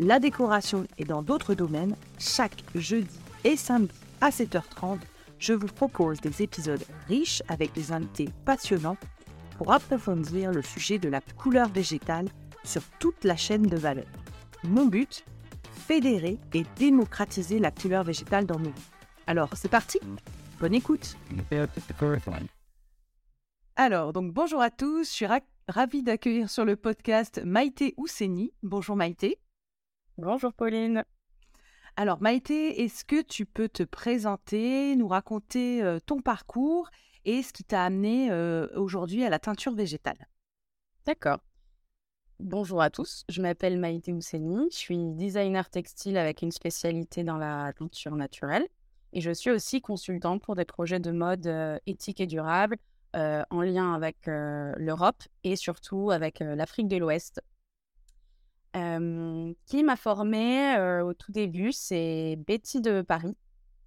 la 0.00 0.18
décoration 0.18 0.86
et 0.96 1.04
dans 1.04 1.22
d'autres 1.22 1.54
domaines, 1.54 1.94
chaque 2.18 2.64
jeudi 2.74 3.18
et 3.44 3.56
samedi 3.56 3.92
à 4.22 4.30
7h30, 4.30 4.98
je 5.38 5.52
vous 5.52 5.66
propose 5.66 6.20
des 6.20 6.42
épisodes 6.42 6.82
riches 7.06 7.42
avec 7.48 7.72
des 7.74 7.92
invités 7.92 8.30
passionnants 8.46 8.96
pour 9.58 9.72
approfondir 9.72 10.52
le 10.52 10.62
sujet 10.62 10.98
de 10.98 11.10
la 11.10 11.20
couleur 11.20 11.68
végétale 11.68 12.28
sur 12.64 12.82
toute 12.98 13.24
la 13.24 13.36
chaîne 13.36 13.66
de 13.66 13.76
valeur. 13.76 14.06
Mon 14.64 14.86
but 14.86 15.24
Fédérer 15.86 16.38
et 16.54 16.64
démocratiser 16.76 17.58
la 17.58 17.70
couleur 17.70 18.04
végétale 18.04 18.46
dans 18.46 18.58
nos 18.58 18.70
vies. 18.70 18.90
Alors, 19.26 19.50
c'est 19.54 19.68
parti 19.68 19.98
Bonne 20.60 20.74
écoute 20.74 21.16
Alors, 23.76 24.12
donc 24.12 24.32
bonjour 24.32 24.62
à 24.62 24.70
tous, 24.70 25.08
je 25.08 25.12
suis 25.12 25.26
ravie 25.68 26.02
d'accueillir 26.02 26.48
sur 26.48 26.64
le 26.64 26.76
podcast 26.76 27.42
Maïté 27.44 27.94
Ousseni. 27.96 28.52
Bonjour 28.62 28.96
Maïté. 28.96 29.38
Bonjour 30.22 30.52
Pauline. 30.52 31.02
Alors 31.96 32.20
Maïté, 32.20 32.82
est-ce 32.82 33.06
que 33.06 33.22
tu 33.22 33.46
peux 33.46 33.70
te 33.70 33.82
présenter, 33.82 34.94
nous 34.94 35.08
raconter 35.08 35.82
euh, 35.82 35.98
ton 35.98 36.20
parcours 36.20 36.90
et 37.24 37.42
ce 37.42 37.54
qui 37.54 37.64
t'a 37.64 37.86
amené 37.86 38.30
euh, 38.30 38.68
aujourd'hui 38.76 39.24
à 39.24 39.30
la 39.30 39.38
teinture 39.38 39.74
végétale? 39.74 40.28
D'accord. 41.06 41.38
Bonjour 42.38 42.82
à 42.82 42.90
tous, 42.90 43.24
je 43.30 43.40
m'appelle 43.40 43.78
Maïté 43.78 44.12
Ousseni, 44.12 44.68
je 44.70 44.76
suis 44.76 44.98
designer 45.14 45.70
textile 45.70 46.18
avec 46.18 46.42
une 46.42 46.52
spécialité 46.52 47.24
dans 47.24 47.38
la 47.38 47.72
teinture 47.72 48.14
naturelle 48.14 48.68
et 49.14 49.22
je 49.22 49.30
suis 49.30 49.50
aussi 49.50 49.80
consultante 49.80 50.42
pour 50.42 50.54
des 50.54 50.66
projets 50.66 51.00
de 51.00 51.12
mode 51.12 51.46
euh, 51.46 51.78
éthique 51.86 52.20
et 52.20 52.26
durable 52.26 52.76
en 53.14 53.62
lien 53.62 53.92
avec 53.92 54.18
l'Europe 54.26 55.24
et 55.42 55.56
surtout 55.56 56.12
avec 56.12 56.38
l'Afrique 56.38 56.86
de 56.86 56.96
l'Ouest 56.96 57.40
qui 58.72 59.82
m'a 59.82 59.96
formée 59.96 60.78
au 61.02 61.14
tout 61.14 61.32
début, 61.32 61.72
c'est 61.72 62.36
Betty 62.46 62.80
de 62.80 63.02
Paris. 63.02 63.36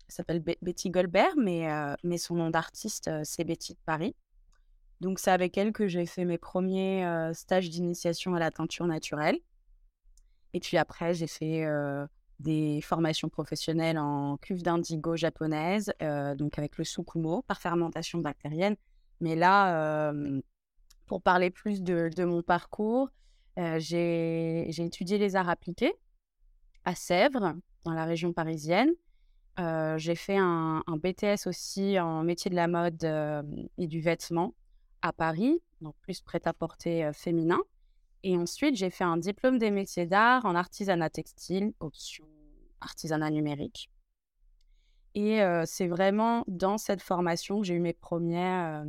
Elle 0.08 0.14
s'appelle 0.14 0.44
Betty 0.62 0.90
Goldberg, 0.90 1.34
mais, 1.38 1.68
mais 2.04 2.18
son 2.18 2.36
nom 2.36 2.50
d'artiste, 2.50 3.10
c'est 3.24 3.44
Betty 3.44 3.74
de 3.74 3.80
Paris. 3.86 4.16
Donc, 5.02 5.20
c'est 5.20 5.32
avec 5.32 5.58
elle 5.58 5.74
que 5.74 5.88
j'ai 5.88 6.06
fait 6.06 6.26
mes 6.26 6.38
premiers 6.38 7.32
stages 7.34 7.70
d'initiation 7.70 8.36
à 8.36 8.40
la 8.40 8.52
teinture 8.52 8.86
naturelle. 8.86 9.40
Et 10.54 10.60
puis 10.60 10.78
après, 10.78 11.14
j'ai 11.14 11.28
fait 11.28 11.66
des 12.40 12.82
formations 12.82 13.30
professionnelles 13.30 13.98
en 13.98 14.38
cuve 14.38 14.64
d'indigo 14.64 15.16
japonaise, 15.16 15.94
donc 16.38 16.58
avec 16.60 16.78
le 16.78 16.84
sukumo, 16.84 17.42
par 17.44 17.60
fermentation 17.60 18.20
bactérienne. 18.20 18.76
Mais 19.22 19.36
là, 19.36 20.14
pour 21.06 21.22
parler 21.22 21.50
plus 21.50 21.82
de, 21.82 22.10
de 22.16 22.24
mon 22.26 22.42
parcours, 22.42 23.10
j'ai 23.58 24.70
étudié 24.70 25.18
les 25.18 25.36
arts 25.36 25.50
appliqués 25.50 25.94
à 26.86 26.96
Sèvres, 26.96 27.56
dans 27.86 27.94
la 27.94 28.06
région 28.06 28.34
parisienne. 28.34 28.92
j'ai 29.58 30.16
fait 30.16 30.38
un, 30.38 30.84
BTS 30.88 31.48
aussi 31.48 32.00
en 32.00 32.24
métier 32.24 32.50
de 32.50 32.56
la 32.56 32.68
mode 32.68 33.04
et 33.78 33.88
du 33.88 34.02
vêtement 34.02 34.54
à 35.02 35.14
Paris, 35.14 35.62
donc 35.82 35.96
plus 36.02 36.22
prêt-à-porter 36.22 37.12
féminin. 37.14 37.60
Et 38.24 38.38
ensuite, 38.38 38.76
j'ai 38.76 38.90
fait 38.90 39.04
un 39.04 39.18
diplôme 39.18 39.58
des 39.58 39.70
métiers 39.70 40.06
d'art 40.06 40.46
en 40.46 40.56
artisanat 40.56 41.10
textile, 41.10 41.74
option 41.80 42.26
artisanat 42.82 43.32
numérique. 43.32 43.90
Et 45.16 45.42
c'est 45.66 45.88
vraiment 45.88 46.44
dans 46.48 46.78
cette 46.78 47.02
formation 47.02 47.62
que 47.62 47.68
j'ai 47.68 47.76
eu 47.76 47.80
mes 47.80 47.94
premières 47.94 48.86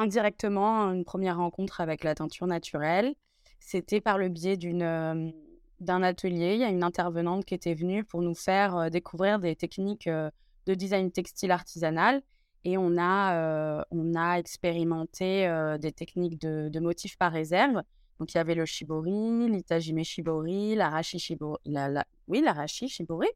indirectement 0.00 0.92
une 0.92 1.04
première 1.04 1.36
rencontre 1.36 1.80
avec 1.80 2.04
la 2.04 2.14
teinture 2.14 2.46
naturelle. 2.46 3.14
C'était 3.58 4.00
par 4.00 4.18
le 4.18 4.28
biais 4.28 4.56
d'un 4.56 6.02
atelier. 6.02 6.54
Il 6.54 6.60
y 6.60 6.64
a 6.64 6.70
une 6.70 6.82
intervenante 6.82 7.44
qui 7.44 7.54
était 7.54 7.74
venue 7.74 8.04
pour 8.04 8.22
nous 8.22 8.34
faire 8.34 8.90
découvrir 8.90 9.38
des 9.38 9.54
techniques 9.54 10.08
de 10.08 10.74
design 10.74 11.10
textile 11.12 11.50
artisanal. 11.50 12.22
Et 12.64 12.76
on 12.76 12.96
a, 12.98 13.84
on 13.90 14.14
a 14.14 14.38
expérimenté 14.38 15.48
des 15.78 15.92
techniques 15.92 16.40
de, 16.40 16.80
motifs 16.80 17.16
par 17.16 17.32
réserve. 17.32 17.82
Donc, 18.18 18.34
il 18.34 18.36
y 18.36 18.40
avait 18.40 18.54
le 18.54 18.66
shibori, 18.66 19.48
l'itagime 19.48 20.02
shibori, 20.04 20.74
l'arashi 20.74 21.18
shibori, 21.18 21.58
la, 21.64 22.04
oui, 22.28 22.42
l'arashi 22.42 22.88
shibori. 22.88 23.28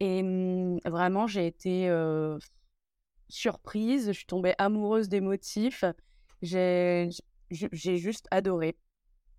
Et 0.00 0.22
mmh, 0.22 0.80
vraiment, 0.84 1.26
j'ai 1.26 1.46
été 1.46 1.88
surprise, 3.28 4.08
je 4.08 4.12
suis 4.12 4.26
tombée 4.26 4.54
amoureuse 4.58 5.08
des 5.08 5.20
motifs. 5.20 5.84
J'ai 6.42 7.10
juste 7.50 8.26
adoré. 8.30 8.76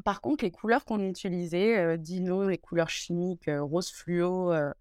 Par 0.05 0.22
contre, 0.22 0.45
les 0.45 0.51
couleurs 0.51 0.85
qu'on 0.85 1.00
utilisait, 1.01 1.77
euh, 1.77 1.97
dino, 1.97 2.47
les 2.47 2.57
couleurs 2.57 2.89
chimiques, 2.89 3.47
euh, 3.50 3.61
rose 3.61 3.91
fluo, 3.91 4.53
euh, 4.53 4.72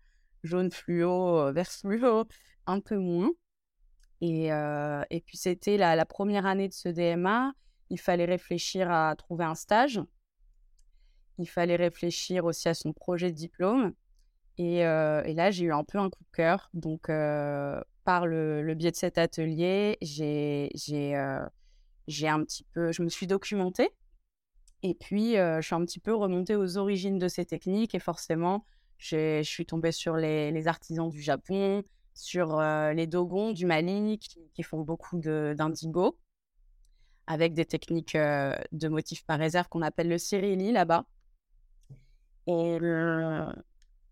jaune 0.44 0.70
fluo, 0.70 1.52
vert 1.52 1.70
fluo, 1.70 2.24
un 2.66 2.80
peu 2.80 2.96
moins. 2.96 3.30
Et, 4.20 4.48
et 4.48 5.20
puis, 5.20 5.36
c'était 5.36 5.76
la, 5.76 5.94
la, 5.94 6.04
première 6.04 6.44
année 6.44 6.66
de 6.66 6.72
ce 6.75 6.88
DMA. 6.88 7.52
Il 7.88 8.00
fallait 8.00 8.25
réfléchir 8.25 8.90
à 8.90 9.14
trouver 9.16 9.44
un 9.44 9.54
stage. 9.54 10.00
Il 11.38 11.48
fallait 11.48 11.76
réfléchir 11.76 12.44
aussi 12.44 12.69
à 12.69 12.75
son 12.75 12.92
projet 12.92 13.30
de 13.30 13.36
diplôme. 13.36 13.94
Et, 14.56 14.78
et 14.78 15.34
là, 15.34 15.52
j'ai 15.52 15.66
eu 15.66 15.72
un 15.72 15.84
peu 15.84 15.98
un 15.98 16.10
coup 16.10 16.25
de 16.25 16.36
cœur. 16.36 16.69
Donc, 16.75 17.08
par 18.08 18.26
le, 18.26 18.72
biais 18.74 18.91
de 18.91 18.96
cet 18.96 19.19
atelier, 19.19 19.98
j'ai 20.00 20.70
euh, 21.14 21.46
un 22.22 22.42
petit 22.42 22.64
peu, 22.72 22.91
je 22.91 23.02
me 23.02 23.10
suis 23.10 23.26
documentée 23.26 23.91
et 24.82 24.94
puis 24.94 25.36
euh, 25.36 25.60
je 25.60 25.66
suis 25.66 25.74
un 25.74 25.84
petit 25.84 26.00
peu 26.00 26.14
remontée 26.14 26.56
aux 26.56 26.78
origines 26.78 27.19
de 27.19 27.28
ces 27.28 27.44
techniques 27.44 27.94
et 27.94 27.98
forcément, 27.98 28.64
je 28.96 29.42
suis 29.42 29.66
tombée 29.66 29.92
sur 29.92 30.16
les, 30.16 30.69
artisans 30.69 31.10
du 31.10 31.20
Japon, 31.20 31.84
sur 32.14 32.58
euh, 32.58 32.94
les 32.94 33.06
dogons 33.06 33.52
du 33.52 33.66
Mali 33.66 34.19
qui, 34.19 34.62
font 34.62 34.80
beaucoup 34.80 35.19
d'indigo 35.19 36.19
avec 37.26 37.52
des 37.52 37.66
techniques 37.66 38.16
de 38.16 38.88
motifs 38.88 39.26
par 39.26 39.38
réserve 39.38 39.69
qu'on 39.69 39.82
appelle 39.82 40.08
le 40.08 40.16
Cyrili 40.16 40.72
là-bas. 40.72 41.04
Et, 42.46 42.78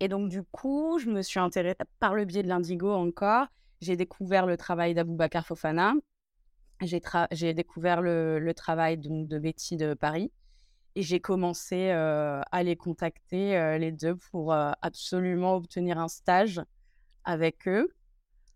et 0.01 0.09
donc, 0.09 0.29
du 0.29 0.43
coup, 0.43 0.99
je 0.99 1.09
me 1.09 1.23
suis 1.23 1.41
intéressée 1.41 1.79
par 1.99 2.15
le 2.15 2.27
biais 2.27 2.43
de 2.43 2.49
l'indigo 2.49 2.93
encore 2.93 3.47
j'ai 3.81 3.97
découvert 3.97 4.47
le 4.47 4.57
travail 4.57 4.95
d'Aboubacar 4.95 5.47
Fofana. 5.47 5.95
J'ai 6.83 7.55
découvert 7.55 8.03
le, 8.03 8.53
travail 8.55 8.99
de 8.99 9.39
Betty 9.39 9.77
de 9.77 9.95
Paris. 9.95 10.31
Et 10.97 11.03
j'ai 11.03 11.21
commencé 11.21 11.91
euh, 11.91 12.41
à 12.51 12.63
les 12.63 12.75
contacter, 12.75 13.55
euh, 13.55 13.77
les 13.77 13.93
deux, 13.93 14.17
pour 14.17 14.55
euh, 14.55 14.73
absolument 14.81 15.55
obtenir 15.55 15.99
un 15.99 16.09
stage 16.09 16.63
avec 17.25 17.69
eux. 17.69 17.93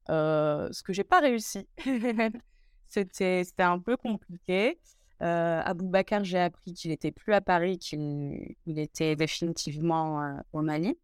ce 0.08 0.82
que 0.82 0.94
j'ai 0.94 1.04
pas 1.04 1.20
réussi. 1.20 1.68
C'était 2.88 3.44
un 3.58 3.78
peu 3.78 3.96
compliqué. 3.98 4.78
Euh, 5.22 5.60
Aboubacar, 5.62 6.24
j'ai 6.24 6.38
appris 6.38 6.72
qu'il 6.72 6.90
n'était 6.90 7.12
plus 7.12 7.34
à 7.34 7.42
Paris, 7.42 7.78
qu'il 7.78 8.56
était 8.66 9.16
définitivement 9.16 10.40
au 10.54 10.62
Mali. 10.62 10.98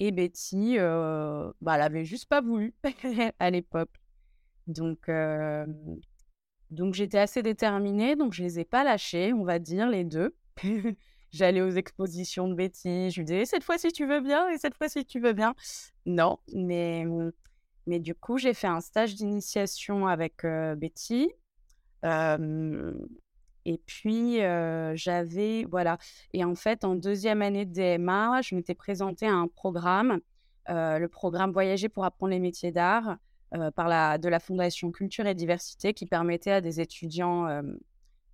Et 0.00 0.10
Betty, 0.12 0.76
bah, 0.78 1.74
elle 1.74 1.82
avait 1.82 2.04
juste 2.04 2.26
pas 2.26 2.40
voulu 2.40 2.74
à 3.38 3.50
l'époque. 3.50 3.90
Donc, 4.66 5.08
donc 6.70 6.94
j'étais 6.94 7.18
assez 7.18 7.42
déterminée, 7.42 8.16
donc 8.16 8.32
je 8.32 8.42
les 8.42 8.60
ai 8.60 8.64
pas 8.64 8.82
lâchés, 8.82 9.32
on 9.32 9.44
va 9.44 9.58
dire, 9.58 9.88
les 9.88 10.04
deux. 10.04 10.34
J'allais 11.32 11.60
aux 11.60 11.70
expositions 11.70 12.48
de 12.48 12.54
Betty, 12.54 13.10
je 13.10 13.20
lui 13.20 13.24
disais 13.24 13.44
cette 13.44 13.62
fois-ci 13.62 13.92
tu 13.92 14.04
veux 14.04 14.20
bien 14.20 14.48
et 14.48 14.58
cette 14.58 14.74
fois-ci 14.74 15.04
tu 15.04 15.20
veux 15.20 15.32
bien. 15.32 15.54
Non, 16.06 16.38
mais 16.52 17.04
Mais 17.86 18.00
du 18.00 18.14
coup, 18.14 18.38
j'ai 18.38 18.54
fait 18.54 18.66
un 18.66 18.80
stage 18.80 19.14
d'initiation 19.14 20.06
avec 20.06 20.44
Betty. 20.76 21.30
Et 23.64 23.78
puis, 23.78 24.38
j'avais, 24.94 25.64
voilà. 25.70 25.98
Et 26.32 26.44
en 26.44 26.54
fait, 26.54 26.84
en 26.84 26.94
deuxième 26.94 27.42
année 27.42 27.64
de 27.66 27.72
DMA, 27.72 28.42
je 28.42 28.54
m'étais 28.54 28.74
présentée 28.74 29.26
à 29.26 29.34
un 29.34 29.48
programme, 29.48 30.20
le 30.68 31.06
programme 31.06 31.52
Voyager 31.52 31.88
pour 31.88 32.04
apprendre 32.04 32.32
les 32.32 32.38
métiers 32.38 32.72
d'art, 32.72 33.16
par 33.74 33.88
la, 33.88 34.18
de 34.18 34.28
la 34.28 34.40
Fondation 34.40 34.92
Culture 34.92 35.26
et 35.26 35.34
Diversité, 35.34 35.92
qui 35.92 36.06
permettait 36.06 36.52
à 36.52 36.60
des 36.60 36.80
étudiants 36.80 37.62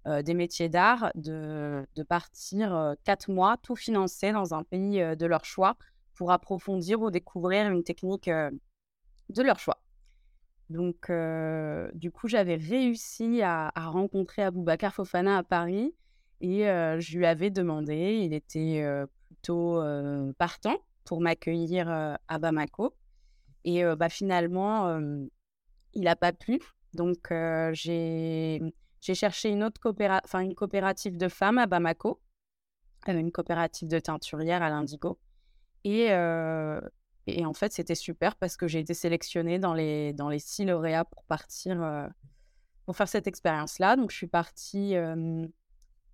des 0.07 0.35
métiers 0.35 0.69
d'art 0.69 1.11
de, 1.17 1.85
de, 1.97 2.03
partir 2.05 2.95
quatre 3.03 3.31
mois, 3.31 3.57
tout 3.63 3.75
financé 3.75 4.31
dans 4.31 4.55
un 4.55 4.63
pays 4.63 5.01
de 5.17 5.27
leur 5.27 5.45
choix, 5.45 5.77
pour 6.15 6.33
approfondir 6.33 7.01
ou 7.03 7.11
découvrir 7.11 7.71
une 7.71 7.83
technique 7.83 8.29
de 8.29 9.43
leur 9.43 9.59
choix. 9.59 9.79
Donc, 10.71 11.11
du 11.95 12.11
coup, 12.11 12.29
j'avais 12.29 12.57
réussi 12.57 13.41
à, 13.43 13.71
rencontrer 13.77 14.43
Aboubacar 14.43 14.93
Fofana 14.93 15.39
à 15.39 15.43
Paris 15.43 15.95
et 16.41 16.65
je 16.65 17.19
lui 17.19 17.27
avais 17.27 17.51
demandé, 17.51 18.21
il 18.23 18.35
était 18.35 18.85
plutôt 19.27 19.81
partant 20.39 20.77
pour 21.05 21.21
m'accueillir 21.21 21.89
à 21.89 22.39
Bamako. 22.39 22.95
Et 23.65 23.85
bah, 23.97 24.09
finalement, 24.09 24.99
il 25.95 26.03
n'a 26.03 26.17
pas 26.17 26.33
pu. 26.33 26.61
Donc, 26.95 27.29
j'ai 27.73 28.61
cherché 29.01 29.51
une 29.51 29.63
autre 29.63 29.81
coopérative, 29.81 30.41
une 30.41 30.55
coopérative 30.55 31.17
de 31.17 31.29
femmes 31.29 31.59
à 31.59 31.67
Bamako, 31.67 32.21
une 33.07 33.31
coopérative 33.31 33.89
de 33.89 34.01
teinturières 34.01 34.63
à 34.63 34.69
l'Indigo. 34.69 35.19
Et, 35.85 36.09
et 37.27 37.45
en 37.45 37.53
fait, 37.53 37.73
c'était 37.73 37.95
super 37.95 38.37
parce 38.37 38.57
que 38.57 38.69
j'ai 38.69 38.79
été 38.79 38.95
sélectionnée 38.95 39.59
dans 39.59 39.75
les, 39.75 40.13
dans 40.13 40.29
les 40.29 40.39
six 40.39 40.65
lauréats 40.65 41.05
pour 41.05 41.25
partir, 41.25 41.83
euh, 41.83 42.07
pour 42.85 42.97
faire 42.97 43.09
cette 43.09 43.27
expérience-là. 43.27 43.97
Donc, 43.97 44.11
je 44.11 44.17
suis 44.17 44.29
partie. 44.29 44.95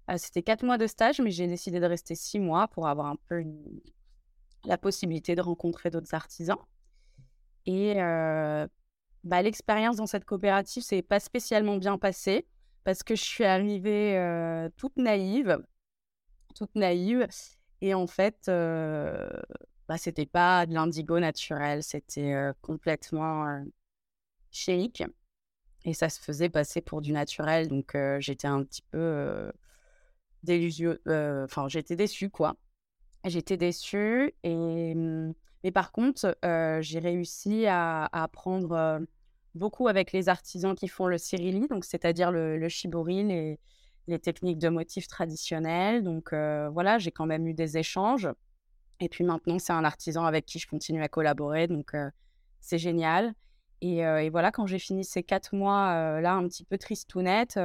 Ah, 0.08 0.18
c'était 0.18 0.42
quatre 0.42 0.64
mois 0.64 0.78
de 0.78 0.86
stage, 0.86 1.20
mais 1.20 1.30
j'ai 1.30 1.46
décidé 1.46 1.80
de 1.80 1.86
rester 1.86 2.14
six 2.14 2.40
mois 2.40 2.66
pour 2.68 2.88
avoir 2.88 3.06
un 3.06 3.16
peu 3.28 3.44
la 4.64 4.78
possibilité 4.78 5.34
de 5.34 5.42
rencontrer 5.42 5.90
d'autres 5.90 6.14
artisans. 6.14 6.58
Et 7.66 7.94
bah, 7.94 9.42
l'expérience 9.42 9.96
dans 9.96 10.06
cette 10.06 10.24
coopérative, 10.24 10.82
c'est 10.82 11.02
pas 11.02 11.20
spécialement 11.20 11.76
bien 11.76 11.98
passé 11.98 12.46
parce 12.84 13.02
que 13.02 13.14
je 13.14 13.22
suis 13.22 13.44
arrivée 13.44 14.68
toute 14.76 14.96
naïve, 14.96 15.62
toute 16.56 16.74
naïve. 16.74 17.28
Et 17.80 17.94
en 17.94 18.06
fait, 18.06 18.50
bah, 19.92 19.98
c'était 19.98 20.24
pas 20.24 20.64
de 20.64 20.72
l'indigo 20.72 21.20
naturel, 21.20 21.82
c'était 21.82 22.34
complètement 22.62 23.62
chic. 24.50 25.02
Et 25.84 25.92
ça 25.92 26.08
se 26.08 26.18
faisait 26.18 26.48
passer 26.48 26.80
pour 26.80 27.02
du 27.02 27.12
naturel. 27.12 27.68
Donc, 27.68 27.94
j'étais 28.18 28.48
un 28.48 28.64
petit 28.64 28.80
peu 28.90 29.52
délusieux. 30.44 31.02
Enfin, 31.44 31.68
j'étais 31.68 31.94
déçue, 31.94 32.30
quoi. 32.30 32.56
J'étais 33.26 33.58
déçue. 33.58 34.32
Et... 34.44 34.94
Mmh, 34.94 35.34
mais 35.62 35.72
par 35.72 35.92
contre, 35.92 36.38
j'ai 36.80 36.98
réussi 36.98 37.66
à, 37.66 38.08
apprendre 38.12 39.02
beaucoup 39.54 39.88
avec 39.88 40.12
les 40.12 40.30
artisans 40.30 40.74
qui 40.74 40.88
font 40.88 41.06
le 41.06 41.18
cyrilli, 41.18 41.68
donc 41.68 41.84
c'est-à-dire 41.84 42.32
le, 42.32 42.56
le 42.56 42.68
shibori, 42.70 43.24
les, 43.24 43.60
les, 44.06 44.18
techniques 44.18 44.58
de 44.58 44.70
motifs 44.70 45.06
traditionnels. 45.06 46.02
Donc, 46.02 46.32
voilà, 46.32 46.98
j'ai 46.98 47.10
quand 47.10 47.26
même 47.26 47.46
eu 47.46 47.52
des 47.52 47.76
échanges. 47.76 48.30
Et 49.02 49.08
puis 49.08 49.24
maintenant, 49.24 49.58
c'est 49.58 49.72
un 49.72 49.82
artisan 49.82 50.24
avec 50.24 50.46
qui 50.46 50.60
je 50.60 50.68
continue 50.68 51.02
à 51.02 51.08
collaborer, 51.08 51.66
donc 51.66 51.96
c'est 52.60 52.78
génial. 52.78 53.34
Et, 53.80 53.96
et, 53.96 54.30
voilà, 54.30 54.52
quand 54.52 54.68
j'ai 54.68 54.78
fini 54.78 55.04
ces 55.04 55.24
quatre 55.24 55.56
mois 55.56 56.20
là, 56.20 56.34
un 56.34 56.46
petit 56.46 56.64
peu 56.64 56.78
tristounettes, 56.78 57.58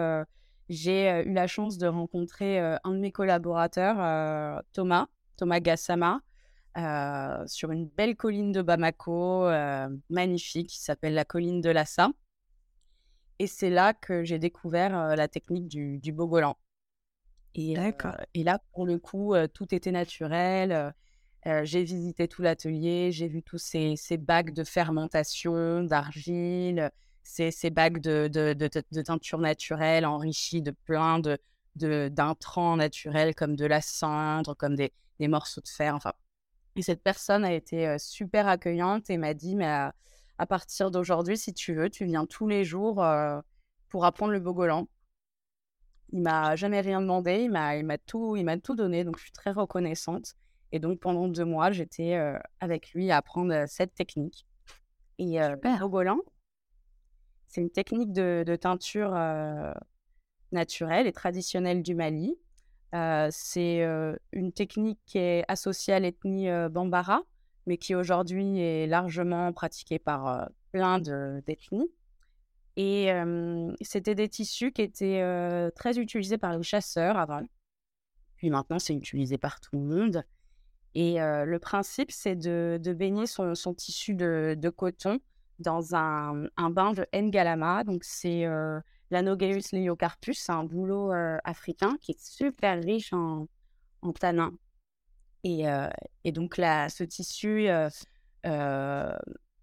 j'ai 0.67 1.23
eu 1.27 1.33
la 1.33 1.45
chance 1.45 1.77
de 1.77 1.85
rencontrer 1.85 2.59
un 2.59 2.91
de 2.91 2.97
mes 2.97 3.11
collaborateurs, 3.11 4.63
Thomas, 4.73 5.09
Thomas 5.37 5.59
Gassama, 5.59 6.21
sur 7.45 7.71
une 7.71 7.87
belle 7.87 8.15
colline 8.15 8.51
de 8.51 8.63
Bamako, 8.63 9.47
magnifique, 10.09 10.69
qui 10.69 10.81
s'appelle 10.81 11.13
la 11.13 11.23
colline 11.23 11.61
de 11.61 11.69
Lassa. 11.69 12.09
Et 13.37 13.45
c'est 13.45 13.69
là 13.69 13.93
que 13.93 14.23
j'ai 14.23 14.39
découvert 14.39 15.15
la 15.15 15.27
technique 15.27 15.67
du, 15.67 15.99
du 15.99 16.11
bogolan. 16.13 16.57
Et, 17.53 17.75
et, 18.33 18.43
là, 18.43 18.59
pour 18.73 18.87
le 18.87 18.97
coup, 18.97 19.35
tout 19.53 19.75
était 19.75 19.91
naturel 19.91 20.95
j'ai 21.63 21.83
visité 21.83 22.27
tout 22.27 22.41
l'atelier, 22.41 23.11
j'ai 23.11 23.27
vu 23.27 23.41
tous 23.41 23.57
ces, 23.57 23.95
ces, 23.95 24.17
bacs 24.17 24.53
de 24.53 24.63
fermentation, 24.63 25.83
d'argile, 25.83 26.91
ces, 27.23 27.51
ces 27.51 27.69
bacs 27.69 27.99
de, 27.99 28.27
de, 28.27 28.53
de, 28.53 29.01
teinture 29.01 29.39
naturelle 29.39 30.05
enrichis 30.05 30.61
de 30.61 30.71
plein 30.71 31.19
de, 31.19 31.37
d'intrants 32.09 32.75
naturels 32.75 33.35
comme 33.35 33.55
de 33.55 33.65
la 33.65 33.81
cendre, 33.81 34.55
comme 34.55 34.75
des, 34.75 34.91
des, 35.19 35.27
morceaux 35.27 35.61
de 35.61 35.67
fer. 35.67 35.95
Enfin, 35.95 36.13
et 36.75 36.81
cette 36.81 37.03
personne 37.03 37.45
a 37.45 37.53
été 37.53 37.97
super 37.99 38.47
accueillante 38.47 39.09
et 39.09 39.17
m'a 39.17 39.33
dit, 39.33 39.55
mais 39.55 39.67
à, 39.67 39.93
partir 40.47 40.91
d'aujourd'hui, 40.91 41.37
si 41.37 41.53
tu 41.53 41.73
veux, 41.73 41.89
tu 41.89 42.05
viens 42.05 42.25
tous 42.25 42.47
les 42.47 42.63
jours 42.65 43.03
pour 43.89 44.05
apprendre 44.05 44.33
le 44.33 44.39
bogolan. 44.39 44.87
Il 46.13 46.21
m'a 46.21 46.55
jamais 46.55 46.81
rien 46.81 47.01
demandé, 47.01 47.43
il 47.43 47.51
m'a, 47.51 47.75
il 47.77 47.85
m'a 47.85 47.97
tout, 47.97 48.35
il 48.35 48.45
m'a 48.45 48.57
tout 48.57 48.75
donné, 48.75 49.03
donc 49.03 49.17
je 49.17 49.23
suis 49.23 49.31
très 49.31 49.51
reconnaissante. 49.51 50.35
Et 50.71 50.79
donc, 50.79 50.99
pendant 50.99 51.27
deux 51.27 51.45
mois, 51.45 51.71
j'étais 51.71 52.19
avec 52.59 52.91
lui 52.91 53.11
à 53.11 53.17
apprendre 53.17 53.65
cette 53.67 53.93
technique. 53.93 54.45
Et 55.19 55.41
euh, 55.41 55.55
Bogolan, 55.55 56.19
c'est 57.47 57.61
une 57.61 57.71
technique 57.71 58.11
de, 58.11 58.57
teinture 58.59 59.17
naturelle 60.51 61.07
et 61.07 61.13
traditionnelle 61.13 61.81
du 61.81 61.95
Mali. 61.95 62.35
c'est 62.91 63.81
une 64.31 64.51
technique 64.51 64.99
qui 65.05 65.17
est 65.17 65.45
associée 65.47 65.93
à 65.93 65.99
l'ethnie 65.99 66.49
Bambara, 66.69 67.21
mais 67.65 67.77
qui 67.77 67.95
aujourd'hui 67.95 68.59
est 68.59 68.87
largement 68.87 69.53
pratiquée 69.53 69.99
par 69.99 70.49
plein 70.71 70.99
d'ethnies. 70.99 71.89
Et 72.75 73.09
c'était 73.81 74.15
des 74.15 74.29
tissus 74.29 74.71
qui 74.71 74.83
étaient 74.83 75.71
très 75.75 75.97
utilisés 75.97 76.37
par 76.37 76.55
les 76.55 76.63
chasseurs 76.63 77.17
avant. 77.17 77.41
Puis 78.35 78.51
maintenant, 78.51 78.77
c'est 78.77 78.93
utilisé 78.93 79.37
par 79.37 79.59
tout 79.59 79.75
le 79.75 79.81
monde. 79.81 80.23
Et 80.99 81.19
le 81.19 81.59
principe, 81.59 82.09
c'est 82.09 82.35
de, 82.35 82.79
baigner 82.97 83.27
son, 83.27 83.53
tissu 83.75 84.15
de, 84.15 84.69
coton 84.75 85.19
dans 85.59 85.93
un, 85.93 86.47
bain 86.71 86.91
de 86.93 87.05
Ngalama. 87.13 87.83
Donc, 87.83 88.03
c'est 88.03 88.47
l'Anogaeus 89.11 89.73
leiocarpus, 89.73 90.39
c'est 90.39 90.51
un 90.51 90.63
boulot 90.63 91.11
africain 91.43 91.97
qui 92.01 92.13
est 92.13 92.19
super 92.19 92.81
riche 92.83 93.13
en, 93.13 93.47
en. 94.01 94.13
Et, 95.43 96.31
donc, 96.31 96.55
ce 96.55 97.03
tissu 97.03 97.67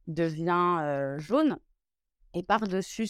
devient 0.06 1.16
jaune. 1.18 1.58
Et 2.34 2.44
par-dessus 2.44 3.08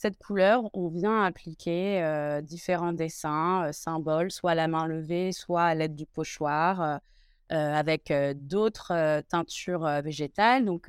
cette 0.00 0.16
couleur, 0.16 0.70
on 0.74 0.88
vient 0.88 1.24
appliquer 1.24 2.40
différents 2.44 2.92
dessins, 2.92 3.68
symboles, 3.72 4.30
soit 4.30 4.52
à 4.52 4.54
la 4.54 4.68
main 4.68 4.86
levée, 4.86 5.32
soit 5.32 5.64
à 5.64 5.74
l'aide 5.74 5.96
du 5.96 6.06
pochoir, 6.06 7.00
avec 7.48 8.12
d'autres 8.36 9.22
teintures 9.22 9.84
végétales. 10.02 10.64
Donc, 10.64 10.88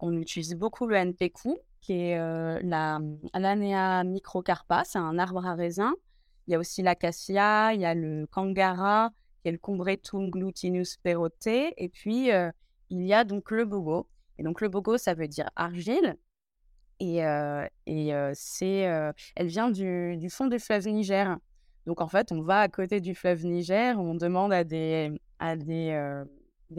on 0.00 0.20
utilise 0.20 0.54
beaucoup 0.54 0.86
le 0.86 0.96
NPQ, 0.96 1.56
qui 1.80 1.94
est 1.94 2.62
la 2.62 3.00
Alanea 3.32 4.04
microcarpa, 4.04 4.82
c'est 4.84 4.98
un 4.98 5.18
arbre 5.18 5.46
à 5.46 5.54
raisin. 5.54 5.94
Il 6.46 6.52
y 6.52 6.54
a 6.54 6.58
aussi 6.58 6.82
l'acacia, 6.82 7.72
il 7.72 7.80
y 7.80 7.86
a 7.86 7.94
le 7.94 8.26
kangara, 8.26 9.12
il 9.44 9.48
y 9.48 9.50
a 9.50 9.52
le 9.52 9.58
Combretum 9.58 10.28
glutinus 10.28 10.98
peroté, 10.98 11.72
et 11.82 11.88
puis 11.88 12.28
il 12.90 13.02
y 13.02 13.14
a 13.14 13.24
donc 13.24 13.50
le 13.50 13.64
bogo. 13.64 14.08
Et 14.36 14.42
donc 14.42 14.60
le 14.60 14.68
bogo, 14.68 14.98
ça 14.98 15.14
veut 15.14 15.28
dire 15.28 15.48
argile. 15.56 16.18
Et, 17.04 17.18
et 17.86 18.12
c'est, 18.34 19.12
elle 19.34 19.46
vient 19.48 19.70
du, 19.70 20.28
fond 20.30 20.46
du 20.46 20.60
fleuve 20.60 20.86
Niger. 20.86 21.36
Donc 21.84 22.00
en 22.00 22.06
fait, 22.06 22.30
on 22.30 22.42
va 22.42 22.60
à 22.60 22.68
côté 22.68 23.00
du 23.00 23.16
fleuve 23.16 23.44
Niger, 23.44 23.98
on 23.98 24.14
demande 24.14 24.52
à 24.52 24.62
des, 24.62 25.10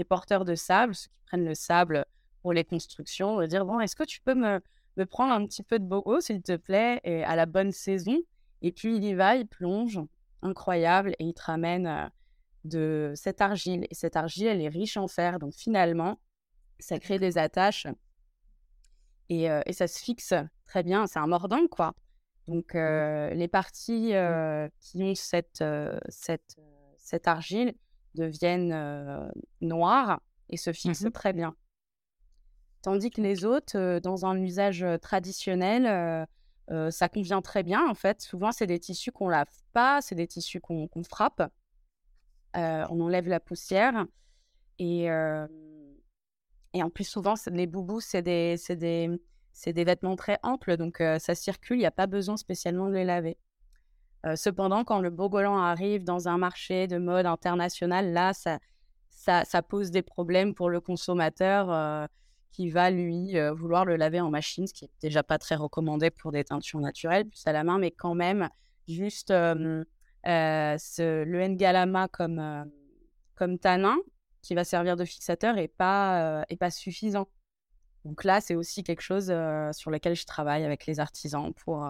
porteurs 0.08 0.46
de 0.46 0.56
sable, 0.56 0.96
ceux 0.96 1.10
qui 1.10 1.26
prennent 1.26 1.46
le 1.46 1.56
sable 1.56 2.06
pour 2.42 2.54
les 2.54 2.64
constructions, 2.64 3.38
de 3.38 3.46
dire 3.48 3.66
bon, 3.66 3.82
est-ce 3.82 3.98
que 3.98 4.06
tu 4.06 4.22
peux 4.22 4.34
me, 4.34 4.62
prendre 5.06 5.34
un 5.34 5.46
petit 5.46 5.62
peu 5.62 5.78
de 5.78 5.84
bogo, 5.86 6.22
s'il 6.22 6.42
te 6.42 6.56
plaît, 6.56 7.02
à 7.26 7.36
la 7.36 7.46
bonne 7.46 7.74
saison? 7.74 8.18
Et 8.62 8.72
puis 8.72 8.96
il 8.96 9.04
y 9.04 9.14
va, 9.14 9.36
il 9.36 9.46
plonge, 9.46 10.00
incroyable, 10.42 11.16
et 11.20 11.26
il 11.26 11.34
te 11.34 11.44
ramène 11.44 12.10
de 12.64 13.12
cette 13.16 13.42
argile. 13.42 13.86
Et 13.92 13.94
cette 13.94 14.16
argile, 14.16 14.48
elle 14.48 14.62
est 14.62 14.70
riche 14.70 14.96
en 14.96 15.10
fer, 15.10 15.38
donc 15.38 15.54
finalement, 15.54 16.18
ça 16.80 16.98
crée 16.98 17.20
des 17.20 17.38
attaches 17.38 17.88
et, 19.42 19.62
et 19.66 19.74
ça 19.74 19.88
se 19.88 20.00
fixe 20.00 20.34
très 20.66 20.84
bien. 20.84 21.08
C'est 21.08 21.20
un 21.20 21.28
mordant, 21.28 21.68
quoi. 21.68 21.94
Donc, 22.48 22.74
mmh. 22.74 23.30
les 23.34 23.48
parties 23.48 24.14
qui 24.80 25.04
ont 25.04 25.16
cette, 25.16 25.64
cette, 26.10 26.58
cette 26.98 27.28
argile 27.28 27.74
deviennent 28.16 29.32
noires 29.62 30.22
et 30.50 30.58
se 30.58 30.74
fixent 30.74 31.06
mmh 31.06 31.12
très 31.12 31.34
bien. 31.34 31.56
Tandis 32.82 33.12
que 33.12 33.22
les 33.22 33.46
autres, 33.46 34.00
dans 34.00 34.26
un 34.26 34.38
usage 34.42 34.86
traditionnel, 35.02 36.28
ça 36.90 37.08
convient 37.08 37.42
très 37.42 37.64
bien. 37.64 37.88
En 37.88 37.96
fait, 37.96 38.22
souvent, 38.22 38.52
c'est 38.52 38.68
des 38.68 38.80
tissus 38.80 39.12
qu'on 39.12 39.30
lave 39.30 39.48
pas, 39.72 40.02
c'est 40.02 40.16
des 40.16 40.28
tissus 40.28 40.60
qu'on 40.60 40.90
frappe. 41.10 41.42
on 42.56 43.00
enlève 43.00 43.30
la 43.30 43.40
poussière. 43.40 44.06
Et, 44.80 45.08
et 46.74 46.84
en 46.84 46.90
plus, 46.90 47.04
souvent, 47.04 47.36
les 47.52 47.68
boubous, 47.68 48.02
c'est 48.02 48.22
des, 48.22 48.56
des, 48.70 49.10
des, 49.66 49.84
vêtements 49.84 50.16
très 50.16 50.40
amples, 50.44 50.78
donc 50.78 51.02
ça 51.20 51.36
circule, 51.36 51.78
il 51.78 51.82
n'y 51.82 51.86
a 51.86 51.92
pas 51.92 52.08
besoin 52.08 52.38
spécialement 52.38 52.88
de 52.88 52.94
les 52.94 53.06
laver. 53.06 53.38
cependant, 54.36 54.84
quand 54.84 55.00
le 55.00 55.12
Bogolan 55.12 55.58
arrive 55.58 56.04
dans 56.04 56.28
un 56.28 56.38
marché 56.38 56.88
de 56.88 56.98
mode 56.98 57.28
international, 57.28 58.12
là, 58.12 58.34
ça, 58.34 58.60
ça, 59.46 59.62
pose 59.62 59.92
des 59.92 60.02
problèmes 60.02 60.56
pour 60.56 60.70
le 60.70 60.82
consommateur 60.82 62.08
qui 62.52 62.72
va 62.72 62.90
lui 62.90 63.36
vouloir 63.56 63.86
le 63.86 63.96
laver 63.96 64.22
en 64.22 64.32
machine, 64.32 64.66
ce 64.66 64.74
qui 64.74 64.86
est 64.86 64.92
déjà 65.00 65.22
pas 65.22 65.38
très 65.38 65.56
recommandé 65.56 66.10
pour 66.10 66.32
des 66.32 66.44
teintures 66.44 66.80
naturelles, 66.80 67.26
plus 67.28 67.46
à 67.46 67.52
la 67.52 67.64
main, 67.64 67.78
mais 67.78 67.92
quand 67.92 68.16
même, 68.16 68.50
juste 68.88 69.32
le 69.32 69.86
Ngalama 71.48 72.08
comme, 72.08 72.72
comme 73.36 73.60
tanin, 73.60 73.98
qui 74.44 74.54
va 74.54 74.64
servir 74.64 74.96
de 74.96 75.06
fixateur, 75.06 75.58
est 75.58 75.68
pas, 75.68 76.46
est 76.50 76.58
pas 76.58 76.70
suffisant. 76.70 77.28
Donc 78.06 78.24
là, 78.24 78.42
c'est 78.42 78.54
aussi 78.54 78.84
quelque 78.84 79.02
chose 79.02 79.34
sur 79.72 79.90
lequel 79.90 80.16
je 80.16 80.26
travaille 80.26 80.64
avec 80.64 80.86
les 80.86 81.00
artisans 81.00 81.52
pour, 81.54 81.88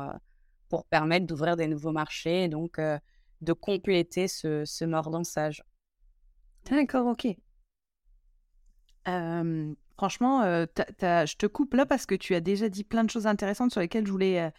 pour 0.69 0.85
permettre 0.85 1.25
d'ouvrir 1.25 1.57
des 1.57 1.67
nouveaux 1.67 1.91
marchés 1.91 2.43
et 2.43 2.47
donc 2.47 2.79
de 3.41 3.53
compléter 3.53 4.27
ce, 4.27 4.63
ce 4.63 4.85
mordançage. 4.85 5.63
D'accord, 6.69 7.07
ok. 7.07 7.27
Franchement, 9.97 10.43
je 10.43 11.35
te 11.35 11.45
coupe 11.47 11.73
là 11.73 11.85
parce 11.85 12.05
que 12.05 12.15
tu 12.15 12.35
as 12.35 12.41
déjà 12.41 12.69
dit 12.69 12.83
plein 12.83 13.03
de 13.03 13.09
choses 13.09 13.27
intéressantes 13.27 13.71
sur 13.71 13.81
lesquelles 13.81 14.05
je 14.05 14.11
voulais 14.11 14.51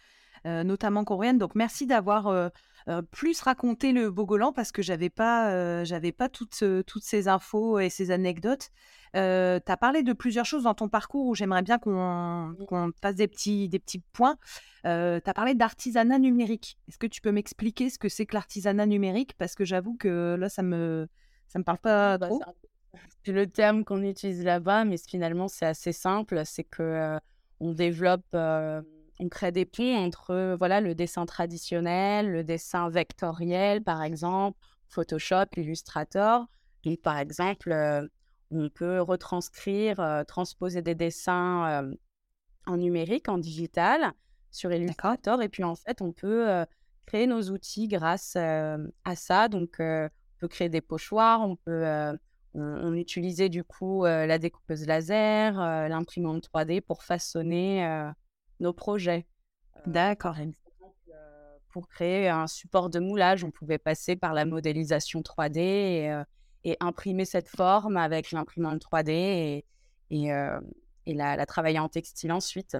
notamment 0.45 1.03
qu'on 1.03 1.17
revienne. 1.17 1.37
Donc, 1.37 1.55
merci 1.55 1.87
d'avoir 1.87 2.51
plus 3.11 3.41
raconté 3.41 3.91
le 3.91 4.11
Bogolan 4.11 4.53
parce 4.53 4.71
que 4.71 4.81
j'avais 4.81 5.09
pas, 5.09 5.83
j'avais 5.83 6.11
pas 6.11 6.29
toutes, 6.29 6.63
toutes 6.85 7.03
ces 7.03 7.27
infos 7.27 7.79
et 7.79 7.89
ces 7.89 8.11
anecdotes. 8.11 8.69
tu 9.13 9.19
as 9.19 9.77
parlé 9.79 10.03
de 10.03 10.13
plusieurs 10.13 10.45
choses 10.45 10.63
dans 10.63 10.75
ton 10.75 10.87
parcours 10.87 11.25
où 11.27 11.35
j'aimerais 11.35 11.63
bien 11.63 11.79
qu'on 11.79 12.91
fasse 13.01 13.15
des 13.15 13.27
petits, 13.27 13.69
des 13.69 13.79
petits 13.79 14.03
points. 14.13 14.37
tu 14.83 14.89
as 14.89 15.33
parlé 15.33 15.55
d'artisanat 15.55 16.19
numérique. 16.19 16.77
Est-ce 16.87 16.99
que 16.99 17.07
tu 17.07 17.21
peux 17.21 17.31
m'expliquer 17.31 17.89
ce 17.89 17.97
que 17.97 18.09
c'est 18.09 18.25
que 18.25 18.35
l'artisanat 18.35 18.85
numérique? 18.85 19.33
Parce 19.37 19.55
que 19.55 19.65
j'avoue 19.65 19.95
que 19.97 20.35
là, 20.39 20.49
ça 20.49 20.61
me, 20.61 21.07
ça 21.47 21.59
me 21.59 21.63
parle 21.63 21.79
pas 21.79 22.17
bah, 22.17 22.27
trop. 22.27 22.41
C'est 23.25 23.31
le 23.31 23.47
terme 23.47 23.83
qu'on 23.83 24.03
utilise 24.03 24.43
là-bas, 24.43 24.85
mais 24.85 24.97
finalement, 24.97 25.47
c'est 25.47 25.65
assez 25.65 25.91
simple. 25.91 26.43
C'est 26.45 26.63
que 26.63 27.17
on 27.59 27.71
développe, 27.71 28.25
on 29.19 29.29
crée 29.29 29.51
des 29.51 29.65
ponts 29.65 30.05
entre 30.05 30.55
voilà, 30.57 30.81
le 30.81 30.95
dessin 30.95 31.25
traditionnel, 31.25 32.31
le 32.31 32.43
dessin 32.43 32.89
vectoriel, 32.89 33.83
par 33.83 34.03
exemple, 34.03 34.57
Photoshop, 34.89 35.45
Illustrator. 35.57 36.47
Par 37.01 37.17
exemple, 37.17 37.73
on 38.51 38.69
peut 38.69 39.01
retranscrire, 39.01 40.23
transposer 40.27 40.81
des 40.81 40.95
dessins 40.95 41.91
en 42.67 42.77
numérique, 42.77 43.27
en 43.27 43.37
digital, 43.37 44.13
sur 44.51 44.71
Illustrator. 44.71 45.41
Et 45.41 45.49
puis, 45.49 45.63
en 45.63 45.75
fait, 45.75 46.01
on 46.01 46.11
peut 46.11 46.65
créer 47.07 47.25
nos 47.25 47.41
outils 47.49 47.87
grâce 47.87 48.35
à 48.35 49.15
ça. 49.15 49.47
Donc, 49.47 49.77
on 49.79 50.09
peut 50.39 50.47
créer 50.47 50.69
des 50.69 50.81
pochoirs, 50.81 51.41
on 51.41 51.55
peut 51.55 52.15
on, 52.53 52.93
utilisait 52.93 53.49
du 53.49 53.63
coup 53.63 54.05
la 54.05 54.37
découpeuse 54.37 54.85
laser, 54.85 55.55
l'imprimante 55.89 56.47
3D 56.53 56.81
pour 56.81 57.03
façonner 57.03 58.11
nos 58.59 58.73
projets. 58.73 59.25
D'accord. 59.85 60.35
pour 61.69 61.87
créer 61.89 62.29
un 62.29 62.47
support 62.47 62.89
de 62.89 62.99
moulage, 62.99 63.43
on 63.43 63.51
pouvait 63.51 63.77
passer 63.77 64.15
par 64.15 64.33
la 64.33 64.45
modélisation 64.45 65.21
3D 65.21 66.25
et, 66.63 66.77
imprimer 66.79 67.25
cette 67.25 67.47
forme 67.47 67.97
avec 67.97 68.31
l'imprimante 68.31 68.81
3D 68.81 69.11
et, 69.11 69.65
et, 70.09 71.13
la, 71.13 71.45
travailler 71.45 71.79
en 71.79 71.89
textile 71.89 72.31
ensuite. 72.31 72.77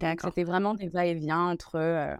C'était 0.00 0.44
vraiment 0.44 0.74
des 0.74 0.88
va-et-vient 0.88 1.48
entre 1.48 2.18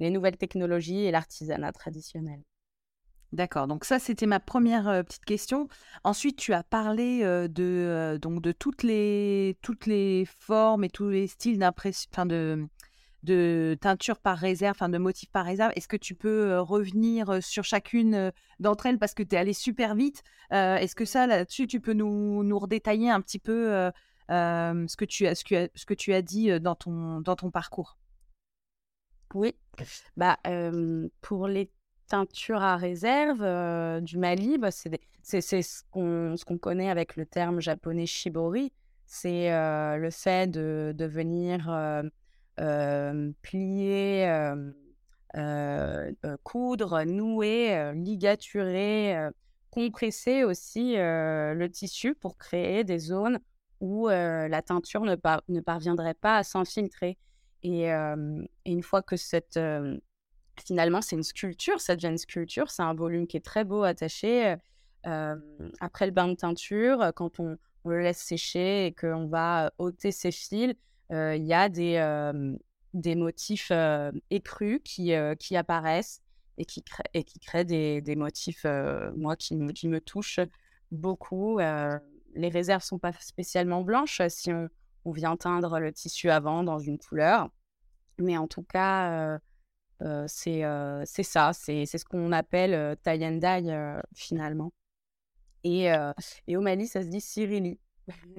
les 0.00 0.10
nouvelles 0.10 0.36
technologies 0.36 1.04
et 1.04 1.10
l'artisanat 1.10 1.72
traditionnel. 1.72 2.42
D'accord, 3.32 3.66
donc 3.66 3.86
ça 3.86 3.98
c'était 3.98 4.26
ma 4.26 4.40
première 4.40 5.04
petite 5.06 5.24
question. 5.24 5.66
Ensuite, 6.04 6.36
tu 6.36 6.52
as 6.52 6.62
parlé 6.62 7.22
de, 7.48 8.18
donc 8.20 8.42
de 8.42 8.52
toutes, 8.52 8.82
les, 8.82 9.56
toutes 9.62 9.86
les 9.86 10.26
formes 10.38 10.84
et 10.84 10.90
tous 10.90 11.08
les 11.08 11.26
styles 11.26 11.58
d'impression, 11.58 12.10
de, 12.26 12.68
de 13.22 13.76
teinture 13.80 14.18
par 14.18 14.36
réserve, 14.36 14.76
enfin 14.76 14.90
de 14.90 14.98
motifs 14.98 15.30
par 15.30 15.46
réserve. 15.46 15.72
Est-ce 15.76 15.88
que 15.88 15.96
tu 15.96 16.14
peux 16.14 16.58
revenir 16.58 17.42
sur 17.42 17.64
chacune 17.64 18.32
d'entre 18.60 18.84
elles? 18.84 18.98
Parce 18.98 19.14
que 19.14 19.22
tu 19.22 19.34
es 19.34 19.38
allé 19.38 19.54
super 19.54 19.94
vite 19.94 20.22
Est-ce 20.50 20.94
que 20.94 21.06
ça, 21.06 21.26
là-dessus, 21.26 21.66
tu 21.66 21.80
peux 21.80 21.94
nous, 21.94 22.42
nous 22.44 22.58
redétailler 22.58 23.10
un 23.10 23.22
petit 23.22 23.38
peu 23.38 23.90
ce, 24.28 24.96
que 24.96 25.04
tu 25.06 25.26
as, 25.26 25.34
ce, 25.34 25.44
que, 25.44 25.70
ce 25.74 25.86
que 25.86 25.94
tu 25.94 26.12
as 26.12 26.20
dit 26.20 26.60
dans 26.60 26.74
ton, 26.74 27.22
dans 27.22 27.36
ton 27.36 27.50
parcours? 27.50 27.96
Oui, 29.34 29.56
bah, 30.18 30.38
pour 31.22 31.48
les 31.48 31.70
teinture 32.12 32.62
à 32.62 32.76
réserve 32.76 33.40
euh, 33.40 34.02
du 34.02 34.18
Mali, 34.18 34.58
bah, 34.58 34.68
c'est 34.70 35.40
ce 35.40 35.82
qu'on 35.90 36.58
connaît 36.58 36.90
avec 36.90 37.16
le 37.16 37.24
terme 37.24 37.58
japonais 37.58 38.04
shibori. 38.04 38.70
C'est 39.06 39.50
euh, 39.50 39.96
le 39.96 40.10
fait 40.10 40.50
de, 40.50 40.94
venir 40.98 41.70
euh, 42.60 43.30
plier, 43.40 44.30
coudre, 46.42 47.04
nouer, 47.04 47.92
ligaturer, 47.94 49.30
compresser 49.70 50.44
aussi 50.44 50.96
le 50.96 51.66
tissu 51.68 52.14
pour 52.14 52.36
créer 52.36 52.84
des 52.84 52.98
zones 52.98 53.38
où 53.80 54.08
la 54.08 54.60
teinture 54.60 55.04
ne, 55.04 55.60
parviendrait 55.60 56.12
pas 56.12 56.36
à 56.36 56.42
s'infiltrer. 56.42 57.16
Et, 57.62 57.88
une 57.90 58.82
fois 58.82 59.00
que 59.00 59.16
cette 59.16 59.58
finalement, 60.66 61.00
c'est 61.02 61.16
une 61.16 61.22
sculpture, 61.22 61.80
ça 61.80 61.96
devient 61.96 62.08
une 62.08 62.18
sculpture, 62.18 62.70
c'est 62.70 62.82
un 62.82 62.94
volume 62.94 63.26
qui 63.26 63.36
est 63.36 63.44
très 63.44 63.64
beau 63.64 63.82
attaché. 63.82 64.56
après 65.04 66.06
le 66.06 66.12
bain 66.12 66.28
de 66.28 66.34
teinture, 66.34 67.12
quand 67.16 67.40
on, 67.40 67.56
le 67.84 68.00
laisse 68.00 68.18
sécher 68.18 68.86
et 68.86 68.92
qu'on 68.92 69.26
va 69.26 69.72
ôter 69.78 70.12
ses 70.12 70.30
fils, 70.30 70.74
il 71.10 71.44
y 71.44 71.52
a 71.52 71.68
des, 71.68 72.32
des 72.94 73.14
motifs 73.14 73.72
écrus 74.30 74.80
qui, 74.84 75.12
qui 75.38 75.56
apparaissent 75.56 76.22
et 76.58 76.64
qui, 76.64 76.82
créent, 76.82 77.04
et 77.14 77.24
qui 77.24 77.38
créent 77.40 77.64
des, 77.64 78.00
des 78.00 78.16
motifs, 78.16 78.64
moi, 79.16 79.36
qui, 79.36 79.58
qui, 79.74 79.88
me 79.88 80.00
touchent 80.00 80.40
beaucoup. 80.90 81.58
les 81.58 82.48
réserves 82.48 82.84
sont 82.84 82.98
pas 82.98 83.12
spécialement 83.12 83.82
blanches 83.82 84.22
si 84.28 84.52
on, 84.52 85.10
vient 85.10 85.36
teindre 85.36 85.80
le 85.80 85.92
tissu 85.92 86.30
avant 86.30 86.62
dans 86.62 86.78
une 86.78 86.98
couleur. 86.98 87.50
Mais 88.18 88.36
en 88.36 88.46
tout 88.46 88.62
cas, 88.62 89.40
c'est 90.26 91.22
ça, 91.22 91.52
c'est 91.52 91.86
ce 91.86 92.04
qu'on 92.04 92.32
appelle 92.32 92.96
die 93.04 93.80
finalement. 94.14 94.72
Et, 95.64 95.88
et, 96.46 96.56
au 96.56 96.60
Mali, 96.60 96.86
ça 96.86 97.02
se 97.02 97.08
dit 97.08 97.20
Cyrili. 97.20 97.78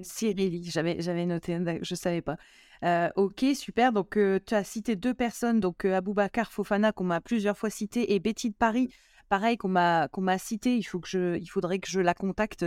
Cyrili, 0.02 0.64
j'avais 0.72 1.26
noté, 1.26 1.58
je 1.82 1.94
ne 1.94 1.98
savais 1.98 2.22
pas. 2.22 2.38
ok, 3.16 3.46
super. 3.56 3.94
Donc, 3.94 4.18
tu 4.46 4.56
as 4.56 4.64
cité 4.64 4.96
deux 4.96 5.14
personnes, 5.14 5.60
donc 5.60 5.86
Aboubacar 5.86 6.52
Fofana, 6.52 6.92
qu'on 6.92 7.06
m'a 7.06 7.22
plusieurs 7.22 7.58
fois 7.58 7.70
cité, 7.70 8.14
et 8.14 8.20
Betty 8.20 8.50
de 8.50 8.56
Paris, 8.56 8.90
pareil, 9.34 9.58
qu'on 9.58 9.68
m'a 9.68 10.38
cité. 10.38 10.78
Il, 10.78 10.84
faut 10.84 11.00
que 11.00 11.08
je, 11.08 11.38
il 11.40 11.48
faudrait 11.48 11.80
que 11.80 11.90
je 11.90 12.00
la 12.00 12.14
contacte, 12.14 12.64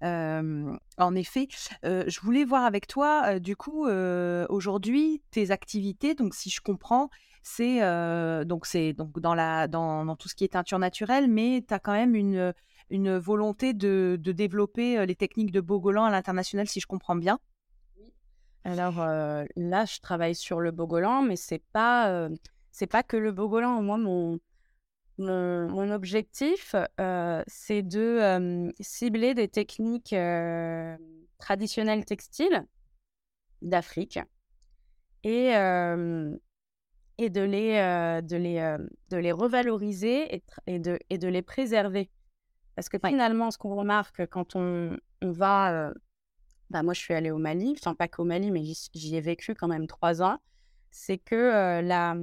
en 0.00 1.14
effet. 1.14 1.46
je 1.82 2.20
voulais 2.20 2.46
voir 2.46 2.64
avec 2.64 2.86
toi, 2.86 3.38
du 3.38 3.54
coup, 3.54 3.86
aujourd'hui, 4.48 5.22
tes 5.30 5.50
activités. 5.50 6.14
Donc, 6.14 6.32
si 6.34 6.48
je 6.48 6.62
comprends, 6.62 7.10
c'est 7.42 7.80
donc 8.46 8.64
c'est 8.64 8.94
donc 8.94 9.20
dans 9.20 9.34
la 9.34 9.68
dans, 9.68 10.16
tout 10.16 10.28
ce 10.30 10.34
qui 10.34 10.44
est 10.44 10.54
teinture 10.54 10.78
naturelle, 10.78 11.28
mais 11.28 11.62
tu 11.68 11.74
as 11.74 11.78
quand 11.78 11.92
même 11.92 12.14
une 12.14 12.54
une 12.88 13.18
volonté 13.18 13.74
de, 13.74 14.16
de 14.18 14.32
développer 14.32 15.04
les 15.04 15.16
techniques 15.16 15.52
de 15.52 15.60
Bogolan 15.60 16.04
à 16.04 16.10
l'international, 16.10 16.66
si 16.66 16.80
je 16.80 16.86
comprends 16.86 17.16
bien. 17.16 17.38
Alors 18.64 19.04
là, 19.04 19.84
je 19.84 20.00
travaille 20.00 20.34
sur 20.34 20.60
le 20.60 20.70
Bogolan, 20.70 21.20
mais 21.20 21.36
c'est 21.36 21.62
pas 21.74 22.30
c'est 22.70 22.86
pas 22.86 23.02
que 23.02 23.18
le 23.18 23.32
Bogolan. 23.32 23.82
Moi, 23.82 23.98
mon 23.98 24.38
mon, 25.18 25.90
objectif, 25.90 26.74
c'est 27.46 27.82
de 27.82 28.72
cibler 28.80 29.34
des 29.34 29.48
techniques 29.48 30.14
traditionnelles 31.38 32.04
textiles 32.04 32.66
d'Afrique 33.62 34.18
et 35.24 35.54
et 37.18 37.30
de 37.30 37.40
les, 37.40 37.76
euh, 37.76 38.20
de 38.20 38.36
les, 38.36 38.58
euh, 38.58 38.78
de 39.10 39.16
les 39.16 39.32
revaloriser 39.32 40.34
et, 40.34 40.44
et, 40.66 40.78
de, 40.78 40.98
et 41.10 41.18
de 41.18 41.28
les 41.28 41.42
préserver. 41.42 42.10
Parce 42.74 42.88
que 42.88 42.98
finalement, 43.04 43.50
ce 43.50 43.58
qu'on 43.58 43.74
remarque 43.74 44.26
quand 44.26 44.54
on, 44.54 44.96
on 45.22 45.30
va 45.30 45.72
euh, 45.72 45.94
bah, 46.68 46.82
moi 46.82 46.92
je 46.92 47.00
suis 47.00 47.14
allée 47.14 47.30
au 47.30 47.38
Mali, 47.38 47.74
enfin 47.78 47.94
pas 47.94 48.08
qu'au 48.08 48.24
Mali, 48.24 48.50
mais 48.50 48.64
j'y 48.92 49.16
ai 49.16 49.20
vécu 49.20 49.54
quand 49.54 49.68
même 49.68 49.86
trois 49.86 50.20
ans, 50.20 50.38
c'est 50.90 51.16
que 51.16 51.80
la, 51.80 52.16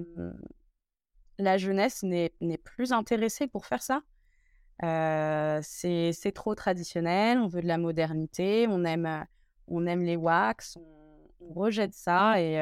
la 1.40 1.58
jeunesse 1.58 2.04
n'est 2.04 2.58
plus 2.64 2.92
intéressée 2.92 3.48
pour 3.48 3.66
faire 3.66 3.82
ça. 3.82 4.02
c'est 5.62 6.32
trop 6.34 6.56
traditionnel, 6.56 7.40
on 7.40 7.48
veut 7.48 7.62
de 7.62 7.68
la 7.68 7.78
modernité, 7.78 8.68
on 8.70 8.84
aime, 8.84 9.26
on 9.68 9.86
aime 9.86 10.04
les 10.04 10.16
wax, 10.16 10.78
on, 10.78 11.54
rejette 11.54 11.94
ça. 11.94 12.42
Et, 12.42 12.56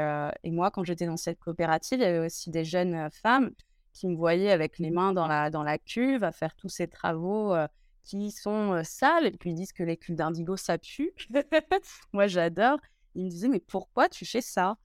et 0.43 0.51
moi, 0.51 0.71
quand 0.71 0.83
j'étais 0.83 1.05
dans 1.05 1.17
cette 1.17 1.39
coopérative, 1.39 1.99
il 1.99 2.01
y 2.01 2.05
avait 2.05 2.25
aussi 2.25 2.49
des 2.49 2.65
jeunes 2.65 3.09
femmes 3.11 3.51
qui 3.93 4.07
me 4.07 4.15
voyaient 4.15 4.51
avec 4.51 4.79
les 4.79 4.89
mains 4.89 5.13
dans 5.13 5.27
la, 5.27 5.51
dans 5.51 5.61
la 5.61 5.77
cuve 5.77 6.23
à 6.23 6.31
faire 6.31 6.55
tous 6.55 6.69
ces 6.69 6.87
travaux 6.87 7.55
qui 8.03 8.31
sont 8.31 8.81
sales 8.83 9.27
et 9.27 9.31
puis 9.31 9.51
ils 9.51 9.55
disent 9.55 9.73
que 9.73 9.83
les 9.83 9.97
cuves 9.97 10.15
d'indigo, 10.15 10.57
ça 10.57 10.77
pue. 10.77 11.13
moi, 12.13 12.27
j'adore. 12.27 12.79
Ils 13.15 13.25
me 13.25 13.29
disaient, 13.29 13.49
mais 13.49 13.59
pourquoi 13.59 14.09
tu 14.09 14.25
fais 14.25 14.41
ça? 14.41 14.77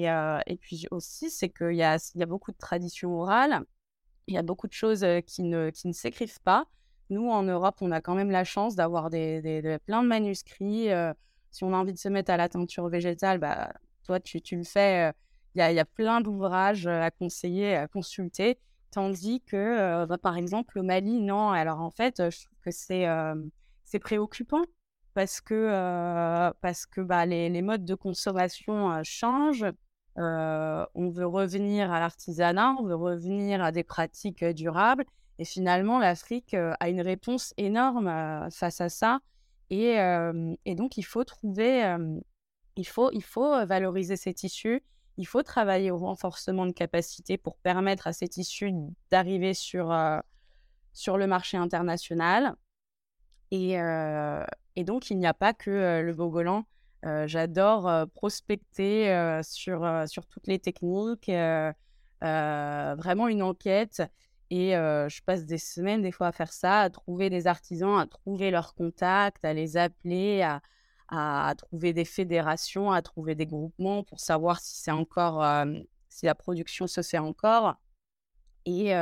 Et, 0.00 0.56
puis 0.60 0.86
aussi, 0.90 1.30
c'est 1.30 1.48
qu'il 1.48 1.74
y 1.74 1.82
a, 1.82 1.98
beaucoup 2.26 2.52
de 2.52 2.56
traditions 2.56 3.18
orales, 3.20 3.64
il 4.26 4.34
y 4.34 4.38
a 4.38 4.42
beaucoup 4.42 4.66
de 4.66 4.72
choses 4.72 5.04
qui 5.26 5.42
ne, 5.42 5.70
s'écrivent 5.92 6.40
pas. 6.42 6.66
Nous, 7.10 7.28
en 7.28 7.42
Europe, 7.42 7.76
on 7.80 7.90
a 7.92 8.00
quand 8.00 8.14
même 8.14 8.30
la 8.30 8.44
chance 8.44 8.74
d'avoir 8.74 9.10
des, 9.10 9.42
des, 9.42 9.78
plein 9.86 10.02
de 10.02 10.08
manuscrits. 10.08 10.88
si 11.50 11.64
on 11.64 11.72
a 11.72 11.76
envie 11.76 11.92
de 11.92 11.98
se 11.98 12.08
mettre 12.08 12.30
à 12.30 12.36
la 12.36 12.48
teinture 12.48 12.88
végétale, 12.88 13.38
bah, 13.38 13.72
toi, 14.04 14.20
tu, 14.20 14.40
le 14.56 14.64
fais. 14.64 15.12
Il 15.54 15.58
y, 15.58 15.78
a, 15.78 15.84
plein 15.84 16.20
d'ouvrages 16.20 16.86
à 16.86 17.10
conseiller, 17.10 17.74
à 17.74 17.88
consulter. 17.88 18.58
Tandis 18.90 19.40
que, 19.42 20.06
bah, 20.06 20.18
par 20.18 20.36
exemple, 20.36 20.78
au 20.78 20.82
Mali, 20.82 21.20
non. 21.20 21.50
Alors, 21.50 21.80
en 21.80 21.90
fait, 21.90 22.30
je 22.30 22.44
trouve 22.44 22.58
que 22.64 22.70
c'est 22.70 23.98
préoccupant 23.98 24.62
parce 25.14 25.40
que, 25.40 26.52
parce 26.60 26.86
que 26.86 27.00
bah, 27.00 27.26
les, 27.26 27.48
les, 27.48 27.62
modes 27.62 27.84
de 27.84 27.94
consommation 27.94 29.02
changent. 29.02 29.66
on 30.16 31.10
veut 31.10 31.26
revenir 31.26 31.92
à 31.92 32.00
l'artisanat, 32.00 32.74
on 32.78 32.84
veut 32.84 32.94
revenir 32.94 33.62
à 33.62 33.72
des 33.72 33.84
pratiques 33.84 34.44
durables. 34.44 35.04
Et 35.38 35.44
finalement, 35.44 35.98
l'Afrique 35.98 36.54
a 36.54 36.88
une 36.88 37.00
réponse 37.00 37.54
énorme 37.56 38.48
face 38.50 38.80
à 38.80 38.88
ça. 38.88 39.20
Et, 39.70 39.96
et, 40.64 40.74
donc, 40.74 40.96
il 40.96 41.04
faut 41.04 41.24
trouver, 41.24 41.96
il, 42.76 42.86
faut, 42.86 43.10
il 43.12 43.22
faut 43.22 43.64
valoriser 43.66 44.16
ces 44.16 44.34
tissus. 44.34 44.82
Il 45.18 45.26
faut 45.26 45.42
travailler 45.42 45.90
au 45.90 45.98
renforcement 45.98 46.64
de 46.64 46.72
capacité 46.72 47.36
pour 47.36 47.56
permettre 47.58 48.06
à 48.06 48.12
ces 48.12 48.28
tissus 48.28 48.72
d'arriver 49.10 49.54
sur, 49.54 49.94
sur 50.92 51.18
le 51.18 51.26
marché 51.26 51.56
international. 51.56 52.54
Et, 53.50 53.76
et 54.76 54.84
donc, 54.84 55.10
il 55.10 55.18
n'y 55.18 55.26
a 55.26 55.34
pas 55.34 55.52
que 55.52 56.00
le 56.02 56.14
Bogolan. 56.14 56.64
J'adore 57.26 58.08
prospecter 58.14 59.40
sur, 59.42 60.04
sur 60.06 60.26
toutes 60.26 60.46
les 60.46 60.58
techniques, 60.58 61.30
vraiment 62.20 63.28
une 63.28 63.42
enquête. 63.42 64.02
Et 64.50 64.72
je 64.72 65.22
passe 65.22 65.44
des 65.46 65.58
semaines, 65.58 66.02
des 66.02 66.12
fois, 66.12 66.28
à 66.28 66.32
faire 66.32 66.52
ça, 66.52 66.82
à 66.82 66.90
trouver 66.90 67.30
des 67.30 67.46
artisans, 67.46 67.98
à 67.98 68.06
trouver 68.06 68.50
leurs 68.50 68.74
contacts, 68.74 69.44
à 69.44 69.52
les 69.52 69.76
appeler, 69.76 70.42
à, 70.42 70.62
à, 71.08 71.54
trouver 71.56 71.92
des 71.92 72.04
fédérations, 72.04 72.92
à 72.92 73.02
trouver 73.02 73.34
des 73.34 73.46
groupements 73.46 74.02
pour 74.02 74.20
savoir 74.20 74.60
si 74.60 74.76
c'est 74.76 74.90
encore, 74.90 75.44
si 76.08 76.26
la 76.26 76.34
production 76.34 76.86
se 76.86 77.02
fait 77.02 77.18
encore. 77.18 77.76
Et 78.64 78.92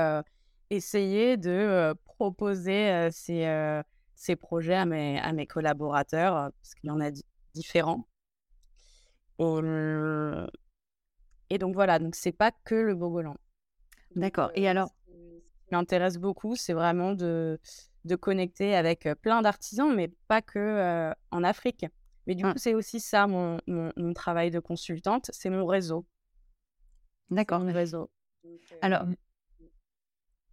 essayer 0.70 1.36
de 1.36 1.94
proposer 2.04 3.10
ces 3.10 3.82
ces 4.20 4.36
projets 4.36 4.74
à 4.74 4.84
mes, 4.84 5.18
à 5.18 5.32
mes 5.32 5.46
collaborateurs, 5.46 6.36
euh, 6.36 6.50
parce 6.60 6.74
qu'il 6.74 6.88
y 6.88 6.90
en 6.90 7.00
a 7.00 7.10
différents. 7.54 8.06
Et, 11.48 11.56
donc 11.56 11.74
voilà, 11.74 11.98
donc 11.98 12.14
c'est 12.14 12.30
pas 12.30 12.52
que 12.52 12.74
le 12.74 12.94
Bogolan. 12.94 13.34
D'accord. 14.14 14.50
Et 14.54 14.68
alors? 14.68 14.90
Ce 15.09 15.66
qui 15.68 15.74
m'intéresse 15.74 16.18
beaucoup, 16.18 16.54
c'est 16.54 16.74
vraiment 16.74 17.14
de, 17.14 17.59
de 18.04 18.16
connecter 18.16 18.74
avec 18.76 19.09
plein 19.22 19.40
d'artisans, 19.40 19.94
mais 19.96 20.09
pas 20.28 20.42
que 20.42 21.14
en 21.30 21.42
Afrique. 21.42 21.87
Mais 22.26 22.35
du 22.35 22.44
mmh. 22.44 22.52
coup, 22.52 22.59
c'est 22.59 22.74
aussi 22.74 23.00
ça 23.00 23.26
mon, 23.26 23.59
mon, 23.66 24.12
travail 24.12 24.50
de 24.50 24.61
consultante, 24.61 25.30
c'est 25.33 25.48
mon 25.48 25.64
réseau. 25.64 26.04
D'accord. 27.30 27.61
Mon 27.61 27.72
réseau. 27.72 28.11
alors, 28.83 29.06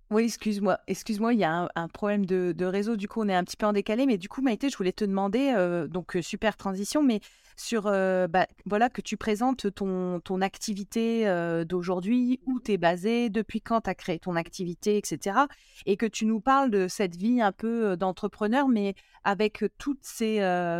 oui, 0.09 0.23
excuse-moi, 0.23 0.79
excuse-moi, 0.87 1.33
il 1.33 1.39
y 1.39 1.43
a 1.43 1.67
un, 1.75 1.87
problème 1.89 2.25
de, 2.25 2.65
réseau, 2.65 2.95
du 2.95 3.09
coup 3.09 3.21
on 3.21 3.27
est 3.27 3.35
un 3.35 3.43
petit 3.43 3.57
peu 3.57 3.65
en 3.65 3.73
décalé, 3.73 4.05
mais 4.05 4.17
du 4.17 4.29
coup 4.29 4.41
Maïté, 4.41 4.69
je 4.69 4.77
voulais 4.77 4.93
te 4.93 5.03
demander, 5.03 5.53
euh, 5.53 5.85
donc 5.87 6.15
euh, 6.15 6.21
super 6.21 6.55
transition, 6.55 7.03
mais 7.03 7.19
sur, 7.57 7.87
euh, 7.87 8.27
bah, 8.27 8.47
voilà, 8.65 8.89
que 8.89 9.01
tu 9.01 9.17
présentes 9.17 9.73
ton, 9.73 10.21
ton 10.21 10.39
activité 10.41 11.25
d'aujourd'hui, 11.67 12.39
où 12.45 12.61
tu 12.61 12.73
es 12.73 12.77
basé, 12.77 13.29
depuis 13.29 13.59
quand 13.59 13.81
tu 13.81 13.89
as 13.89 13.95
créé 13.95 14.19
ton 14.19 14.35
activité, 14.35 14.95
etc. 14.95 15.39
Et 15.85 15.97
que 15.97 16.05
tu 16.05 16.25
nous 16.25 16.39
parles 16.39 16.69
de 16.69 16.87
cette 16.87 17.15
vie 17.15 17.41
un 17.41 17.51
peu 17.51 17.97
d'entrepreneur, 17.97 18.67
mais 18.67 18.93
avec 19.23 19.65
toutes 19.79 20.03
ces, 20.03 20.37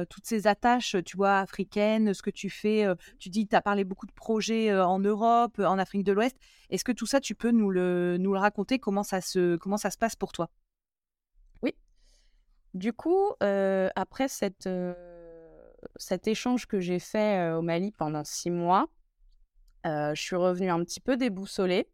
toutes 0.10 0.26
ces 0.28 0.46
attaches, 0.46 0.96
tu 1.04 1.18
vois, 1.18 1.40
africaines, 1.40 2.13
ce 2.13 2.22
que 2.22 2.30
tu 2.30 2.52
fais, 2.52 2.86
tu 3.18 3.30
dis, 3.30 3.48
tu 3.48 3.56
as 3.56 3.62
parlé 3.62 3.84
beaucoup 3.84 4.06
de 4.06 4.12
projets 4.12 4.72
en 4.80 5.00
Europe, 5.00 5.58
en 5.58 5.80
Afrique 5.80 6.04
de 6.04 6.12
l'Ouest. 6.12 6.38
Est-ce 6.70 6.84
que 6.84 6.92
tout 6.92 7.06
ça, 7.06 7.22
tu 7.22 7.34
peux 7.34 7.52
nous 7.52 7.72
le, 7.72 8.18
nous 8.20 8.34
le 8.34 8.40
raconter? 8.40 8.78
Comment 8.78 9.04
ça, 9.04 9.16
comment 9.60 9.77
ça 9.77 9.91
se 9.91 9.97
passe 9.97 10.15
pour 10.15 10.32
toi? 10.32 10.49
Oui. 11.62 11.75
Du 12.73 12.93
coup, 12.93 13.34
euh, 13.41 13.89
après 13.95 14.27
cette, 14.27 14.67
euh, 14.67 14.93
cet 15.95 16.27
échange 16.27 16.67
que 16.67 16.80
j'ai 16.80 16.99
fait 16.99 17.39
euh, 17.39 17.58
au 17.58 17.62
Mali 17.62 17.91
pendant 17.91 18.23
six 18.23 18.51
mois, 18.51 18.88
je 19.86 20.21
suis 20.21 20.36
revenue 20.36 20.69
un 20.69 20.84
petit 20.84 20.99
peu 20.99 21.15
déboussolée 21.15 21.89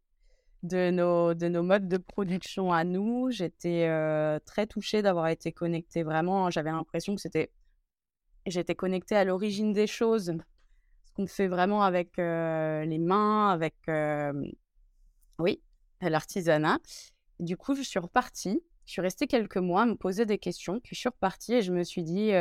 de 0.64 0.90
nos, 0.90 1.36
de 1.36 1.48
nos 1.48 1.62
modes 1.62 1.88
de 1.88 1.98
production 1.98 2.74
à 2.74 2.84
nous. 2.84 3.30
J'étais 3.30 3.88
très 4.46 4.66
touchée 4.66 5.04
d'avoir 5.04 5.28
été 5.28 5.52
connectée 5.52 6.02
vraiment. 6.02 6.50
J'avais 6.50 6.72
l'impression 6.72 7.14
que 7.14 7.22
c'était. 7.22 7.52
J'étais 8.48 8.74
connectée 8.74 9.16
à 9.16 9.24
l'origine 9.26 9.74
des 9.74 9.86
choses, 9.86 10.34
ce 11.06 11.12
qu'on 11.14 11.28
fait 11.28 11.48
vraiment 11.48 11.84
avec 11.84 12.18
les 12.18 12.98
mains, 12.98 13.52
avec 13.52 13.76
oui, 15.38 15.62
l'artisanat. 16.10 16.80
Du 17.40 17.58
coup, 17.58 17.76
je 17.76 17.82
suis 17.82 18.00
repartie. 18.00 18.62
Je 18.86 18.92
suis 18.92 19.02
restée 19.02 19.28
quelques 19.28 19.58
mois 19.58 19.84
à 19.84 19.86
me 19.86 19.96
poser 19.96 20.26
des 20.26 20.38
questions. 20.38 20.80
Puis 20.80 20.96
je 20.96 21.00
suis 21.00 21.10
repartie 21.10 21.54
et 21.54 21.62
je 21.62 21.72
me 21.72 21.84
suis 21.84 22.04
dit, 22.04 22.32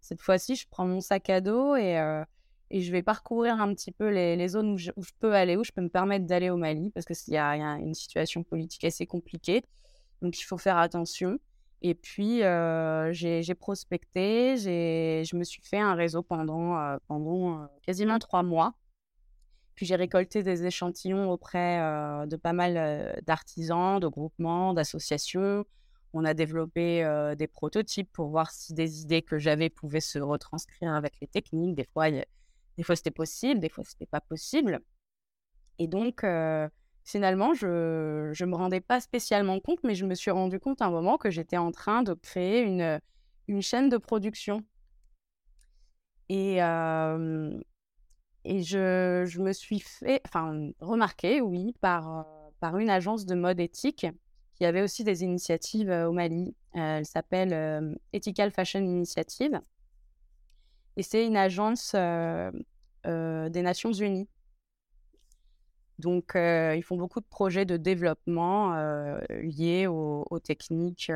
cette 0.00 0.20
fois-ci, 0.20 0.56
je 0.56 0.66
prends 0.68 0.86
mon 0.86 1.00
sac 1.00 1.30
à 1.30 1.40
dos 1.40 1.76
et, 1.76 2.24
et 2.70 2.80
je 2.80 2.90
vais 2.90 3.02
parcourir 3.02 3.60
un 3.60 3.72
petit 3.74 3.92
peu 3.92 4.08
les, 4.08 4.48
zones 4.48 4.72
où 4.72 4.78
je, 4.78 4.90
peux 5.20 5.34
aller, 5.34 5.56
où 5.56 5.64
je 5.64 5.72
peux 5.72 5.82
me 5.82 5.88
permettre 5.88 6.26
d'aller 6.26 6.50
au 6.50 6.56
Mali, 6.56 6.90
parce 6.90 7.06
qu'il 7.06 7.34
y, 7.34 7.36
y, 7.36 7.38
a 7.38 7.54
une 7.78 7.94
situation 7.94 8.42
politique 8.42 8.84
assez 8.84 9.06
compliquée. 9.06 9.62
Donc, 10.22 10.38
il 10.38 10.44
faut 10.44 10.58
faire 10.58 10.76
attention. 10.76 11.38
Et 11.82 11.94
puis, 11.94 12.38
j'ai 13.12 13.54
prospecté, 13.54 14.56
je 14.56 15.36
me 15.36 15.44
suis 15.44 15.62
fait 15.62 15.80
un 15.80 15.94
réseau 15.94 16.22
pendant, 16.22 16.96
pendant 17.08 17.68
quasiment 17.82 18.18
trois 18.18 18.42
mois. 18.42 18.74
Puis 19.74 19.86
j'ai 19.86 19.96
récolté 19.96 20.42
des 20.42 20.64
échantillons 20.64 21.30
auprès 21.30 21.78
de 22.26 22.36
pas 22.36 22.52
mal 22.52 23.20
d'artisans, 23.26 23.98
de 24.00 24.06
groupements, 24.06 24.74
d'associations. 24.74 25.64
On 26.12 26.24
a 26.24 26.34
développé 26.34 27.04
des 27.38 27.46
prototypes 27.46 28.12
pour 28.12 28.28
voir 28.28 28.50
si 28.50 28.74
des 28.74 29.00
idées 29.00 29.22
que 29.22 29.38
j'avais 29.38 29.70
pouvaient 29.70 30.00
se 30.00 30.18
retranscrire 30.18 30.92
avec 30.92 31.14
les 31.20 31.26
techniques. 31.26 31.74
Des 31.74 31.86
fois, 31.92 32.10
des 32.10 32.82
fois 32.82 32.96
c'était 32.96 33.10
possible, 33.10 33.60
des 33.60 33.70
fois 33.70 33.82
c'était 33.84 34.06
pas 34.06 34.20
possible. 34.20 34.80
Et 35.78 35.88
donc, 35.88 36.24
finalement, 37.04 37.54
je 37.54 37.66
ne 37.66 38.46
me 38.46 38.56
rendais 38.56 38.80
pas 38.80 39.00
spécialement 39.00 39.58
compte, 39.58 39.80
mais 39.84 39.94
je 39.94 40.04
me 40.04 40.14
suis 40.14 40.30
rendu 40.30 40.60
compte 40.60 40.82
à 40.82 40.86
un 40.86 40.90
moment 40.90 41.16
que 41.16 41.30
j'étais 41.30 41.56
en 41.56 41.72
train 41.72 42.02
de 42.02 42.14
créer 42.14 42.60
une, 42.60 43.00
une 43.48 43.62
chaîne 43.62 43.88
de 43.88 43.96
production. 43.96 44.62
Et, 46.28 46.58
et 48.44 48.62
je, 48.62 49.24
je, 49.26 49.40
me 49.40 49.52
suis 49.52 49.80
fait, 49.80 50.20
enfin, 50.26 50.70
remarquer, 50.80 51.40
oui, 51.40 51.74
par, 51.80 52.18
euh, 52.20 52.22
par 52.60 52.76
une 52.78 52.90
agence 52.90 53.24
de 53.24 53.34
mode 53.34 53.60
éthique 53.60 54.06
qui 54.54 54.64
avait 54.64 54.82
aussi 54.82 55.04
des 55.04 55.22
initiatives 55.22 55.90
euh, 55.90 56.08
au 56.08 56.12
Mali. 56.12 56.54
Euh, 56.76 56.98
elle 56.98 57.06
s'appelle 57.06 57.98
Ethical 58.12 58.50
Fashion 58.50 58.80
Initiative. 58.80 59.60
Et 60.96 61.02
c'est 61.02 61.26
une 61.26 61.36
agence 61.36 61.94
des 61.94 63.62
Nations 63.62 63.92
Unies. 63.92 64.28
Donc, 65.98 66.32
ils 66.34 66.82
font 66.82 66.96
beaucoup 66.96 67.20
de 67.20 67.26
projets 67.26 67.64
de 67.64 67.76
développement 67.76 68.74
liés 69.30 69.86
aux, 69.86 70.38
techniques 70.42 71.10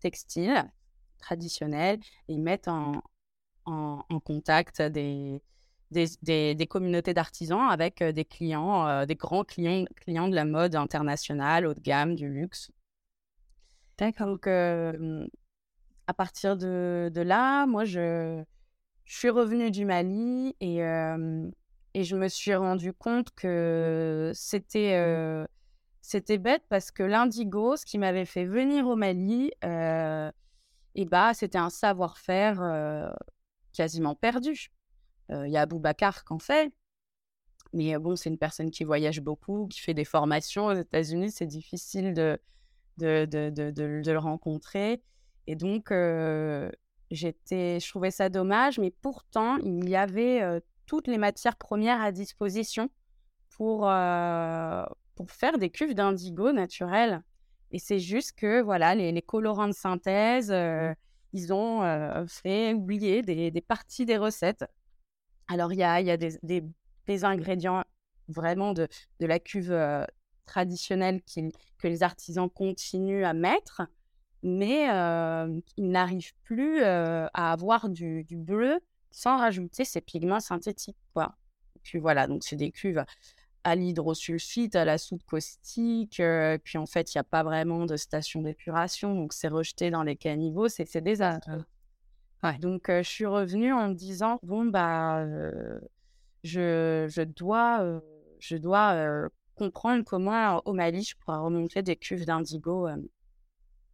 textiles 0.00 0.70
traditionnelles. 1.18 2.00
Ils 2.28 2.40
mettent 2.40 2.68
en, 2.68 3.02
en, 3.64 4.04
en 4.08 4.20
contact 4.20 4.82
des, 4.82 5.42
des, 5.90 6.66
communautés 6.68 7.14
d'artisans 7.14 7.68
avec 7.68 8.02
des 8.02 8.24
clients, 8.24 9.04
des 9.06 9.16
grands 9.16 9.44
clients, 9.44 9.84
clients 9.96 10.28
de 10.28 10.34
la 10.34 10.44
mode 10.44 10.74
internationale, 10.76 11.66
haut 11.66 11.74
de 11.74 11.80
gamme, 11.80 12.14
du 12.14 12.28
luxe. 12.28 12.70
D'accord. 13.98 14.26
Donc, 14.28 14.46
à 14.46 16.14
partir 16.14 16.56
de, 16.56 17.10
là, 17.14 17.66
moi, 17.66 17.84
je, 17.84 18.42
je 19.04 19.18
suis 19.18 19.30
revenue 19.30 19.70
du 19.70 19.84
Mali 19.84 20.54
et, 20.60 20.78
et 20.78 22.04
je 22.04 22.16
me 22.16 22.28
suis 22.28 22.54
rendu 22.54 22.92
compte 22.92 23.30
que 23.34 24.32
c'était 24.34 25.46
c'était 26.02 26.38
bête 26.38 26.62
parce 26.68 26.90
que 26.90 27.02
l'indigo, 27.02 27.76
ce 27.76 27.84
qui 27.84 27.98
m'avait 27.98 28.24
fait 28.24 28.44
venir 28.44 28.86
au 28.86 28.96
Mali, 28.96 29.52
et 30.94 31.04
bah, 31.04 31.34
c'était 31.34 31.58
un 31.58 31.70
savoir-faire 31.70 33.12
quasiment 33.72 34.14
perdu. 34.14 34.70
Il 35.30 35.50
y 35.50 35.56
a 35.56 35.62
Aboubacar 35.62 36.24
qui 36.24 36.32
en 36.32 36.38
fait, 36.38 36.72
mais 37.72 37.96
bon, 37.98 38.16
c'est 38.16 38.30
une 38.30 38.38
personne 38.38 38.70
qui 38.70 38.84
voyage 38.84 39.20
beaucoup, 39.20 39.68
qui 39.68 39.80
fait 39.80 39.94
des 39.94 40.04
formations 40.04 40.66
aux 40.66 40.74
États-Unis. 40.74 41.30
C'est 41.30 41.46
difficile 41.46 42.14
de, 42.14 42.38
de, 42.98 43.26
de, 43.26 43.50
de, 43.50 43.70
de, 43.70 44.10
le 44.12 44.18
rencontrer. 44.18 45.02
Et 45.46 45.54
donc, 45.54 45.92
j'étais, 47.10 47.80
je 47.80 47.88
trouvais 47.88 48.10
ça 48.10 48.28
dommage, 48.28 48.78
mais 48.78 48.90
pourtant, 48.90 49.56
il 49.58 49.88
y 49.88 49.96
avait 49.96 50.60
toutes 50.86 51.06
les 51.06 51.18
matières 51.18 51.56
premières 51.56 52.00
à 52.00 52.10
disposition 52.10 52.90
pour, 53.50 53.80
pour 55.14 55.30
faire 55.30 55.58
des 55.58 55.70
cuves 55.70 55.94
d'indigo 55.94 56.52
naturelles. 56.52 57.22
Et 57.70 57.78
c'est 57.78 58.00
juste 58.00 58.32
que, 58.32 58.62
voilà, 58.62 58.96
les, 58.96 59.12
les 59.12 59.22
colorants 59.22 59.68
de 59.68 59.72
synthèse, 59.72 60.50
mmh. 60.50 60.94
ils 61.34 61.52
ont 61.52 62.26
fait 62.26 62.74
oublier 62.74 63.22
des, 63.22 63.52
des, 63.52 63.60
parties 63.60 64.06
des 64.06 64.16
recettes. 64.16 64.64
Alors, 65.50 65.72
il 65.72 65.80
y 65.80 65.82
a, 65.82 66.00
y 66.00 66.10
a 66.10 66.16
des, 66.16 66.64
des 67.06 67.24
ingrédients 67.24 67.82
vraiment 68.28 68.72
de, 68.72 68.86
de 69.18 69.26
la 69.26 69.40
cuve 69.40 70.06
traditionnelle 70.46 71.20
que 71.78 71.88
les 71.88 72.02
artisans 72.02 72.48
continuent 72.48 73.24
à 73.24 73.32
mettre, 73.32 73.82
mais 74.42 74.84
ils 75.76 75.90
n'arrivent 75.90 76.34
plus 76.44 76.82
à 76.82 77.52
avoir 77.52 77.88
du, 77.88 78.26
bleu 78.30 78.78
sans 79.10 79.38
rajouter 79.38 79.84
ces 79.84 80.00
pigments 80.00 80.40
synthétiques. 80.40 80.96
Quoi. 81.14 81.34
puis 81.82 81.98
voilà, 81.98 82.28
donc 82.28 82.44
c'est 82.44 82.56
des 82.56 82.70
cuves 82.70 83.04
à 83.64 83.74
l'hydrosulfite, 83.74 84.76
à 84.76 84.84
la 84.84 84.98
soude 84.98 85.22
caustique, 85.24 86.22
puis 86.64 86.78
en 86.78 86.86
fait, 86.86 87.12
il 87.12 87.18
n'y 87.18 87.20
a 87.20 87.24
pas 87.24 87.42
vraiment 87.42 87.86
de 87.86 87.96
station 87.96 88.42
d'épuration, 88.42 89.14
donc 89.14 89.32
c'est 89.32 89.48
rejeté 89.48 89.90
dans 89.90 90.04
les 90.04 90.16
caniveaux, 90.16 90.68
c'est 90.68 90.96
des 91.00 91.22
Donc 92.60 92.84
je 92.88 93.02
suis 93.02 93.26
revenue 93.26 93.72
en 93.72 93.88
me 93.88 93.94
disant, 93.94 94.38
bon, 94.42 94.64
bah 94.64 95.26
je, 96.42 97.22
dois, 97.24 98.00
je 98.38 98.56
dois 98.56 99.28
comprendre 99.54 100.04
comment 100.04 100.62
au 100.64 100.72
Mali 100.72 101.02
je 101.02 101.16
pourrais 101.16 101.38
remonter 101.38 101.82
des 101.82 101.96
cuves 101.96 102.24
d'indigo 102.24 102.88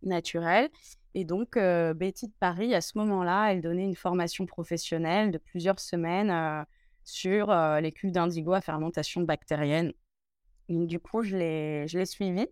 naturelles. 0.02 0.70
Et 1.14 1.24
donc, 1.24 1.54
Betty 1.56 2.28
de 2.28 2.34
Paris, 2.38 2.74
à 2.74 2.80
ce 2.80 2.98
moment-là, 2.98 3.52
elle 3.52 3.62
donnait 3.62 3.84
une 3.84 3.96
formation 3.96 4.46
professionnelle 4.46 5.30
de 5.30 5.38
plusieurs 5.38 5.80
semaines 5.80 6.64
sur 7.04 7.52
les 7.80 7.92
cuves 7.92 8.12
d'indigo 8.12 8.52
à 8.52 8.60
fermentation 8.60 9.22
bactérienne. 9.22 9.92
du 10.68 11.00
coup, 11.00 11.22
je 11.22 11.36
l'ai 11.36 12.06
suivie. 12.06 12.46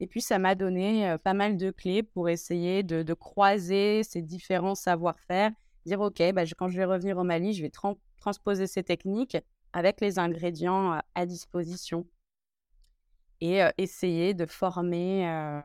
Et 0.00 0.06
puis, 0.06 0.20
ça 0.20 0.38
m'a 0.38 0.54
donné 0.54 1.16
pas 1.24 1.34
mal 1.34 1.56
de 1.56 1.70
clés 1.70 2.02
pour 2.02 2.28
essayer 2.28 2.82
de, 2.82 3.14
croiser 3.14 4.02
ces 4.04 4.22
différents 4.22 4.74
savoir-faire. 4.74 5.50
Dire, 5.86 6.00
OK, 6.00 6.22
bah, 6.32 6.44
quand 6.56 6.68
je 6.68 6.76
vais 6.76 6.84
revenir 6.84 7.18
au 7.18 7.24
Mali, 7.24 7.52
je 7.52 7.62
vais 7.62 7.72
transposer 8.20 8.66
ces 8.66 8.84
techniques 8.84 9.36
avec 9.72 10.00
les 10.00 10.18
ingrédients 10.18 11.00
à 11.14 11.26
disposition 11.26 12.06
et 13.40 13.60
essayer 13.76 14.34
de 14.34 14.46
former 14.46 15.60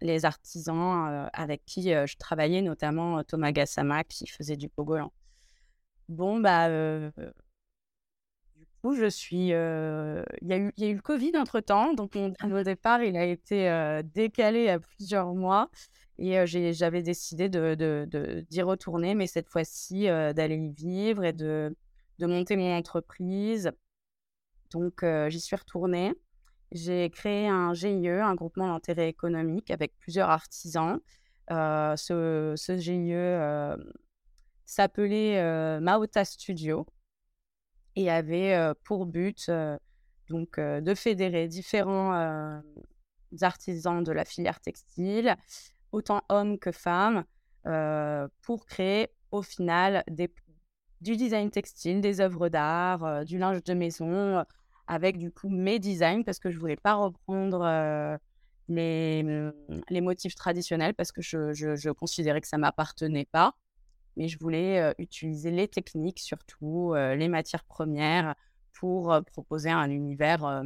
les 0.00 0.24
artisans 0.24 1.28
avec 1.32 1.64
qui 1.64 1.90
je 1.90 2.16
travaillais, 2.16 2.62
notamment 2.62 3.22
Thomas 3.24 3.52
Gassama 3.52 4.04
qui 4.04 4.26
faisait 4.26 4.56
du 4.56 4.68
pogolan. 4.68 5.12
Bon, 6.08 6.38
bah, 6.40 6.68
coup, 8.86 8.94
je 8.94 9.08
suis. 9.08 9.48
Il 9.48 10.48
y, 10.48 10.52
a 10.52 10.58
eu, 10.58 10.72
y 10.76 10.84
a 10.84 10.88
eu 10.88 10.94
le 10.94 11.02
Covid 11.02 11.32
entre 11.36 11.60
temps, 11.60 11.92
donc 11.94 12.14
mon 12.14 12.32
au 12.52 12.62
départ, 12.62 13.02
il 13.02 13.16
a 13.16 13.24
été 13.24 14.00
décalé 14.14 14.68
à 14.68 14.78
plusieurs 14.78 15.34
mois. 15.34 15.70
Et 16.18 16.46
j'avais 16.46 17.02
décidé 17.02 17.48
d'y 17.48 17.58
de, 17.58 18.06
de, 18.08 18.62
retourner, 18.62 19.14
mais 19.14 19.26
cette 19.26 19.48
fois-ci, 19.48 20.04
d'aller 20.04 20.56
y 20.56 20.72
vivre 20.72 21.24
et 21.24 21.32
de, 21.32 21.76
de 22.18 22.26
monter 22.26 22.56
mon 22.56 22.76
entreprise. 22.76 23.72
Donc, 24.72 25.04
j'y 25.28 25.40
suis 25.40 25.56
retournée. 25.56 26.14
J'ai 26.72 27.10
créé 27.10 27.48
un 27.48 27.74
GIE, 27.74 28.08
un 28.08 28.34
groupement 28.34 28.68
d'intérêt 28.68 29.08
économique 29.08 29.70
avec 29.70 29.96
plusieurs 29.98 30.30
artisans. 30.30 31.00
ce, 31.48 32.54
ce, 32.56 32.76
GIE 32.78 33.14
s'appelait 34.64 35.80
Maota 35.80 36.24
Studio 36.24 36.86
et 37.96 38.10
avait 38.10 38.72
pour 38.84 39.06
but 39.06 39.50
donc, 40.28 40.58
de 40.58 40.94
fédérer 40.94 41.48
différents 41.48 42.62
artisans 43.40 44.02
de 44.02 44.12
la 44.12 44.24
filière 44.24 44.60
textile, 44.60 45.36
autant 45.92 46.22
hommes 46.28 46.58
que 46.58 46.72
femmes, 46.72 47.24
pour 48.42 48.66
créer 48.66 49.08
au 49.30 49.42
final 49.42 50.04
du 51.00 51.16
design 51.16 51.50
textile, 51.50 52.00
des 52.00 52.20
œuvres 52.20 52.48
d'art, 52.48 53.24
du 53.24 53.38
linge 53.38 53.62
de 53.64 53.74
maison, 53.74 54.44
avec 54.86 55.18
du 55.18 55.30
coup 55.32 55.48
mes 55.48 55.78
designs 55.78 56.22
parce 56.22 56.38
que 56.38 56.50
je 56.50 56.58
voulais 56.58 56.76
pas 56.76 56.94
reprendre 56.94 58.18
les, 58.68 59.22
mmh, 59.22 59.52
les, 59.90 60.00
motifs 60.00 60.34
traditionnels 60.34 60.94
parce 60.94 61.12
que 61.12 61.22
je, 61.22 61.52
je, 61.52 61.90
considérais 61.90 62.40
que 62.40 62.48
ça 62.48 62.58
m'appartenait 62.58 63.28
pas. 63.30 63.54
Mais 64.16 64.28
je 64.28 64.38
voulais 64.38 64.94
utiliser 64.98 65.50
les 65.50 65.68
techniques, 65.68 66.20
surtout 66.20 66.94
les 66.94 67.28
matières 67.28 67.64
premières, 67.64 68.34
pour 68.72 69.14
proposer 69.26 69.70
un 69.70 69.90
univers 69.90 70.62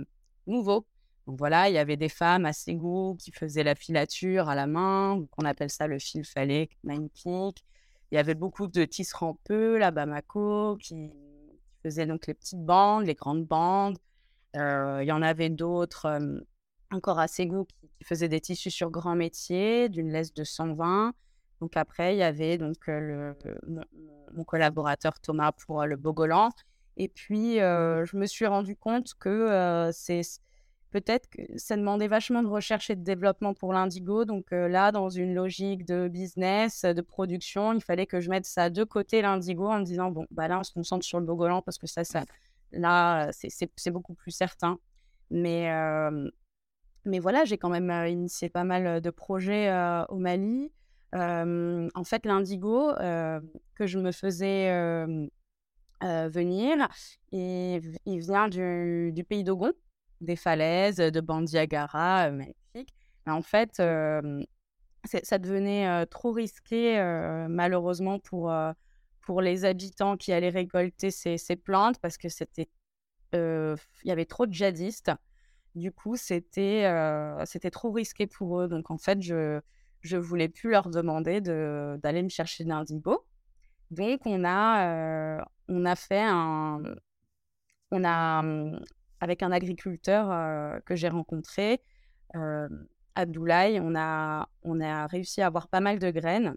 nouveau. 0.47 0.87
Donc 1.27 1.39
voilà, 1.39 1.69
il 1.69 1.75
y 1.75 1.79
avait 1.79 1.97
des 1.97 2.09
femmes 2.09 2.47
à 2.47 2.53
Ségou 2.53 3.17
qui 3.19 3.31
faisaient 3.31 3.63
la 3.63 3.75
filature 3.75 4.49
à 4.49 4.55
la 4.55 4.67
main, 4.67 5.25
qu'on 5.31 5.45
appelle 5.45 5.71
ça 5.71 5.87
le 5.87 5.99
fil 5.99 6.25
phallique 6.25 6.77
magnifique. 6.83 7.65
Il 8.11 8.17
y 8.17 8.19
avait 8.19 8.35
beaucoup 8.35 8.67
de 8.67 8.85
tisserands 8.85 9.39
peu, 9.45 9.79
la 9.79 9.91
Bamako, 9.91 10.77
qui, 10.79 11.13
faisaient 11.83 12.07
donc 12.07 12.27
les 12.27 12.35
petites 12.35 12.65
bandes, 12.65 13.07
les 13.07 13.15
grandes 13.15 13.47
bandes. 13.47 13.97
Il 14.55 15.05
y 15.05 15.13
en 15.13 15.23
avait 15.23 15.51
d'autres, 15.51 16.21
encore 16.91 17.19
à 17.19 17.29
Ségou, 17.29 17.65
qui, 17.65 18.05
faisaient 18.05 18.29
des 18.29 18.41
tissus 18.41 18.71
sur 18.71 18.91
grand 18.91 19.15
métier, 19.15 19.89
d'une 19.89 20.11
laisse 20.11 20.35
de 20.35 20.43
120. 20.43 21.13
Donc 21.61 21.77
après, 21.77 22.15
il 22.15 22.19
y 22.19 22.23
avait 22.23 22.59
donc 22.59 22.77
le, 22.87 23.35
mon, 24.35 24.45
collaborateur 24.45 25.21
Thomas 25.21 25.53
pour 25.53 25.85
le 25.85 25.97
Bogolan. 25.97 26.51
Et 26.97 27.09
puis, 27.09 27.57
je 27.57 28.17
me 28.17 28.27
suis 28.27 28.47
rendu 28.47 28.77
compte 28.77 29.15
que 29.15 29.91
c'est 29.93 30.23
peut-être 30.91 31.29
que 31.31 31.43
ça 31.57 31.77
demandait 31.77 32.09
vachement 32.09 32.43
de 32.43 32.49
recherche 32.49 32.91
et 32.91 32.97
de 32.97 33.05
développement 33.05 33.55
pour 33.55 33.73
l'indigo. 33.73 34.25
Donc 34.25 34.51
là, 34.51 34.93
dans 34.93 35.09
une 35.09 35.35
logique 35.35 35.85
de 35.85 36.09
business, 36.09 36.85
de 36.85 37.01
production, 37.01 37.73
il 37.73 37.83
fallait 37.83 38.07
que 38.07 38.21
je 38.21 38.31
mette 38.31 38.47
ça 38.47 38.71
de 38.71 38.85
côté 38.85 39.23
l'indigo 39.23 39.69
en 39.69 39.81
me 39.81 39.85
disant, 39.85 40.11
bon, 40.11 40.27
bah 40.31 40.49
là, 40.49 40.59
on 40.59 40.65
se 40.65 40.73
concentre 40.73 41.05
sur 41.05 41.21
le 41.21 41.27
bogolan 41.27 41.63
parce 41.63 41.79
que 41.79 41.87
ça, 41.87 42.05
ça 42.05 42.25
là, 42.73 43.31
c'est 43.33 43.91
beaucoup 43.91 44.15
plus 44.15 44.33
certain. 44.33 44.79
Mais, 45.31 45.71
mais 47.05 47.19
voilà, 47.19 47.45
j'ai 47.45 47.59
quand 47.59 47.71
même 47.71 47.91
initié 48.09 48.49
pas 48.49 48.65
mal 48.65 49.01
de 49.01 49.11
projets 49.11 49.73
au 50.09 50.17
Mali. 50.17 50.71
En 51.13 52.05
fait, 52.05 52.27
l'indigo 52.27 52.93
que 52.95 53.87
je 53.87 53.99
me 53.99 54.13
faisais 54.13 54.71
venir, 56.03 56.89
il, 57.33 57.81
vient 58.07 58.49
du, 58.49 59.25
pays 59.29 59.45
d'Ogon 59.45 59.73
des 60.21 60.37
falaises, 60.37 60.97
de 60.97 61.21
Bandiagara, 61.21 62.31
magnifique. 62.31 62.95
En 63.27 63.43
fait, 63.43 63.77
ça 63.77 65.39
devenait 65.39 66.07
trop 66.07 66.33
risqué, 66.33 66.97
malheureusement, 67.49 68.19
pour, 68.19 68.53
pour 69.23 69.41
les 69.41 69.65
habitants 69.65 70.17
qui 70.17 70.33
allaient 70.33 70.51
récolter 70.51 71.11
ces, 71.11 71.39
ces 71.39 71.57
plantes 71.57 71.99
parce 72.01 72.19
que 72.19 72.29
c'était, 72.29 72.69
il 73.33 73.77
y 74.05 74.11
avait 74.11 74.27
trop 74.27 74.47
de 74.47 74.53
djihadistes. 74.53 75.13
Du 75.75 75.93
coup, 75.93 76.17
c'était, 76.17 76.85
c'était 77.47 77.71
trop 77.71 77.93
risqué 77.93 78.27
pour 78.27 78.61
eux. 78.61 78.69
Donc, 78.69 78.91
en 78.91 78.99
fait, 78.99 79.23
je 79.23 79.61
je 80.03 80.17
voulais 80.17 80.49
plus 80.49 80.71
leur 80.71 80.91
demander 80.91 81.41
de, 81.41 81.99
d'aller 82.03 82.23
me 82.23 82.29
chercher 82.29 82.65
de 82.65 82.69
l'indigo. 82.69 83.25
Donc, 83.91 84.21
on 84.25 84.45
a, 84.45 85.45
on 85.69 85.85
a 85.85 85.97
fait 85.97 86.23
un, 86.23 86.83
on 87.91 88.05
a 88.05 88.43
mmh, 88.43 88.85
avec 89.21 89.43
un 89.43 89.53
agriculteur 89.53 90.83
que 90.85 90.95
j'ai 90.95 91.09
rencontré, 91.09 91.83
Abdoulaye, 93.15 93.81
on 93.81 93.95
a, 93.97 94.49
on 94.63 94.81
a 94.81 95.07
réussi 95.07 95.43
à 95.43 95.47
avoir 95.47 95.69
pas 95.69 95.81
mal 95.81 95.99
de 95.99 96.11
graines 96.11 96.57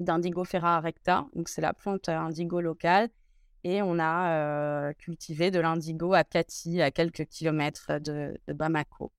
d'indigo 0.00 0.44
ferra 0.44 0.80
recta, 0.80 1.26
donc 1.34 1.48
c'est 1.48 1.60
la 1.60 1.72
plante 1.72 2.08
indigo 2.08 2.60
locale, 2.60 3.08
et 3.64 3.82
on 3.82 3.98
a 3.98 4.94
cultivé 4.94 5.50
de 5.50 5.58
l'indigo 5.58 6.14
à 6.14 6.24
Kati, 6.24 6.80
à 6.80 6.90
quelques 6.90 7.26
kilomètres 7.26 7.98
de, 7.98 8.38
Bamako. 8.48 9.12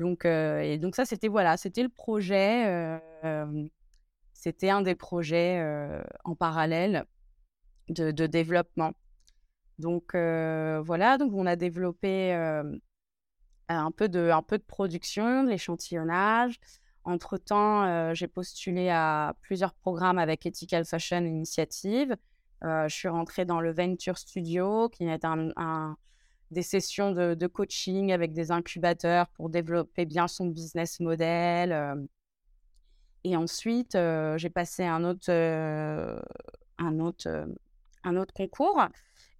Donc, 0.00 0.24
et 0.24 0.78
donc 0.78 0.96
ça, 0.96 1.04
c'était 1.04 1.28
voilà, 1.28 1.58
c'était 1.58 1.82
le 1.82 1.90
projet, 1.90 2.98
c'était 4.32 4.70
un 4.70 4.80
des 4.80 4.94
projets 4.94 5.62
en 6.24 6.34
parallèle 6.34 7.04
de, 7.90 8.26
développement. 8.26 8.92
Donc 9.78 10.14
voilà, 10.14 11.18
donc 11.18 11.34
on 11.34 11.44
a 11.44 11.54
développé 11.54 12.32
un, 13.68 13.90
peu 13.90 14.08
de, 14.08 14.30
un 14.30 14.42
peu 14.42 14.56
de 14.56 14.64
production, 14.64 15.44
de 15.44 15.50
l'échantillonnage. 15.50 16.58
Entre-temps, 17.04 18.14
j'ai 18.14 18.26
postulé 18.26 18.88
à 18.88 19.34
plusieurs 19.42 19.74
programmes 19.74 20.18
avec 20.18 20.46
Ethical 20.46 20.86
Fashion 20.86 21.26
Initiative. 21.26 22.16
je 22.62 22.88
suis 22.88 23.08
rentrée 23.08 23.44
dans 23.44 23.60
le 23.60 23.70
Venture 23.70 24.16
Studio, 24.16 24.88
qui 24.88 25.04
est 25.04 25.26
un, 25.26 25.94
des 26.50 26.62
sessions 26.62 27.12
de, 27.12 27.46
coaching 27.46 28.12
avec 28.12 28.32
des 28.32 28.50
incubateurs 28.50 29.28
pour 29.28 29.50
développer 29.50 30.04
bien 30.04 30.28
son 30.28 30.46
business 30.46 31.00
model. 31.00 32.08
Et 33.24 33.36
ensuite, 33.36 33.96
j'ai 34.36 34.50
passé 34.50 34.84
un 34.84 35.04
autre, 35.04 35.30
un, 35.30 36.98
autre, 36.98 37.46
un 38.04 38.16
autre 38.16 38.32
concours 38.34 38.82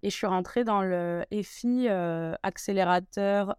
et 0.03 0.09
je 0.09 0.15
suis 0.15 0.27
rentrée 0.27 0.63
dans 0.63 0.81
le 0.81 1.25
EFI 1.31 1.87
accélérateur 2.43 3.55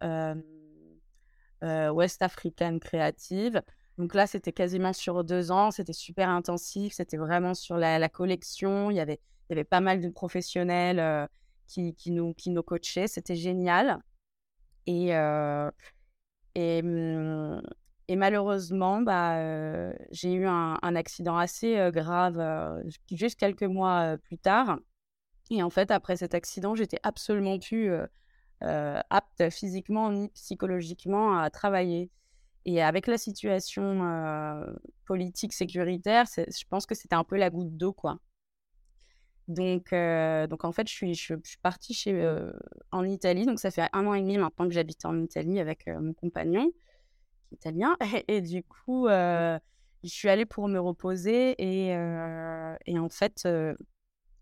West 1.63 2.23
African 2.23 2.79
Creative. 2.79 3.63
Donc 3.99 4.15
là, 4.15 4.27
c'était 4.27 4.53
quasiment 4.53 4.93
sur 4.93 5.23
deux 5.23 5.51
ans, 5.51 5.71
c'était 5.71 5.93
super 5.93 6.31
intensif, 6.31 6.95
c'était 6.95 7.19
vraiment 7.19 7.55
sur 7.55 7.77
la, 7.77 8.09
collection. 8.09 8.91
Il 8.91 8.97
y, 8.97 9.01
avait, 9.01 9.21
il 9.49 9.53
y 9.53 9.55
avait 9.55 9.65
pas 9.65 9.81
mal 9.81 10.01
de 10.01 10.09
professionnels 10.09 11.29
qui, 11.73 12.11
nous, 12.11 12.35
qui 12.35 12.51
nous 12.51 12.63
coachaient, 12.63 13.07
c'était 13.07 13.37
génial. 13.37 13.99
Et, 14.87 15.11
et, 16.55 16.83
mmh, 16.83 17.63
malheureusement, 18.11 19.01
bah, 19.01 19.93
j'ai 20.11 20.35
eu 20.35 20.47
un, 20.47 20.97
accident 20.97 21.37
assez 21.37 21.91
grave 21.93 22.83
juste 23.11 23.39
quelques 23.39 23.63
mois 23.63 24.17
plus 24.25 24.39
tard. 24.39 24.79
Et 25.51 25.63
en 25.63 25.71
fait, 25.71 25.91
après 25.91 26.17
cet 26.17 26.35
accident, 26.35 26.75
j'étais 26.75 27.01
absolument 27.03 27.59
plus 27.59 27.93
apte 28.61 29.51
physiquement 29.51 30.11
ni 30.11 30.29
psychologiquement 30.31 31.39
à 31.39 31.51
travailler. 31.51 32.11
Et 32.65 32.83
avec 32.83 33.07
la 33.07 33.19
situation 33.19 34.67
politique 35.05 35.53
sécuritaire, 35.53 36.27
je 36.37 36.65
pense 36.69 36.87
que 36.87 36.95
c'était 36.95 37.17
un 37.17 37.25
peu 37.25 37.37
la 37.37 37.51
goutte 37.51 37.77
d'eau, 37.77 37.93
quoi. 37.93 38.19
Donc, 39.49 39.91
donc 39.93 40.65
en 40.65 40.73
fait, 40.73 40.89
je 40.89 40.93
suis, 40.93 41.15
je, 41.15 41.35
suis 41.45 41.59
partie 41.63 41.95
chez, 41.95 42.37
en 42.91 43.05
Italie. 43.05 43.47
Donc, 43.47 43.59
ça 43.59 43.71
fait 43.71 43.89
un 43.93 44.07
an 44.07 44.15
et 44.15 44.21
demi 44.21 44.39
maintenant 44.39 44.67
que 44.67 44.75
j'habite 44.75 45.05
en 45.05 45.21
Italie 45.21 45.59
avec 45.61 45.87
mon 45.87 46.13
compagnon 46.13 46.71
italien. 47.53 47.97
Et, 48.29 48.41
du 48.41 48.63
coup, 48.63 49.09
je 49.09 49.59
suis 50.05 50.29
allée 50.29 50.47
pour 50.47 50.69
me 50.69 50.79
reposer. 50.79 51.55
Et, 51.59 51.89
et 52.87 52.99
en 52.99 53.09
fait, 53.09 53.49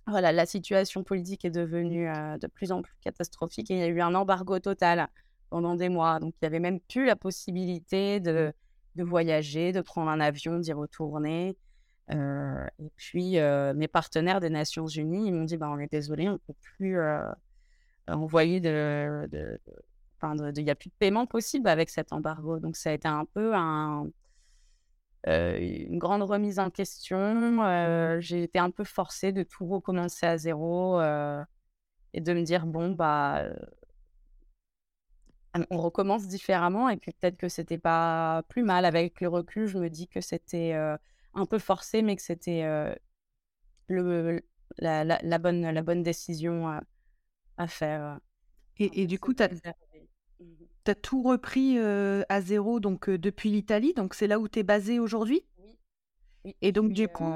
voilà, 0.06 0.32
la 0.32 0.46
situation 0.46 1.02
politique 1.04 1.44
est 1.44 1.50
devenue 1.50 2.06
de 2.40 2.46
plus 2.46 2.72
en 2.72 2.82
plus 2.82 2.94
catastrophique. 3.00 3.70
Et 3.70 3.74
il 3.74 3.80
y 3.80 3.82
a 3.82 3.88
eu 3.88 4.00
un 4.00 4.14
embargo 4.14 4.58
total 4.58 5.08
pendant 5.50 5.74
des 5.74 5.88
mois. 5.88 6.20
Donc, 6.20 6.34
il 6.34 6.44
n'y 6.44 6.46
avait 6.46 6.60
même 6.60 6.80
plus 6.80 7.04
la 7.04 7.16
possibilité 7.16 8.20
de, 8.20 8.52
de 8.96 9.04
voyager, 9.04 9.72
de 9.72 9.80
prendre 9.80 10.10
un 10.10 10.20
avion, 10.20 10.58
d'y 10.58 10.72
retourner. 10.72 11.56
Et 12.10 12.90
puis, 12.96 13.36
mes 13.74 13.88
partenaires 13.88 14.40
des 14.40 14.50
Nations 14.50 14.86
Unies, 14.86 15.28
ils 15.28 15.32
m'ont 15.32 15.44
dit, 15.44 15.56
bah, 15.56 15.68
on 15.70 15.78
est 15.78 15.90
désolé, 15.90 16.28
on 16.28 16.32
ne 16.32 16.38
peut 16.38 16.54
plus 16.76 16.98
envoyer 18.08 18.60
de, 18.60 19.28
de, 19.30 19.60
il 20.56 20.64
n'y 20.64 20.70
a 20.70 20.74
plus 20.74 20.90
de 20.90 20.94
paiement 20.98 21.26
possible 21.26 21.68
avec 21.68 21.90
cet 21.90 22.12
embargo. 22.12 22.58
Donc, 22.58 22.76
ça 22.76 22.90
a 22.90 22.92
été 22.92 23.08
un 23.08 23.24
peu 23.24 23.54
un, 23.54 24.06
euh, 25.28 25.58
une 25.60 25.98
grande 25.98 26.22
remise 26.22 26.58
en 26.58 26.70
question. 26.70 27.62
Euh, 27.64 28.20
j'ai 28.20 28.42
été 28.44 28.58
un 28.58 28.70
peu 28.70 28.84
forcée 28.84 29.32
de 29.32 29.42
tout 29.42 29.66
recommencer 29.66 30.26
à 30.26 30.38
zéro 30.38 30.98
euh, 31.00 31.42
et 32.14 32.20
de 32.20 32.32
me 32.32 32.42
dire 32.42 32.66
bon, 32.66 32.90
bah, 32.90 33.44
on 35.70 35.78
recommence 35.78 36.26
différemment. 36.26 36.88
Et 36.88 36.96
puis, 36.96 37.12
peut-être 37.12 37.36
que 37.36 37.48
c'était 37.48 37.78
pas 37.78 38.42
plus 38.48 38.62
mal. 38.62 38.84
Avec 38.84 39.20
le 39.20 39.28
recul, 39.28 39.66
je 39.66 39.78
me 39.78 39.88
dis 39.88 40.08
que 40.08 40.20
c'était 40.20 40.74
un 41.34 41.46
peu 41.46 41.58
forcé, 41.58 42.02
mais 42.02 42.16
que 42.16 42.22
c'était 42.22 42.64
le, 43.88 44.40
la, 44.78 45.04
la, 45.04 45.38
bonne, 45.38 45.62
la 45.70 45.82
bonne 45.82 46.02
décision 46.02 46.80
à 47.56 47.66
faire. 47.66 48.18
Et, 48.78 49.02
et 49.02 49.06
du 49.06 49.18
coup, 49.18 49.34
tu 49.34 49.42
as, 49.42 49.48
tu 49.48 50.90
as 50.90 50.94
tout 50.94 51.22
repris 51.22 51.78
à 51.78 52.40
zéro 52.40 52.80
donc 52.80 53.10
depuis 53.10 53.50
l'Italie, 53.50 53.94
donc 53.94 54.14
c'est 54.14 54.26
là 54.26 54.38
où 54.38 54.48
tu 54.48 54.60
es 54.60 54.62
basé 54.62 54.98
aujourd'hui? 54.98 55.44
Oui. 56.44 56.56
Et 56.62 56.72
donc 56.72 56.92
du 56.92 57.08
coup... 57.08 57.32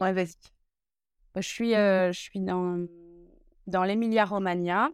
Ouais, 0.00 0.12
vas-y. 0.12 0.34
Bah, 1.34 1.40
je 1.40 1.48
suis, 1.48 1.70
je 1.70 2.12
suis 2.12 2.40
dans, 2.40 2.86
dans 3.66 3.82
l'Emilia-Romagna, 3.82 4.90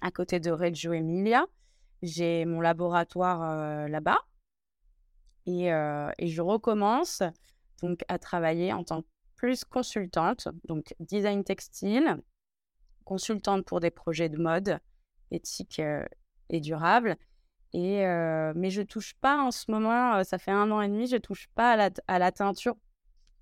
à 0.00 0.10
côté 0.10 0.40
de 0.40 0.50
Reggio 0.50 0.94
Emilia. 0.94 1.46
J'ai 2.02 2.46
mon 2.46 2.62
laboratoire 2.62 3.88
là-bas. 3.88 4.18
Et, 5.46 5.66
et, 5.66 6.28
je 6.28 6.42
recommence 6.42 7.22
donc 7.82 8.04
à 8.08 8.18
travailler 8.18 8.72
en 8.72 8.84
tant 8.84 9.02
que 9.02 9.06
plus 9.36 9.64
consultante, 9.64 10.48
donc 10.68 10.94
design 11.00 11.44
textile, 11.44 12.18
consultante 13.04 13.64
pour 13.64 13.80
des 13.80 13.90
projets 13.90 14.28
de 14.28 14.36
mode, 14.36 14.78
éthique 15.30 15.80
et 16.50 16.60
durable. 16.60 17.16
Et, 17.72 18.04
mais 18.54 18.70
je 18.70 18.82
touche 18.82 19.14
pas 19.14 19.42
en 19.42 19.50
ce 19.50 19.70
moment, 19.70 20.22
ça 20.24 20.38
fait 20.38 20.50
un 20.50 20.70
an 20.70 20.82
et 20.82 20.88
demi, 20.88 21.06
je 21.06 21.16
touche 21.16 21.48
pas 21.54 21.90
à 22.06 22.18
la, 22.18 22.32
teinture. 22.32 22.76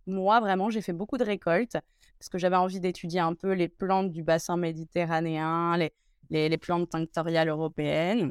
Moi, 0.06 0.40
vraiment, 0.40 0.70
j'ai 0.70 0.82
fait 0.82 0.92
beaucoup 0.92 1.18
de 1.18 1.24
récoltes 1.24 1.76
parce 2.18 2.28
que 2.30 2.38
j'avais 2.38 2.56
envie 2.56 2.80
d'étudier 2.80 3.20
un 3.20 3.34
peu 3.34 3.52
les 3.52 3.68
plantes 3.68 4.11
du 4.11 4.22
bassin 4.22 4.56
méditerranéen, 4.56 5.76
les, 5.76 6.48
les 6.48 6.58
plantes 6.58 6.90
tinctoriales 6.90 7.48
européennes. 7.48 8.30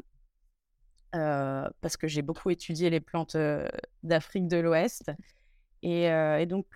Parce 1.12 1.96
que 1.96 2.06
j'ai 2.06 2.22
beaucoup 2.22 2.50
étudié 2.50 2.90
les 2.90 3.00
plantes 3.00 3.36
d'Afrique 4.02 4.48
de 4.48 4.58
l'Ouest. 4.58 5.10
Et, 5.82 6.04
et, 6.04 6.46
donc, 6.46 6.66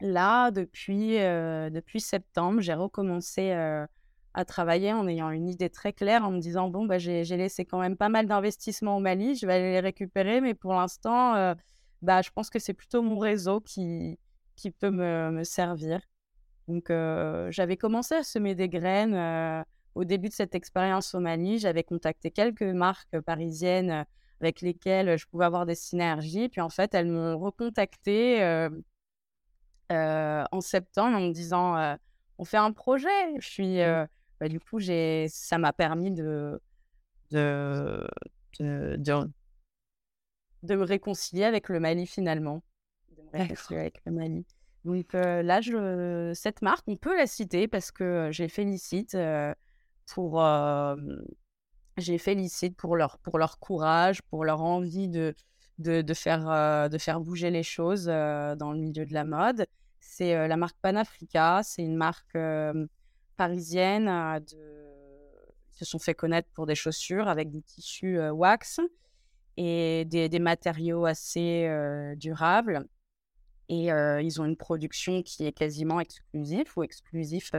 là, 0.00 0.50
depuis, 0.50 1.16
depuis 1.16 2.00
septembre, 2.00 2.60
j'ai 2.60 2.74
recommencé 2.74 3.52
à 4.34 4.44
travailler 4.44 4.92
en 4.92 5.08
ayant 5.08 5.30
une 5.30 5.48
idée 5.48 5.70
très 5.70 5.92
claire, 5.92 6.24
en 6.24 6.30
me 6.30 6.38
disant 6.38 6.68
bon, 6.68 6.86
bah, 6.86 6.98
j'ai 6.98 7.24
laissé 7.24 7.64
quand 7.64 7.80
même 7.80 7.96
pas 7.96 8.08
mal 8.08 8.26
d'investissements 8.26 8.96
au 8.96 9.00
Mali, 9.00 9.34
je 9.34 9.46
vais 9.46 9.54
aller 9.54 9.72
les 9.72 9.80
récupérer, 9.80 10.40
mais 10.40 10.54
pour 10.54 10.72
l'instant, 10.72 11.34
euh, 11.34 11.54
bah, 12.02 12.22
je 12.22 12.30
pense 12.30 12.50
que 12.50 12.58
c'est 12.58 12.74
plutôt 12.74 13.02
mon 13.02 13.18
réseau 13.18 13.60
qui, 13.60 14.18
peut 14.78 14.90
me, 14.90 15.42
servir. 15.42 16.00
Donc, 16.68 16.90
euh, 16.90 17.50
j'avais 17.50 17.76
commencé 17.76 18.14
à 18.14 18.22
semer 18.22 18.54
des 18.54 18.68
graines 18.68 19.14
euh, 19.14 19.62
au 19.94 20.04
début 20.04 20.28
de 20.28 20.34
cette 20.34 20.54
expérience 20.54 21.14
au 21.14 21.20
Mali. 21.20 21.58
J'avais 21.58 21.84
contacté 21.84 22.30
quelques 22.30 22.62
marques 22.62 23.20
parisiennes 23.20 24.04
avec 24.40 24.60
lesquelles 24.60 25.18
je 25.18 25.26
pouvais 25.26 25.44
avoir 25.44 25.66
des 25.66 25.74
synergies. 25.74 26.48
Puis 26.48 26.60
en 26.60 26.70
fait, 26.70 26.94
elles 26.94 27.10
m'ont 27.10 27.38
recontacté 27.38 28.42
en 29.90 30.60
septembre 30.60 31.16
en 31.16 31.20
me 31.20 31.32
disant 31.32 31.96
on 32.38 32.44
fait 32.44 32.56
un 32.56 32.72
projet. 32.72 33.08
Je 33.38 33.48
suis, 33.48 33.78
mmh. 33.78 34.06
Bah, 34.40 34.48
du 34.48 34.58
coup, 34.58 34.80
ça 34.80 35.58
m'a 35.58 35.72
permis 35.74 36.10
de, 36.10 36.60
de, 37.30 38.06
de, 38.58 38.96
de, 40.62 40.74
me 40.74 40.84
réconcilier 40.84 41.44
avec 41.44 41.68
le 41.68 41.78
Mali 41.78 42.06
finalement. 42.06 42.62
De 43.16 43.22
me 43.22 43.42
réconcilier 43.42 43.80
avec 43.80 44.00
le 44.06 44.12
Mali. 44.12 44.46
Donc 44.86 45.12
là, 45.12 45.60
je, 45.60 46.32
cette 46.34 46.62
marque, 46.62 46.84
on 46.88 46.96
peut 46.96 47.14
la 47.14 47.26
citer 47.26 47.68
parce 47.68 47.92
que 47.92 48.30
j'ai 48.32 48.48
félicite 48.48 49.14
pour, 50.10 50.42
j'ai 51.96 52.18
félicite 52.18 52.76
pour 52.76 52.96
leur, 52.96 53.18
pour 53.18 53.38
leur 53.38 53.58
courage, 53.58 54.22
pour 54.22 54.44
leur 54.44 54.60
envie 54.60 55.08
de, 55.08 55.34
de, 55.78 56.02
de 56.02 56.14
faire, 56.14 56.88
de 56.90 56.98
faire 56.98 57.20
bouger 57.20 57.50
les 57.50 57.62
choses 57.62 58.06
dans 58.06 58.72
le 58.72 58.78
milieu 58.78 59.06
de 59.06 59.14
la 59.14 59.24
mode. 59.24 59.66
C'est 60.00 60.48
la 60.48 60.56
marque 60.56 60.76
Panafrica, 60.82 61.60
c'est 61.62 61.82
une 61.82 61.96
marque 61.96 62.36
parisiennes 63.36 64.40
de... 64.50 64.56
se 65.70 65.84
sont 65.84 65.98
fait 65.98 66.14
connaître 66.14 66.48
pour 66.54 66.66
des 66.66 66.74
chaussures 66.74 67.28
avec 67.28 67.50
des 67.50 67.62
tissus 67.62 68.18
wax 68.30 68.80
et 69.56 70.04
des, 70.06 70.28
des, 70.28 70.38
matériaux 70.38 71.04
assez 71.04 71.68
durables. 72.16 72.86
Et 73.68 73.86
ils 73.86 74.40
ont 74.40 74.44
une 74.44 74.56
production 74.56 75.22
qui 75.22 75.46
est 75.46 75.52
quasiment 75.52 76.00
exclusive 76.00 76.66
ou 76.76 76.82
exclusif 76.82 77.52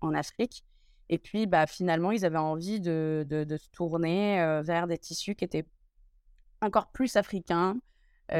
en 0.00 0.14
Afrique. 0.14 0.64
Et 1.08 1.18
puis, 1.18 1.46
bah, 1.46 1.66
finalement, 1.66 2.10
ils 2.12 2.24
avaient 2.24 2.36
envie 2.36 2.80
de, 2.80 3.26
de, 3.28 3.56
se 3.56 3.68
tourner 3.70 4.60
vers 4.64 4.86
des 4.86 4.98
tissus 4.98 5.34
qui 5.34 5.44
étaient 5.44 5.66
encore 6.60 6.88
plus 6.88 7.16
africains. 7.16 7.74
Mmh. 8.32 8.36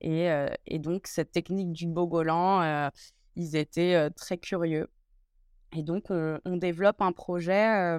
et, 0.00 0.46
et, 0.66 0.78
donc, 0.78 1.06
cette 1.06 1.30
technique 1.30 1.72
du 1.72 1.86
bogolan, 1.86 2.90
ils 3.36 3.56
étaient 3.56 4.08
très 4.10 4.38
curieux. 4.38 4.88
Et 5.76 5.82
donc, 5.82 6.06
on, 6.10 6.56
développe 6.56 7.02
un 7.02 7.12
projet 7.12 7.98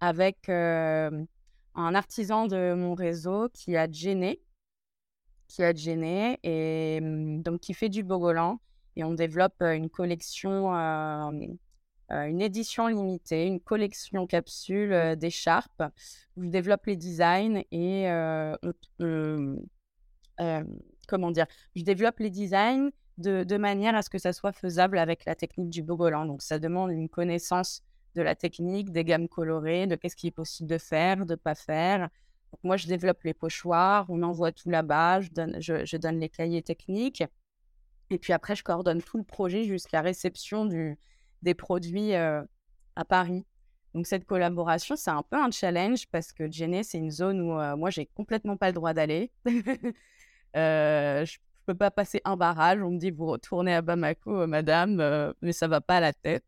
avec 0.00 0.48
un 0.48 1.94
artisan 1.94 2.46
de 2.46 2.74
mon 2.74 2.94
réseau 2.94 3.48
qui 3.52 3.76
a 3.76 3.90
gêné, 3.90 4.40
qui 5.48 5.62
a 5.62 5.74
gêné 5.74 6.38
et 6.42 7.00
donc 7.02 7.60
qui 7.60 7.74
fait 7.74 7.88
du 7.88 8.02
bogolan 8.02 8.60
et 8.96 9.04
on 9.04 9.14
développe 9.14 9.62
une 9.62 9.88
collection, 9.88 10.72
une 12.10 12.40
édition 12.40 12.86
limitée, 12.86 13.46
une 13.46 13.60
collection 13.60 14.26
capsule 14.26 15.16
d'écharpes 15.16 15.82
où 16.36 16.44
je 16.44 16.48
développe 16.48 16.86
les 16.86 16.96
designs 16.96 17.62
et 17.70 18.08
comment 21.08 21.30
dire, 21.30 21.46
je 21.74 21.82
développe 21.82 22.20
les 22.20 22.30
designs 22.30 22.90
de, 23.18 23.56
manière 23.56 23.96
à 23.96 24.02
ce 24.02 24.10
que 24.10 24.18
ça 24.18 24.32
soit 24.32 24.52
faisable 24.52 24.98
avec 24.98 25.24
la 25.24 25.34
technique 25.34 25.70
du 25.70 25.82
bogolan. 25.82 26.26
Donc 26.26 26.42
ça 26.42 26.58
demande 26.58 26.92
une 26.92 27.08
connaissance 27.08 27.82
de 28.14 28.22
la 28.22 28.36
technique, 28.36 28.92
des 28.92 29.04
gammes 29.04 29.28
colorées, 29.28 29.86
de 29.86 29.96
qu'est-ce 29.96 30.16
qui 30.16 30.28
est 30.28 30.32
possible 30.32 30.68
de 30.68 30.78
faire, 30.78 31.26
de 31.26 31.32
ne 31.32 31.36
pas 31.36 31.54
faire. 31.54 32.08
moi, 32.62 32.76
je 32.76 32.86
développe 32.86 33.22
les 33.24 33.34
pochoirs, 33.34 34.06
on 34.08 34.22
envoie 34.22 34.52
tout 34.52 34.70
là-bas, 34.70 35.20
je 35.20 35.30
donne, 35.30 35.60
je 35.60 35.96
donne 35.96 36.20
les 36.20 36.28
cahiers 36.28 36.62
techniques. 36.62 37.24
Et 38.10 38.18
puis 38.18 38.32
après, 38.32 38.56
je 38.56 38.62
coordonne 38.62 39.02
tout 39.02 39.18
le 39.18 39.24
projet 39.24 39.64
jusqu'à 39.64 40.00
réception 40.00 40.64
du, 40.64 40.98
des 41.42 41.54
produits 41.54 42.14
euh, 42.14 42.42
à 42.96 43.04
Paris. 43.04 43.44
Donc 43.94 44.06
cette 44.06 44.26
collaboration, 44.26 44.96
c'est 44.96 45.10
un 45.10 45.22
peu 45.22 45.36
un 45.36 45.50
challenge 45.50 46.06
parce 46.08 46.32
que 46.32 46.50
Jenny, 46.50 46.84
c'est 46.84 46.98
une 46.98 47.10
zone 47.10 47.40
où 47.40 47.58
euh, 47.58 47.76
moi, 47.76 47.90
j'ai 47.90 48.06
complètement 48.06 48.56
pas 48.56 48.68
le 48.68 48.74
droit 48.74 48.92
d'aller. 48.92 49.30
euh, 50.56 51.24
je 51.24 51.38
peux 51.66 51.74
pas 51.74 51.90
passer 51.90 52.20
un 52.24 52.36
barrage. 52.36 52.82
On 52.82 52.90
me 52.90 52.98
dit, 52.98 53.10
vous 53.10 53.26
retournez 53.26 53.74
à 53.74 53.82
Bamako, 53.82 54.42
euh, 54.42 54.46
madame, 54.46 55.34
mais 55.40 55.52
ça 55.52 55.68
va 55.68 55.80
pas 55.80 55.96
à 55.96 56.00
la 56.00 56.12
tête. 56.12 56.44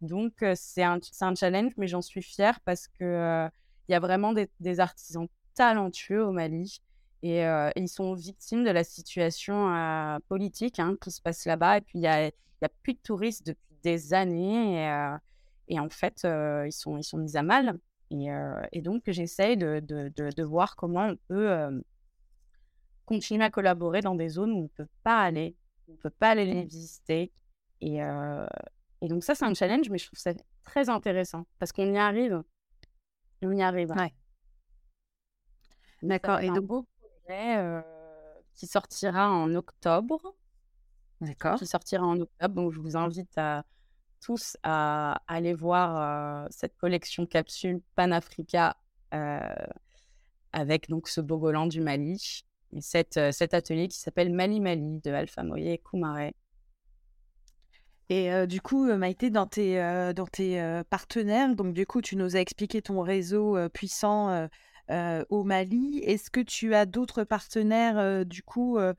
Donc 0.00 0.32
c'est 0.54 0.82
un, 0.82 0.98
un, 1.20 1.34
challenge, 1.34 1.72
mais 1.76 1.86
j'en 1.86 2.00
suis 2.00 2.22
fière 2.22 2.58
parce 2.60 2.88
que 2.88 3.48
il 3.88 3.92
y 3.92 3.94
a 3.94 4.00
vraiment 4.00 4.32
des, 4.32 4.80
artisans 4.80 5.28
talentueux 5.54 6.24
au 6.24 6.32
Mali 6.32 6.80
et, 7.22 7.42
ils 7.76 7.88
sont 7.88 8.14
victimes 8.14 8.64
de 8.64 8.70
la 8.70 8.82
situation 8.82 10.18
politique 10.28 10.78
hein, 10.78 10.96
qui 11.02 11.10
se 11.10 11.20
passe 11.20 11.44
là-bas. 11.44 11.78
Et 11.78 11.80
puis, 11.82 11.98
il 11.98 12.00
n'y 12.00 12.06
a, 12.08 12.30
a 12.62 12.68
plus 12.82 12.94
de 12.94 13.00
touristes 13.00 13.46
depuis 13.46 13.69
des 13.82 14.14
années. 14.14 14.84
Et, 14.84 15.74
et 15.74 15.80
en 15.80 15.88
fait, 15.88 16.24
ils, 16.24 16.72
sont, 16.72 16.96
ils 16.96 17.04
sont 17.04 17.18
mis 17.18 17.36
à 17.36 17.42
mal. 17.42 17.78
Et, 18.10 18.28
et 18.72 18.82
donc, 18.82 19.02
j'essaye 19.06 19.56
de, 19.56 19.80
de, 19.80 20.10
de, 20.16 20.42
voir 20.42 20.76
comment 20.76 21.08
on 21.08 21.16
peut 21.28 21.82
continuer 23.06 23.44
à 23.44 23.50
collaborer 23.50 24.00
dans 24.00 24.14
des 24.14 24.28
zones 24.28 24.52
où 24.52 24.58
on 24.58 24.62
ne 24.62 24.68
peut 24.68 24.88
pas 25.02 25.20
aller, 25.20 25.56
on 25.88 25.92
ne 25.92 25.96
peut 25.96 26.10
pas 26.10 26.30
aller 26.30 26.44
les 26.44 26.64
visiter. 26.64 27.32
Et, 27.80 27.98
et 29.00 29.08
donc, 29.08 29.24
ça, 29.24 29.34
c'est 29.34 29.44
un 29.44 29.54
challenge, 29.54 29.88
mais 29.90 29.98
je 29.98 30.06
trouve 30.06 30.18
ça 30.18 30.32
très 30.64 30.88
intéressant 30.88 31.46
parce 31.58 31.72
qu'on 31.72 31.92
y 31.92 31.98
arrive. 31.98 32.42
On 33.42 33.52
y 33.52 33.62
arrive. 33.62 33.90
Ouais. 33.92 34.12
D'accord. 36.02 36.40
Et 36.40 36.50
donc, 36.50 36.86
qui 38.54 38.66
sortira 38.66 39.30
en 39.30 39.54
octobre. 39.54 40.34
D'accord. 41.20 41.58
Qui 41.58 41.66
sortira 41.66 42.06
en 42.06 42.18
octobre. 42.20 42.54
Donc, 42.54 42.72
je 42.72 42.80
vous 42.80 42.96
invite 42.96 43.36
à 43.36 43.64
tous 44.20 44.56
à 44.62 45.22
aller 45.26 45.54
voir 45.54 46.46
cette 46.50 46.76
collection 46.76 47.26
capsule 47.26 47.80
Panafrica 47.94 48.76
avec 50.52 50.88
donc 50.88 51.08
ce 51.08 51.20
Bogolan 51.20 51.66
du 51.66 51.80
Mali 51.80 52.44
et 52.72 52.80
cet 52.80 53.16
atelier 53.16 53.88
qui 53.88 53.98
s'appelle 53.98 54.32
Mali 54.32 54.60
Mali 54.60 55.00
de 55.02 55.10
Alpha 55.10 55.42
Moye 55.42 55.68
et 55.68 55.78
Koumaré. 55.78 56.34
Et 58.10 58.46
du 58.46 58.60
coup, 58.60 58.92
Maïté, 58.92 59.30
dans 59.30 59.46
tes, 59.46 59.76
dans 60.14 60.26
tes 60.26 60.82
partenaires, 60.90 61.54
donc 61.54 61.72
du 61.72 61.86
coup, 61.86 62.02
tu 62.02 62.16
nous 62.16 62.36
as 62.36 62.40
expliqué 62.40 62.82
ton 62.82 63.00
réseau 63.00 63.56
puissant 63.70 64.48
euh, 64.90 65.24
au 65.28 65.44
Mali. 65.44 66.00
Est-ce 66.04 66.30
que 66.30 66.40
tu 66.40 66.74
as 66.74 66.84
d'autres 66.84 67.22
partenaires, 67.22 67.96
euh, 67.96 68.24
du 68.24 68.42
coup, 68.42 68.76
euh, 68.78 68.92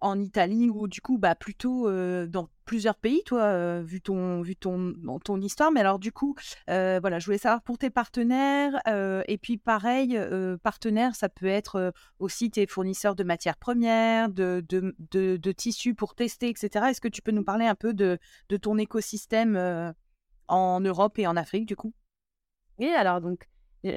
en 0.00 0.20
Italie 0.20 0.68
ou 0.70 0.88
du 0.88 1.00
coup, 1.00 1.18
bah, 1.18 1.34
plutôt 1.34 1.90
dans 2.26 2.48
plusieurs 2.64 2.96
pays, 2.96 3.22
toi, 3.24 3.80
vu, 3.82 4.00
ton, 4.00 4.42
vu 4.42 4.56
ton, 4.56 4.94
ton 5.24 5.40
histoire. 5.40 5.72
Mais 5.72 5.80
alors, 5.80 5.98
du 5.98 6.12
coup, 6.12 6.34
voilà, 6.66 7.18
je 7.18 7.26
voulais 7.26 7.38
savoir 7.38 7.62
pour 7.62 7.78
tes 7.78 7.90
partenaires. 7.90 8.80
et 8.86 9.38
puis, 9.38 9.56
pareil, 9.56 10.18
partenaires, 10.62 11.14
ça 11.14 11.28
peut 11.28 11.46
être 11.46 11.92
aussi 12.18 12.50
tes 12.50 12.66
fournisseurs 12.66 13.14
de 13.14 13.24
matières 13.24 13.56
premières, 13.56 14.28
de, 14.28 14.64
de, 14.68 14.94
de, 15.10 15.52
tissus 15.52 15.94
pour 15.94 16.14
tester, 16.14 16.48
etc. 16.48 16.86
Est-ce 16.90 17.00
que 17.00 17.08
tu 17.08 17.22
peux 17.22 17.32
nous 17.32 17.44
parler 17.44 17.66
un 17.66 17.74
peu 17.74 17.94
de, 17.94 18.18
de 18.48 18.56
ton 18.56 18.78
écosystème 18.78 19.94
en 20.48 20.80
Europe 20.80 21.18
et 21.18 21.26
en 21.26 21.36
Afrique, 21.36 21.66
du 21.66 21.76
coup? 21.76 21.92
Oui, 22.78 22.88
alors, 22.88 23.20
donc, 23.20 23.48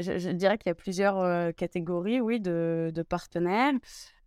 je, 0.02 0.32
dirais 0.32 0.58
qu'il 0.58 0.70
y 0.70 0.72
a 0.72 0.76
plusieurs 0.76 1.54
catégories, 1.56 2.22
oui, 2.22 2.40
de, 2.40 3.04
partenaires. 3.08 3.74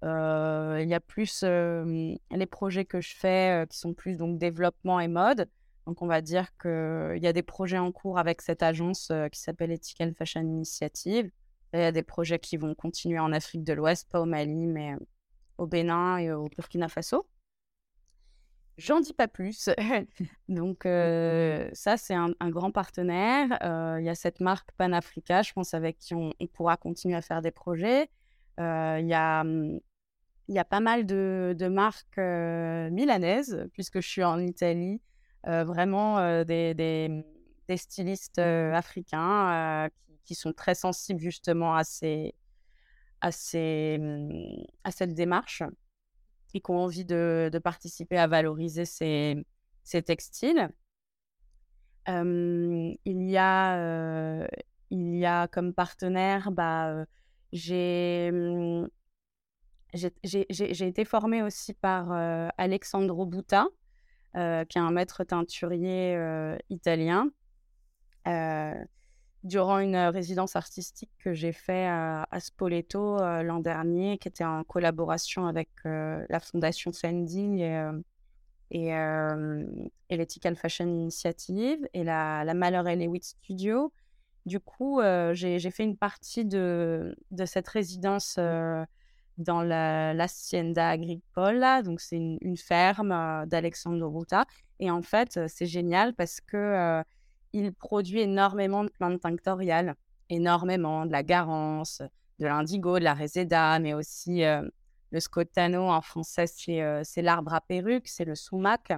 il 0.03 0.88
y 0.88 0.94
a 0.94 1.01
plus 1.01 1.42
les 1.42 2.46
projets 2.51 2.85
que 2.85 3.01
je 3.01 3.14
fais 3.16 3.66
qui 3.70 3.79
sont 3.79 3.94
plus 3.94 4.16
donc 4.16 4.38
développement 4.38 5.01
et 5.01 5.09
mode. 5.09 5.48
Donc, 5.87 6.01
on 6.01 6.07
va 6.07 6.20
dire 6.20 6.46
qu'il 6.61 7.18
y 7.20 7.27
a 7.27 7.33
des 7.33 7.42
projets 7.42 7.79
en 7.79 7.90
cours 7.90 8.18
avec 8.18 8.40
cette 8.40 8.62
agence 8.62 9.12
qui 9.33 9.40
s'appelle 9.40 9.72
Ethical 9.72 10.14
Fashion 10.14 10.42
Initiative. 10.42 11.31
il 11.75 11.81
y 11.81 11.83
a 11.83 11.92
des 11.92 12.05
projets 12.05 12.38
qui 12.38 12.57
vont 12.57 12.75
continuer 12.75 13.18
en 13.18 13.33
Afrique 13.33 13.64
de 13.64 13.72
l'Ouest, 13.72 14.09
pas 14.11 14.20
au 14.20 14.27
Mali, 14.27 14.66
mais 14.66 14.94
au 15.59 15.66
Bénin 15.66 16.18
et 16.18 16.33
au 16.33 16.48
Burkina 16.57 16.88
Faso. 16.88 17.27
J'en 18.83 18.99
dis 18.99 19.12
pas 19.12 19.29
plus. 19.29 19.68
Donc, 20.49 20.87
euh, 20.87 21.71
ça, 21.73 21.97
c'est 21.97 22.14
un, 22.14 22.35
grand 22.51 22.73
partenaire. 22.73 23.57
Euh, 23.62 23.99
il 24.01 24.05
y 24.05 24.09
a 24.09 24.16
cette 24.16 24.40
marque 24.40 24.73
Panafrica, 24.73 25.42
je 25.42 25.53
pense, 25.53 25.73
avec 25.73 25.99
qui 25.99 26.14
on, 26.14 26.33
pourra 26.53 26.77
continuer 26.77 27.14
à 27.14 27.23
faire 27.23 27.42
des 27.42 27.53
projets. 27.53 28.11
Euh, 28.59 28.99
il 29.01 29.07
y, 29.07 29.14
a, 29.14 29.45
y 30.49 30.59
a 30.59 30.64
pas 30.64 30.81
mal 30.81 31.07
de, 31.07 31.68
marques 31.68 32.18
milanaises, 32.18 33.68
puisque 33.73 34.01
je 34.01 34.09
suis 34.09 34.25
en 34.25 34.40
Italie. 34.40 35.01
vraiment 35.45 36.42
des, 36.45 36.75
des, 36.75 37.77
stylistes 37.77 38.40
africains 38.40 39.88
qui, 40.25 40.35
sont 40.35 40.53
très 40.53 40.75
sensibles 40.75 41.21
justement 41.21 41.77
à, 41.77 41.85
ces, 41.85 42.35
à, 43.21 43.31
ces, 43.31 44.01
à 44.83 44.90
cette 44.90 45.14
démarche 45.14 45.62
qui 46.60 46.70
ont 46.70 46.78
envie 46.78 47.04
de, 47.04 47.50
participer 47.62 48.18
à 48.18 48.26
valoriser 48.26 48.84
ces, 48.84 49.44
textiles. 50.04 50.70
il, 52.06 52.96
y 53.04 53.36
a, 53.36 54.46
il 54.90 55.16
y 55.16 55.24
a 55.24 55.48
comme 55.48 55.72
partenaire, 55.72 56.50
bah, 56.52 57.04
mmh, 57.52 58.86
j'ai, 59.92 60.86
été 60.86 61.04
formée 61.04 61.42
aussi 61.42 61.74
par 61.74 62.12
Alexandro 62.58 63.26
Butta, 63.26 63.66
qui 64.34 64.38
est 64.38 64.76
un 64.78 64.90
maître 64.90 65.24
teinturier 65.24 66.16
italien 66.70 67.30
durant 69.44 69.78
une 69.78 69.96
résidence 69.96 70.57
artistique 70.57 71.11
que 71.18 71.35
j'ai 71.35 71.52
fait 71.52 71.87
à, 71.87 72.26
Spoleto 72.38 73.18
l'an 73.42 73.59
dernier, 73.59 74.18
qui 74.18 74.28
était 74.28 74.44
en 74.44 74.62
collaboration 74.64 75.46
avec 75.46 75.68
la 75.85 76.40
fondation 76.40 76.92
Fendi 76.92 77.62
et, 77.62 78.90
et, 80.11 80.16
l'Ethical 80.16 80.57
Fashion 80.57 80.87
Initiative 80.87 81.88
et 81.92 82.05
la, 82.05 82.44
la 82.44 82.55
Malheur 82.55 82.85
Lewitt 82.85 83.24
Studio. 83.24 83.92
Du 84.46 84.61
coup, 84.61 85.00
j'ai 85.33 85.70
fait 85.70 85.85
une 85.85 85.96
partie 85.96 86.44
de, 86.44 87.16
de 87.33 87.44
cette 87.44 87.68
résidence 87.68 88.38
dans 89.38 89.62
l'Hacienda 89.62 90.88
Agricola, 90.88 91.83
donc 91.83 92.00
c'est 92.00 92.16
une, 92.16 92.38
une, 92.42 92.57
ferme 92.57 93.44
d'Alexandre 93.46 94.07
Ruta. 94.07 94.46
Et 94.78 94.90
en 94.90 95.02
fait, 95.02 95.40
c'est 95.48 95.66
génial 95.66 96.14
parce 96.14 96.40
que 96.40 97.02
il 97.52 97.72
produit 97.72 98.20
énormément 98.20 98.84
de 98.84 98.90
plantes 98.90 99.20
tinctoriales, 99.20 99.94
énormément 100.28 101.06
de 101.06 101.12
la 101.12 101.22
garance, 101.22 102.02
de 102.38 102.46
l'indigo, 102.46 102.98
de 102.98 103.05
la 103.05 103.14
reseda, 103.14 103.78
mais 103.78 103.94
aussi 103.94 104.44
euh, 104.44 104.68
le 105.11 105.20
scotano 105.20 105.88
en 105.88 106.00
français, 106.00 106.46
euh, 106.68 107.03
c'est 107.05 107.22
l'arbre 107.22 107.55
à 107.55 107.61
perruque, 107.61 108.09
c'est 108.09 108.24
le 108.24 108.34
sumac, 108.34 108.92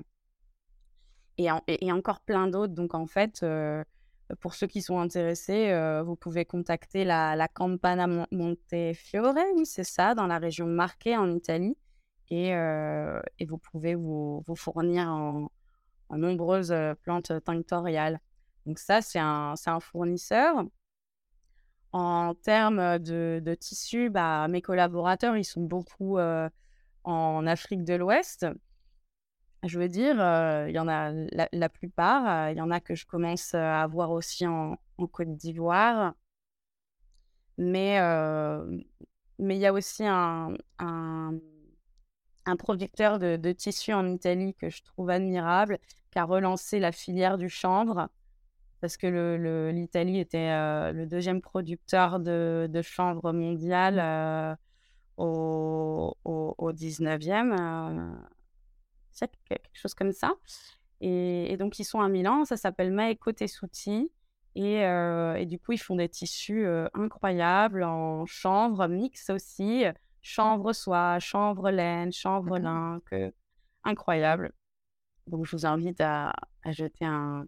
et, 1.37 1.51
encore 1.93 2.21
plein 2.21 2.47
d'autres. 2.47 2.75
Donc 2.75 2.95
en 2.95 3.07
fait, 3.07 3.43
euh, 3.43 3.83
pour 4.41 4.55
ceux 4.55 4.69
qui 4.69 4.83
sont 4.83 5.01
intéressés, 5.01 5.73
vous 6.05 6.17
pouvez 6.17 6.45
contacter 6.45 7.05
la, 7.05 7.49
Campana 7.53 8.27
Montefiore, 8.31 9.35
c'est 9.65 9.85
ça, 9.85 10.15
dans 10.15 10.27
la 10.27 10.39
région 10.39 10.67
Marche 10.67 11.07
en 11.09 11.31
Italie, 11.35 11.77
et, 12.31 12.55
vous 13.47 13.59
pouvez 13.59 13.97
vous, 13.97 14.43
vous 14.47 14.57
fournir 14.57 15.09
en, 15.09 15.51
en 16.09 16.17
nombreuses 16.17 16.75
plantes 17.03 17.33
tinctoriales. 17.45 18.21
Donc 18.67 18.79
ça, 18.79 19.03
c'est 19.03 19.19
un, 19.19 19.55
un, 19.67 19.81
fournisseur. 19.81 20.65
En 21.93 22.35
termes 22.35 22.99
de, 22.99 23.57
tissus, 23.61 24.11
bah, 24.11 24.49
mes 24.49 24.63
collaborateurs, 24.63 25.37
ils 25.37 25.45
sont 25.45 25.63
beaucoup 25.63 26.19
en 27.05 27.47
Afrique 27.47 27.85
de 27.85 27.95
l'Ouest. 27.95 28.47
Je 29.63 29.79
veux 29.79 29.89
dire, 29.89 30.17
il 30.69 30.75
y 30.75 30.79
en 30.79 30.89
a 30.89 31.13
la, 31.53 31.69
plupart. 31.69 32.51
Il 32.51 32.57
y 32.57 32.61
en 32.61 32.71
a 32.71 32.81
que 32.81 32.95
je 32.95 33.07
commence 33.07 33.55
à 33.55 33.87
voir 33.87 34.11
aussi 34.11 34.47
en, 34.47 34.77
Côte 35.13 35.37
d'Ivoire. 35.37 36.15
Mais 37.59 38.01
mais 39.39 39.57
il 39.57 39.61
y 39.61 39.67
a 39.67 39.73
aussi 39.73 40.05
un, 40.07 40.55
un, 40.79 41.35
un 42.47 42.57
producteur 42.57 43.19
de, 43.19 43.37
de 43.37 43.53
tissus 43.53 43.93
en 43.93 44.07
Italie 44.07 44.55
que 44.55 44.71
je 44.71 44.83
trouve 44.83 45.11
admirable, 45.11 45.79
qui 46.11 46.19
a 46.19 46.25
relancé 46.25 46.79
la 46.79 46.93
filière 46.93 47.39
du 47.39 47.49
chanvre 47.49 48.09
parce 48.85 48.99
que 48.99 49.71
l'Italie 49.71 50.19
était 50.19 50.51
le 50.93 51.07
deuxième 51.07 51.41
producteur 51.41 52.21
de, 52.21 52.69
chanvre 52.83 53.33
mondial 53.33 53.97
mmh. 55.17 55.23
au, 55.23 56.15
au, 56.23 56.71
19e. 56.71 58.15
c'est 59.11 59.31
quelque 59.49 59.71
chose 59.73 59.95
comme 59.95 60.13
ça. 60.13 60.35
Et, 61.01 61.57
donc, 61.57 61.79
ils 61.79 61.85
sont 61.85 62.01
à 62.01 62.11
Milan. 62.11 62.45
Ça 62.45 62.59
s'appelle 62.59 62.93
Maeko 62.93 63.33
Tessuti. 63.33 64.13
Et, 64.55 64.81
et, 64.83 65.47
du 65.47 65.59
coup, 65.59 65.73
ils 65.73 65.81
font 65.81 65.97
des 65.97 66.11
tissus 66.11 66.67
incroyables 66.93 67.85
en 67.85 68.27
chanvre, 68.27 68.87
mix 68.87 69.31
aussi. 69.31 69.85
Chanvre 70.21 70.75
soie, 70.75 71.19
chanvre 71.21 71.71
laine, 71.71 72.13
chanvre 72.13 72.59
lin. 72.59 73.01
incroyable. 73.83 74.53
Donc, 75.27 75.47
je 75.47 75.57
vous 75.57 75.65
invite 75.65 76.03
à 76.03 76.35
jeter 76.67 77.07
un, 77.07 77.47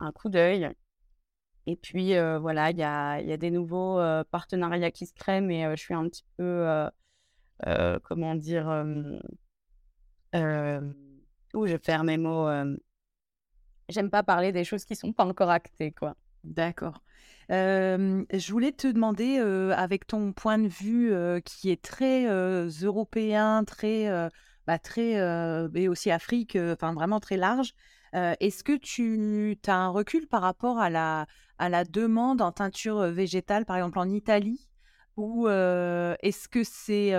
un 0.00 0.12
coup 0.12 0.28
d'œil. 0.28 0.70
Et 1.66 1.76
puis, 1.76 2.14
voilà, 2.40 2.70
il 2.70 2.78
y 2.78 2.82
a, 2.82 3.20
y 3.20 3.32
a, 3.32 3.36
des 3.36 3.50
nouveaux 3.50 4.00
partenariats 4.30 4.90
qui 4.90 5.06
se 5.06 5.14
créent, 5.14 5.40
mais 5.40 5.76
je 5.76 5.80
suis 5.80 5.94
un 5.94 6.08
petit 6.08 6.24
peu, 6.36 6.88
comment 8.02 8.34
dire, 8.34 8.66
où 11.54 11.66
je 11.66 11.76
perds 11.76 12.04
mes 12.04 12.16
mots. 12.16 12.48
J'aime 13.88 14.10
pas 14.10 14.22
parler 14.22 14.52
des 14.52 14.64
choses 14.64 14.84
qui 14.84 14.96
sont 14.96 15.12
pas 15.12 15.24
encore 15.24 15.50
actées, 15.50 15.92
quoi. 15.92 16.16
D'accord. 16.44 17.02
je 17.50 18.50
voulais 18.50 18.72
te 18.72 18.86
demander, 18.86 19.38
avec 19.38 20.06
ton 20.06 20.32
point 20.32 20.58
de 20.58 20.68
vue 20.68 21.12
qui 21.44 21.70
est 21.70 21.82
très 21.82 22.26
européen, 22.26 23.64
très, 23.64 24.08
bah, 24.66 24.78
très, 24.78 25.12
et 25.74 25.88
aussi 25.88 26.10
Afrique, 26.10 26.56
enfin 26.56 26.94
vraiment 26.94 27.20
très 27.20 27.36
large, 27.36 27.74
est-ce 28.12 28.64
que 28.64 28.76
tu 28.76 29.56
as 29.66 29.74
un 29.74 29.88
recul 29.88 30.26
par 30.26 30.42
rapport 30.42 30.78
à 30.78 30.90
la, 30.90 31.26
demande 31.84 32.42
en 32.42 32.52
teinture 32.52 33.02
végétale, 33.06 33.64
par 33.64 33.76
exemple 33.76 33.98
en 33.98 34.08
Italie? 34.08 34.68
Ou 35.16 35.48
est-ce 35.48 36.48
que 36.48 36.64
c'est 36.64 37.12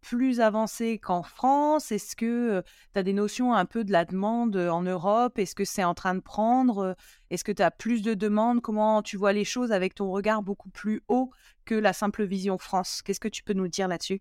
plus 0.00 0.40
avancé 0.40 0.98
qu'en 0.98 1.22
France? 1.22 1.90
Est-ce 1.90 2.14
que 2.14 2.62
tu 2.92 2.98
as 2.98 3.02
des 3.02 3.12
notions 3.12 3.52
un 3.52 3.64
peu 3.64 3.84
de 3.84 3.92
la 3.92 4.04
demande 4.04 4.56
en 4.56 4.82
Europe? 4.82 5.38
Est-ce 5.38 5.54
que 5.54 5.64
c'est 5.64 5.84
en 5.84 5.94
train 5.94 6.14
de 6.14 6.20
prendre? 6.20 6.96
Est-ce 7.30 7.44
que 7.44 7.52
tu 7.52 7.62
as 7.62 7.70
plus 7.70 8.02
de 8.02 8.14
demandes? 8.14 8.60
Comment 8.60 9.02
tu 9.02 9.16
vois 9.16 9.32
les 9.32 9.44
choses 9.44 9.72
avec 9.72 9.94
ton 9.94 10.10
regard 10.10 10.42
beaucoup 10.42 10.70
plus 10.70 11.02
haut 11.08 11.30
que 11.64 11.74
la 11.74 11.92
simple 11.92 12.24
vision 12.24 12.58
France? 12.58 13.02
Qu'est-ce 13.02 13.20
que 13.20 13.28
tu 13.28 13.42
peux 13.42 13.54
nous 13.54 13.68
dire 13.68 13.88
là-dessus? 13.88 14.20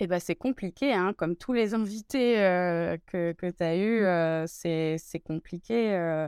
Eh 0.00 0.06
ben, 0.06 0.20
c'est 0.20 0.36
compliqué, 0.36 0.92
hein, 0.92 1.14
comme 1.16 1.36
tous 1.36 1.52
les 1.52 1.74
invités 1.74 2.34
que, 3.06 3.32
que 3.32 3.50
tu 3.50 3.62
as 3.62 3.76
eus, 3.76 4.02
mmh. 4.02 4.98
c'est 4.98 5.20
compliqué. 5.20 6.26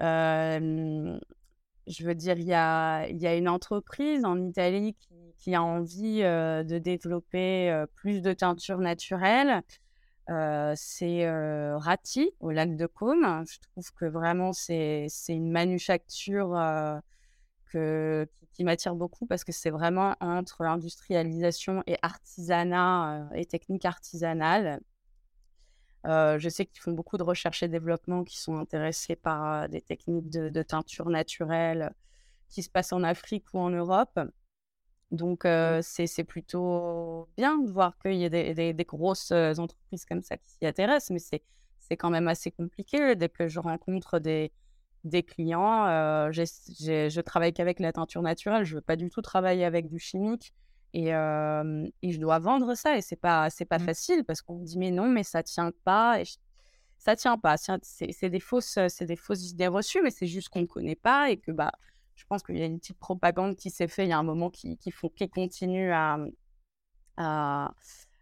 je 0.00 2.04
veux 2.04 2.14
dire, 2.14 2.38
il 2.38 2.46
y 2.46 2.54
a, 2.54 3.08
y 3.08 3.26
a 3.26 3.36
une 3.36 3.48
entreprise 3.48 4.24
en 4.24 4.40
Italie 4.42 4.94
qui, 4.94 5.34
qui 5.38 5.54
a 5.54 5.62
envie 5.62 6.22
de 6.22 6.78
développer 6.78 7.84
plus 7.94 8.22
de 8.22 8.32
teintures 8.32 8.78
naturelles. 8.78 9.62
c'est 10.74 11.30
Ratti, 11.76 12.30
au 12.40 12.50
lac 12.50 12.76
de 12.76 12.86
Côme. 12.86 13.44
Je 13.50 13.58
trouve 13.60 13.92
que 13.92 14.06
vraiment, 14.06 14.52
c'est 14.52 15.08
une 15.28 15.50
manufacture 15.50 16.54
qui, 18.52 18.64
m'attire 18.64 18.94
beaucoup 18.94 19.26
parce 19.26 19.44
que 19.44 19.52
c'est 19.52 19.70
vraiment 19.70 20.14
entre 20.20 20.62
industrialisation 20.62 21.82
et 21.86 21.96
artisanat 22.02 23.22
euh, 23.22 23.34
et 23.34 23.46
technique 23.46 23.84
artisanale. 23.84 24.80
Euh, 26.06 26.38
je 26.38 26.48
sais 26.48 26.66
qu'ils 26.66 26.80
font 26.80 26.92
beaucoup 26.92 27.16
de 27.16 27.22
recherche 27.22 27.62
et 27.62 27.68
développement 27.68 28.24
qui 28.24 28.38
sont 28.38 28.56
intéressés 28.56 29.16
par 29.16 29.62
euh, 29.64 29.68
des 29.68 29.80
techniques 29.80 30.30
de, 30.30 30.62
teinture 30.62 31.08
naturelle 31.08 31.92
qui 32.48 32.62
se 32.62 32.70
passent 32.70 32.92
en 32.92 33.02
Afrique 33.02 33.46
ou 33.54 33.58
en 33.58 33.70
Europe. 33.70 34.20
Donc, 35.10 35.44
mmh. 35.44 35.82
c'est 35.82 36.24
plutôt 36.24 37.28
bien 37.36 37.58
de 37.58 37.70
voir 37.70 37.96
qu'il 37.98 38.16
y 38.16 38.24
a 38.24 38.28
des, 38.28 38.72
des, 38.72 38.84
grosses 38.84 39.30
entreprises 39.30 40.04
comme 40.04 40.22
ça 40.22 40.36
qui 40.36 40.50
s'y 40.50 40.66
intéressent, 40.66 41.10
mais 41.10 41.40
c'est 41.78 41.96
quand 41.96 42.10
même 42.10 42.26
assez 42.26 42.50
compliqué 42.50 43.14
dès 43.14 43.28
que 43.28 43.46
je 43.46 43.60
rencontre 43.60 44.18
des, 44.18 44.50
des 45.04 45.22
clients. 45.22 45.86
Euh, 45.86 46.32
je 46.32 47.20
travaille 47.20 47.52
qu'avec 47.52 47.80
la 47.80 47.92
teinture 47.92 48.22
naturelle. 48.22 48.64
Je 48.64 48.72
ne 48.72 48.78
veux 48.78 48.82
pas 48.82 48.96
du 48.96 49.10
tout 49.10 49.22
travailler 49.22 49.64
avec 49.64 49.88
du 49.88 49.98
chimique. 49.98 50.52
Et, 50.92 51.06
je 51.06 52.18
dois 52.18 52.38
vendre 52.38 52.74
ça. 52.74 52.96
Et 52.96 53.02
c'est 53.02 53.16
pas, 53.16 53.50
c'est 53.50 53.64
pas 53.64 53.78
mmh. 53.78 53.84
facile 53.84 54.24
parce 54.24 54.42
qu'on 54.42 54.58
me 54.58 54.64
dit 54.64 54.78
mais 54.78 54.90
non, 54.90 55.08
mais 55.08 55.22
ça 55.22 55.42
tient 55.42 55.72
pas. 55.84 56.20
Et 56.20 56.24
ça 56.98 57.16
tient 57.16 57.38
pas. 57.38 57.56
C'est 57.82 58.30
des 58.30 58.40
fausses, 58.40 58.78
des 59.00 59.16
fausses 59.16 59.50
idées 59.50 59.66
reçues, 59.66 60.00
mais 60.02 60.10
c'est 60.10 60.26
juste 60.26 60.48
qu'on 60.48 60.62
ne 60.62 60.66
connaît 60.66 60.96
pas 60.96 61.30
et 61.30 61.36
que 61.36 61.52
bah, 61.52 61.72
je 62.14 62.24
pense 62.26 62.42
qu'il 62.42 62.56
y 62.56 62.62
a 62.62 62.66
une 62.66 62.78
petite 62.78 62.98
propagande 62.98 63.56
qui 63.56 63.70
s'est 63.70 63.88
faite 63.88 64.06
il 64.06 64.10
y 64.10 64.12
a 64.12 64.18
un 64.18 64.22
moment 64.22 64.50
qui, 64.50 64.78
qui, 64.78 64.90
font, 64.90 65.08
qui 65.08 65.28
continue 65.28 65.92
à, 65.92 66.18
à, 67.16 67.74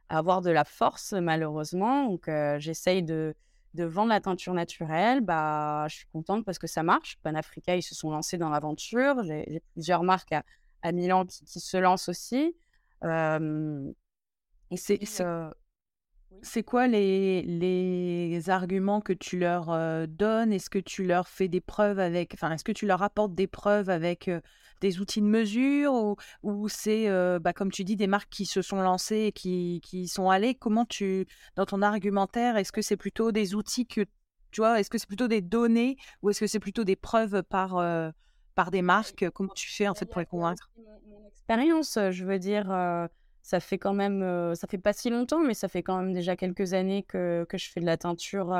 avoir 0.08 0.40
de 0.42 0.50
la 0.50 0.64
force 0.64 1.12
malheureusement. 1.12 2.08
Donc 2.08 2.28
j'essaye 2.58 3.02
de 3.02 3.34
de 3.74 3.84
vendre 3.84 4.10
la 4.10 4.20
teinture 4.20 4.54
naturelle, 4.54 5.20
bah, 5.20 5.86
je 5.88 5.96
suis 5.96 6.06
contente 6.12 6.44
parce 6.44 6.58
que 6.58 6.66
ça 6.66 6.82
marche. 6.82 7.18
Panafrica, 7.22 7.76
ils 7.76 7.82
se 7.82 7.94
sont 7.94 8.10
lancés 8.10 8.38
dans 8.38 8.50
l'aventure. 8.50 9.22
J'ai 9.24 9.62
plusieurs 9.72 10.02
marques 10.02 10.34
à, 10.82 10.92
Milan 10.92 11.24
qui, 11.26 11.60
se 11.60 11.76
lancent 11.76 12.08
aussi. 12.08 12.54
et 13.02 14.76
c'est 14.76 14.98
c'est 16.40 16.62
quoi 16.62 16.86
les, 16.86 17.42
les 17.42 18.50
arguments 18.50 19.00
que 19.00 19.12
tu 19.12 19.38
leur 19.38 20.06
donnes? 20.08 20.52
Est-ce 20.52 20.70
que 20.70 20.78
tu 20.78 21.04
leur 21.04 21.28
fais 21.28 21.48
des 21.48 21.60
preuves 21.60 21.98
avec, 21.98 22.34
enfin, 22.34 22.50
est-ce 22.52 22.64
que 22.64 22.72
tu 22.72 22.86
leur 22.86 23.02
apportes 23.02 23.34
des 23.34 23.46
preuves 23.46 23.90
avec 23.90 24.30
des 24.80 24.98
outils 24.98 25.20
de 25.20 25.26
mesure 25.26 25.92
ou, 25.92 26.16
ou 26.42 26.68
c'est, 26.68 27.08
bah, 27.38 27.52
comme 27.52 27.70
tu 27.70 27.84
dis, 27.84 27.94
des 27.94 28.08
marques 28.08 28.30
qui 28.30 28.46
se 28.46 28.62
sont 28.62 28.80
lancées 28.80 29.26
et 29.26 29.32
qui, 29.32 29.80
qui 29.84 30.08
sont 30.08 30.30
allées? 30.30 30.54
Comment 30.54 30.84
tu, 30.84 31.26
dans 31.54 31.66
ton 31.66 31.82
argumentaire, 31.82 32.56
est-ce 32.56 32.72
que 32.72 32.82
c'est 32.82 32.96
plutôt 32.96 33.30
des 33.30 33.54
outils 33.54 33.86
que, 33.86 34.00
tu 34.50 34.60
vois, 34.60 34.80
est-ce 34.80 34.90
que 34.90 34.98
c'est 34.98 35.06
plutôt 35.06 35.28
des 35.28 35.40
données 35.40 35.96
ou 36.22 36.30
est-ce 36.30 36.40
que 36.40 36.46
c'est 36.48 36.58
plutôt 36.58 36.84
des 36.84 36.96
preuves 36.96 37.42
par, 37.44 37.80
par 38.56 38.70
des 38.72 38.82
marques? 38.82 39.30
Comment 39.30 39.54
tu 39.54 39.70
fais 39.70 39.86
en 39.86 39.94
fait 39.94 40.06
pour 40.06 40.18
les 40.18 40.26
convaincre? 40.26 40.70
Mon 40.76 41.28
expérience, 41.28 41.98
je 42.10 42.24
veux 42.24 42.38
dire 42.40 42.66
ça 43.42 43.58
fait 43.60 43.78
quand 43.78 43.92
même, 43.92 44.54
ça 44.54 44.66
fait 44.68 44.78
pas 44.78 44.92
si 44.92 45.10
longtemps, 45.10 45.40
mais 45.40 45.54
ça 45.54 45.68
fait 45.68 45.82
quand 45.82 45.98
même 45.98 46.12
déjà 46.12 46.36
quelques 46.36 46.74
années 46.74 47.02
que, 47.02 47.44
que 47.48 47.58
je 47.58 47.70
fais 47.70 47.80
de 47.80 47.86
la 47.86 47.96
teinture 47.96 48.56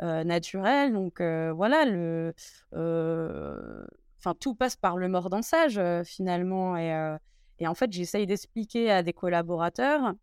naturelle. 0.00 0.92
Donc 0.92 1.20
voilà, 1.20 1.84
le, 1.84 2.34
enfin 2.72 4.34
tout 4.38 4.54
passe 4.54 4.76
par 4.76 4.96
le 4.96 5.08
mordançage 5.08 5.80
finalement. 6.04 6.76
Et, 6.76 7.16
et, 7.60 7.68
en 7.68 7.74
fait, 7.74 7.92
j'essaye 7.92 8.26
d'expliquer 8.26 8.90
à 8.90 9.02
des 9.04 9.12
collaborateurs 9.12 10.14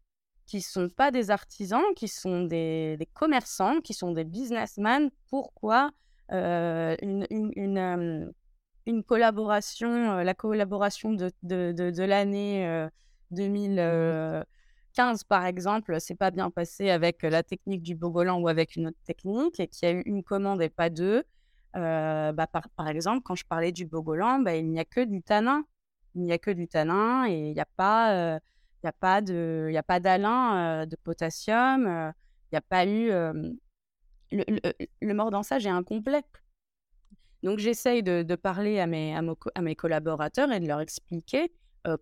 qui 0.45 0.59
sont 0.59 0.89
pas 0.89 1.11
des 1.11 1.31
artisans, 1.31 1.81
qui 1.95 2.09
sont 2.09 2.43
des, 2.43 3.07
commerçants, 3.13 3.79
qui 3.79 3.93
sont 3.93 4.11
des 4.11 4.25
businessmen, 4.25 5.09
pourquoi 5.29 5.91
une, 6.29 7.25
une, 7.29 8.33
une, 8.85 9.03
collaboration, 9.05 10.17
la 10.17 10.33
collaboration 10.33 11.13
de, 11.13 11.31
de 11.41 12.03
l'année 12.03 12.89
2015, 13.31 15.23
par 15.23 15.45
exemple, 15.45 15.99
c'est 15.99 16.15
pas 16.15 16.31
bien 16.31 16.49
passé 16.49 16.89
avec 16.89 17.23
la 17.23 17.43
technique 17.43 17.81
du 17.83 17.95
bogolan 17.95 18.39
ou 18.39 18.47
avec 18.47 18.75
une 18.75 18.87
autre 18.87 18.99
technique 19.05 19.59
et 19.59 19.67
qu'il 19.67 19.89
y 19.89 19.91
a 19.91 19.95
eu 19.95 20.01
une 20.05 20.23
commande 20.23 20.61
et 20.61 20.69
pas 20.69 20.89
deux. 20.89 21.23
Euh, 21.75 22.33
bah, 22.33 22.47
par, 22.47 22.87
exemple, 22.87 23.21
quand 23.23 23.35
je 23.35 23.45
parlais 23.45 23.71
du 23.71 23.85
bogolan, 23.85 24.39
bah, 24.39 24.55
il 24.55 24.69
n'y 24.69 24.79
a 24.79 24.85
que 24.85 25.01
du 25.01 25.21
tanin. 25.21 25.63
Il 26.15 26.23
n'y 26.23 26.33
a 26.33 26.37
que 26.37 26.51
du 26.51 26.67
tanin 26.67 27.25
et 27.27 27.49
il 27.49 27.53
n'y 27.53 27.59
a 27.61 27.67
pas, 27.77 28.35
euh, 28.35 28.39
de, 29.21 29.69
y 29.71 29.77
a 29.77 29.83
pas 29.83 29.99
d'alun, 29.99 30.81
euh, 30.81 30.85
de 30.85 30.95
potassium. 30.97 31.83
il 31.83 32.53
n'y 32.53 32.57
a 32.57 32.61
pas 32.61 32.85
eu 32.85 33.07
le, 33.09 33.53
le, 34.31 34.73
le 35.01 35.65
est 35.65 35.69
incomplet. 35.69 36.23
Donc 37.43 37.59
j'essaye 37.59 38.03
de, 38.03 38.23
de, 38.23 38.35
parler 38.35 38.79
à 38.79 38.87
mes, 38.87 39.15
à, 39.15 39.61
mes 39.61 39.75
collaborateurs 39.75 40.51
et 40.51 40.59
de 40.59 40.67
leur 40.67 40.81
expliquer 40.81 41.51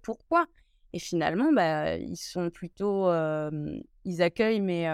pourquoi. 0.01 0.47
Et 0.94 1.00
finalement, 1.00 1.52
bah, 1.54 1.98
ils 1.98 2.18
sont 2.18 2.50
plutôt, 2.50 3.10
ils 4.06 4.22
accueillent 4.22 4.62
mes, 4.62 4.88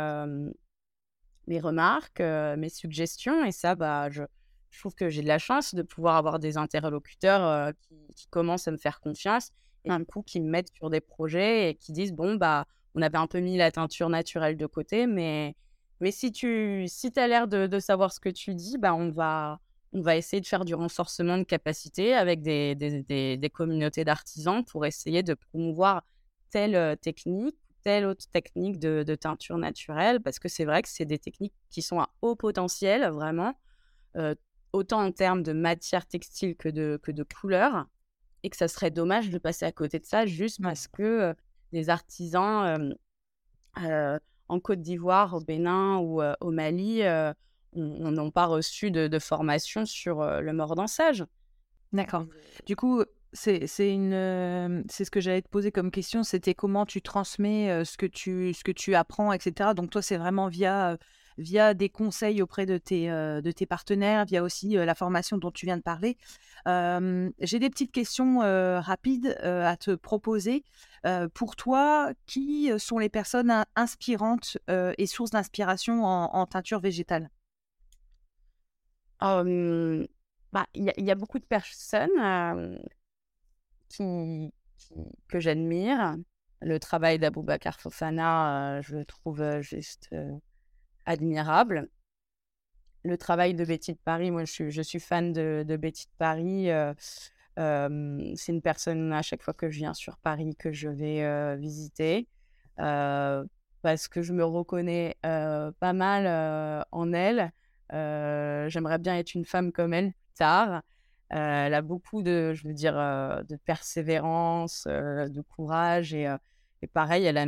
mes 1.47 1.59
remarques, 1.59 2.19
mes 2.19 2.69
suggestions, 2.69 3.45
et 3.45 3.51
ça, 3.51 3.75
bah, 3.75 4.09
je, 4.09 4.23
je 4.75 4.79
trouve 4.81 4.93
que 4.93 5.09
j'ai 5.09 5.21
de 5.21 5.27
la 5.27 5.39
chance 5.39 5.73
de 5.73 5.81
pouvoir 5.81 6.17
avoir 6.17 6.37
des 6.39 6.57
interlocuteurs 6.57 7.73
qui, 8.15 8.27
commencent 8.29 8.67
à 8.67 8.71
me 8.71 8.77
faire 8.77 8.99
confiance 8.99 9.51
et 9.85 9.91
un 9.91 10.03
coup 10.03 10.21
qui 10.21 10.41
me 10.41 10.49
mettent 10.49 10.73
sur 10.73 10.89
des 10.89 10.99
projets 10.99 11.69
et 11.69 11.75
qui 11.75 11.93
disent 11.93 12.11
bon 12.11 12.35
bah 12.35 12.65
on 12.95 13.01
avait 13.01 13.17
un 13.17 13.27
peu 13.27 13.39
mis 13.39 13.57
la 13.57 13.71
teinture 13.71 14.09
naturelle 14.09 14.57
de 14.57 14.65
côté, 14.65 15.07
mais 15.07 15.55
mais 16.01 16.11
si 16.11 16.31
tu 16.31 16.85
si 16.87 17.11
as 17.15 17.27
l'air 17.27 17.47
de, 17.47 17.67
de, 17.67 17.79
savoir 17.79 18.11
ce 18.11 18.19
que 18.19 18.29
tu 18.29 18.53
dis, 18.53 18.77
bah 18.77 18.93
on 18.93 19.11
va 19.11 19.59
on 19.95 20.01
va 20.01 20.17
essayer 20.17 20.41
de 20.41 20.45
faire 20.45 20.65
du 20.65 20.75
renforcement 20.75 21.37
de 21.37 21.43
capacité 21.43 22.13
avec 22.13 22.41
des, 22.41 22.75
des, 22.75 23.37
des, 23.37 23.49
communautés 23.49 24.03
d'artisans 24.03 24.61
pour 24.65 24.85
essayer 24.85 25.23
de 25.23 25.33
promouvoir 25.33 26.03
telle 26.49 26.97
technique, 26.97 27.55
telle 27.81 28.05
autre 28.05 28.27
technique 28.29 28.77
de, 28.77 29.03
de 29.07 29.15
teinture 29.15 29.57
naturelle, 29.57 30.19
parce 30.19 30.37
que 30.37 30.49
c'est 30.49 30.65
vrai 30.65 30.81
que 30.81 30.89
c'est 30.89 31.05
des 31.05 31.17
techniques 31.17 31.53
qui 31.69 31.81
sont 31.81 32.01
à 32.01 32.09
haut 32.21 32.35
potentiel, 32.35 33.09
vraiment, 33.09 33.53
autant 34.73 35.01
en 35.01 35.13
termes 35.13 35.43
de 35.43 35.53
matière 35.53 36.05
textile 36.05 36.57
que 36.57 36.67
de, 36.67 36.99
que 37.01 37.13
de 37.13 37.23
couleur, 37.23 37.87
et 38.43 38.49
que 38.49 38.57
ça 38.57 38.67
serait 38.67 38.91
dommage 38.91 39.29
de 39.29 39.37
passer 39.37 39.63
à 39.63 39.71
côté 39.71 39.99
de 39.99 40.05
ça 40.05 40.25
juste 40.25 40.61
parce 40.61 40.89
que 40.89 41.33
des 41.71 41.89
artisans 41.89 42.93
en 43.77 44.59
Côte 44.59 44.81
d'Ivoire, 44.81 45.35
au 45.35 45.39
Bénin 45.39 45.99
ou 45.99 46.21
au 46.21 46.51
Mali 46.51 47.01
n'ont 47.75 48.31
pas 48.31 48.45
reçu 48.45 48.91
de, 48.91 49.19
formation 49.19 49.85
sur 49.85 50.23
le 50.23 50.53
mordançage. 50.53 51.25
D'accord. 51.93 52.25
Du 52.65 52.75
coup, 52.75 53.03
c'est 53.33 53.67
une 53.79 54.83
c'est 54.89 55.05
ce 55.05 55.11
que 55.11 55.19
j'allais 55.19 55.41
te 55.41 55.49
poser 55.49 55.71
comme 55.71 55.91
question, 55.91 56.23
c'était 56.23 56.53
comment 56.53 56.85
tu 56.85 57.01
transmets 57.01 57.83
ce 57.85 57.97
que 57.97 58.05
tu 58.05 58.53
ce 58.53 58.63
que 58.63 58.71
tu 58.71 58.95
apprends, 58.95 59.31
etc. 59.33 59.73
Donc 59.75 59.89
toi, 59.89 60.01
c'est 60.01 60.17
vraiment 60.17 60.47
via 60.47 60.97
via 61.37 61.73
des 61.73 61.89
conseils 61.89 62.41
auprès 62.41 62.65
de 62.65 62.77
tes, 62.77 63.07
de 63.09 63.51
tes 63.51 63.65
partenaires, 63.65 64.25
via 64.25 64.43
aussi 64.43 64.69
la 64.69 64.95
formation 64.95 65.37
dont 65.37 65.51
tu 65.51 65.65
viens 65.65 65.77
de 65.77 65.81
parler. 65.81 66.17
J'ai 66.65 67.59
des 67.59 67.69
petites 67.69 67.91
questions 67.91 68.39
rapides 68.39 69.37
à 69.41 69.75
te 69.77 69.95
proposer. 69.95 70.63
pour 71.33 71.55
toi, 71.55 72.11
qui 72.25 72.71
sont 72.77 72.97
les 72.97 73.09
personnes 73.09 73.65
inspirantes 73.75 74.57
et 74.69 75.07
sources 75.07 75.31
d'inspiration 75.31 76.05
en, 76.05 76.45
teinture 76.45 76.79
végétale? 76.79 77.29
Bah, 79.21 80.65
il 80.73 80.93
y, 80.97 81.11
a 81.11 81.15
beaucoup 81.15 81.39
de 81.39 81.45
personnes 81.45 82.79
que 83.97 85.39
j'admire. 85.39 86.15
Le 86.61 86.79
travail 86.79 87.19
d'Aboubacar 87.19 87.79
Fofana, 87.79 88.81
je 88.81 88.95
le 88.95 89.05
trouve 89.05 89.61
juste 89.61 90.15
admirable. 91.05 91.89
Le 93.03 93.17
travail 93.17 93.53
de 93.53 93.65
Betty 93.65 93.93
de 93.93 93.99
Paris, 93.99 94.31
moi 94.31 94.45
je 94.45 94.51
suis, 94.51 94.71
je 94.71 94.81
suis 94.81 94.99
fan 94.99 95.31
de, 95.31 95.63
de 95.67 95.77
Betty 95.77 96.05
de 96.05 96.17
Paris. 96.17 96.69
c'est 98.37 98.51
une 98.51 98.61
personne 98.61 99.13
à 99.13 99.21
chaque 99.21 99.43
fois 99.43 99.53
que 99.53 99.69
je 99.69 99.77
viens 99.77 99.93
sur 99.93 100.17
Paris 100.17 100.55
que 100.55 100.71
je 100.71 100.89
vais 100.89 101.57
visiter 101.57 102.27
parce 102.77 104.07
que 104.07 104.21
je 104.23 104.33
me 104.33 104.43
reconnais 104.43 105.17
pas 105.21 105.93
mal 105.93 106.85
en 106.91 107.13
elle. 107.13 107.51
J'aimerais 107.91 108.97
bien 108.99 109.17
être 109.17 109.35
une 109.35 109.45
femme 109.45 109.71
comme 109.71 109.93
elle 109.93 110.11
plus 110.13 110.33
tard. 110.35 110.81
elle 111.29 111.73
a 111.73 111.81
beaucoup 111.81 112.21
de, 112.23 112.53
je 112.53 112.67
veux 112.67 112.73
dire, 112.73 112.95
de 112.95 113.55
persévérance, 113.65 114.85
de 114.87 115.41
courage 115.41 116.13
et 116.13 116.87
pareil, 116.93 117.25
elle 117.25 117.37
a, 117.37 117.47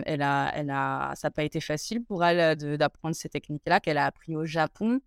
elle 0.55 0.71
a, 0.71 1.13
ça 1.15 1.27
n'a 1.27 1.31
pas 1.31 1.43
été 1.43 1.59
facile 1.59 2.03
pour 2.03 2.23
elle 2.25 2.55
d'apprendre 2.77 3.15
ces 3.15 3.29
techniques-là 3.29 3.79
qu'elle 3.79 3.97
a 3.97 4.05
appris 4.05 4.35
au 4.35 4.45
Japon 4.45 4.99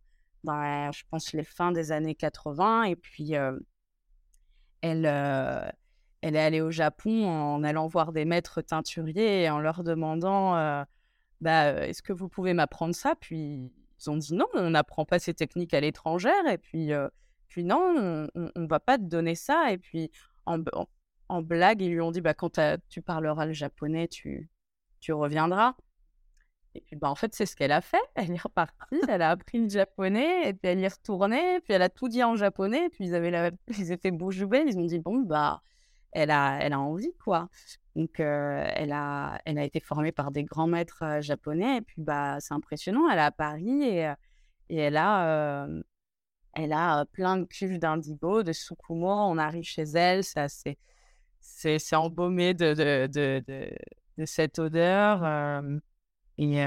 dans, 0.44 0.92
je 0.92 1.02
pense, 1.10 1.32
les 1.32 1.44
fins 1.44 1.72
des 1.72 1.92
années 1.92 2.14
80. 2.14 2.84
Et 2.84 2.96
puis, 2.96 3.32
elle, 4.82 5.06
elle 6.22 6.36
est 6.36 6.40
allée 6.40 6.60
au 6.60 6.70
Japon 6.70 7.28
en 7.28 7.64
allant 7.64 7.86
voir 7.86 8.12
des 8.12 8.24
maîtres 8.24 8.62
teinturiers 8.62 9.42
et 9.42 9.50
en 9.50 9.58
leur 9.58 9.82
demandant 9.82 10.84
bah, 11.40 11.86
Est-ce 11.86 12.02
que 12.02 12.12
vous 12.12 12.28
pouvez 12.28 12.54
m'apprendre 12.54 12.94
ça? 12.94 13.14
Puis, 13.20 13.72
ils 14.00 14.10
ont 14.10 14.16
dit 14.16 14.34
non, 14.34 14.46
on 14.54 14.70
n'apprend 14.70 15.04
pas 15.04 15.18
ces 15.18 15.34
techniques 15.34 15.74
à 15.74 15.80
l'étrangère. 15.80 16.46
Et 16.48 16.58
puis, 16.58 16.92
puis 17.48 17.64
non, 17.64 18.28
on 18.34 18.60
ne 18.60 18.66
va 18.66 18.80
pas 18.80 18.98
te 18.98 19.04
donner 19.04 19.34
ça. 19.34 19.72
Et 19.72 19.78
puis, 19.78 20.10
en, 20.46 21.42
blague, 21.42 21.82
ils 21.82 21.90
lui 21.90 22.00
ont 22.00 22.10
dit 22.10 22.20
bah, 22.20 22.34
quand 22.34 22.60
tu 22.88 23.02
parleras 23.02 23.46
le 23.46 23.52
japonais, 23.52 24.08
tu, 24.08 24.50
tu 25.00 25.12
reviendras. 25.12 25.74
Et 26.74 26.80
puis, 26.80 26.96
bah, 26.96 27.10
en 27.10 27.14
fait, 27.14 27.34
c'est 27.34 27.46
ce 27.46 27.56
qu'elle 27.56 27.72
a 27.72 27.80
fait. 27.80 27.98
Elle 28.14 28.30
est 28.30 28.40
repartie, 28.40 29.00
elle 29.08 29.22
a 29.22 29.30
appris 29.30 29.58
le 29.58 29.68
japonais, 29.68 30.48
et 30.48 30.52
puis 30.52 30.70
elle 30.70 30.84
est 30.84 30.88
retournée, 30.88 31.60
puis 31.60 31.72
elle 31.72 31.82
a 31.82 31.88
tout 31.88 32.08
dit 32.08 32.22
en 32.22 32.36
japonais, 32.36 32.88
puis 32.90 33.06
ils, 33.06 33.14
avaient 33.14 33.30
la... 33.30 33.50
ils 33.78 33.92
étaient 33.92 34.10
bouche 34.10 34.44
bée, 34.44 34.64
ils 34.66 34.78
ont 34.78 34.84
dit 34.84 34.98
bon, 34.98 35.20
bah, 35.20 35.62
elle 36.12 36.30
a, 36.30 36.58
elle 36.60 36.72
a 36.72 36.80
envie, 36.80 37.12
quoi. 37.24 37.48
Donc, 37.96 38.20
elle, 38.20 38.92
a, 38.92 39.40
elle 39.44 39.58
a 39.58 39.64
été 39.64 39.80
formée 39.80 40.12
par 40.12 40.30
des 40.30 40.44
grands 40.44 40.66
maîtres 40.66 41.18
japonais, 41.20 41.78
et 41.78 41.80
puis, 41.82 42.02
bah, 42.02 42.38
c'est 42.40 42.54
impressionnant. 42.54 43.08
Elle 43.10 43.18
est 43.18 43.22
à 43.22 43.30
Paris, 43.30 43.82
et, 43.82 44.12
et 44.68 44.76
elle 44.76 44.96
a. 44.96 45.66
elle 46.54 46.72
a 46.72 47.04
plein 47.06 47.36
de 47.38 47.44
cuves 47.44 47.78
d'indigo, 47.78 48.42
de 48.42 48.52
sukumo. 48.52 49.08
On 49.08 49.38
arrive 49.38 49.64
chez 49.64 49.82
elle, 49.82 50.24
c'est 50.24 50.40
assez, 50.40 50.78
c'est 51.40 51.96
embaumé 51.96 52.54
de, 52.54 52.74
de, 52.74 53.06
de, 53.06 53.70
de, 54.18 54.24
cette 54.24 54.58
odeur. 54.58 55.24
et, 56.38 56.58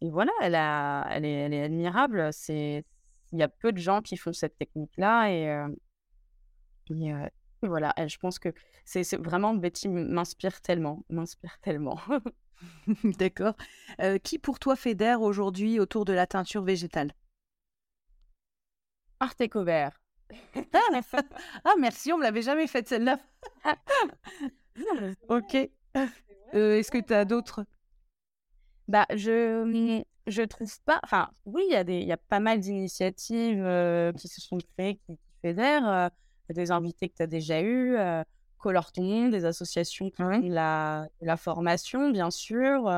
et, 0.00 0.10
voilà, 0.10 0.32
elle, 0.42 0.54
a, 0.54 1.06
elle, 1.10 1.24
est, 1.24 1.32
elle 1.32 1.54
est 1.54 1.62
admirable. 1.62 2.30
Il 2.48 2.82
y 3.32 3.42
a 3.42 3.48
peu 3.48 3.72
de 3.72 3.78
gens 3.78 4.02
qui 4.02 4.16
font 4.16 4.32
cette 4.32 4.56
technique-là. 4.58 5.30
Et, 5.30 5.66
et, 6.90 7.12
voilà, 7.62 7.94
je 8.06 8.16
pense 8.18 8.38
que 8.38 8.52
c'est 8.84 9.16
vraiment 9.16 9.54
Betty 9.54 9.88
m'inspire 9.88 10.60
tellement, 10.60 11.04
m'inspire 11.08 11.58
tellement. 11.60 11.98
D'accord. 13.18 13.54
qui 14.22 14.38
pour 14.38 14.58
toi 14.58 14.76
fédère 14.76 15.20
aujourd'hui 15.20 15.78
autour 15.78 16.04
de 16.06 16.14
la 16.14 16.26
teinture 16.26 16.62
végétale? 16.62 17.12
Arte 19.20 19.42
Vert. 19.56 20.00
ah, 21.64 21.74
merci, 21.78 22.12
on 22.12 22.18
me 22.18 22.22
l'avait 22.22 22.42
jamais 22.42 22.66
faite 22.66 22.88
celle-là. 22.88 23.18
ok. 25.28 25.56
Euh, 26.54 26.78
est-ce 26.78 26.90
que 26.90 26.98
tu 26.98 27.14
as 27.14 27.24
d'autres? 27.24 27.64
Bah, 28.88 29.06
je 29.14 30.02
je 30.26 30.42
trouve 30.42 30.72
pas. 30.84 31.00
Enfin, 31.04 31.30
oui, 31.44 31.64
il 31.68 31.72
y 31.72 31.76
a 31.76 31.84
des, 31.84 31.98
il 31.98 32.06
y 32.06 32.12
a 32.12 32.16
pas 32.16 32.40
mal 32.40 32.60
d'initiatives 32.60 33.64
euh, 33.64 34.12
qui 34.12 34.28
se 34.28 34.40
sont 34.40 34.58
créées, 34.76 34.96
qui, 35.06 35.18
fédèrent. 35.42 36.10
Euh, 36.50 36.54
des 36.54 36.70
invités 36.70 37.08
que 37.08 37.16
tu 37.16 37.22
as 37.22 37.26
déjà 37.26 37.62
eu, 37.62 37.96
Color 38.58 38.92
Ton 38.92 39.28
des 39.28 39.44
associations 39.44 40.10
qui 40.10 40.16
font 40.16 40.40
la, 40.48 41.08
la 41.20 41.36
formation, 41.36 42.10
bien 42.10 42.30
sûr. 42.30 42.90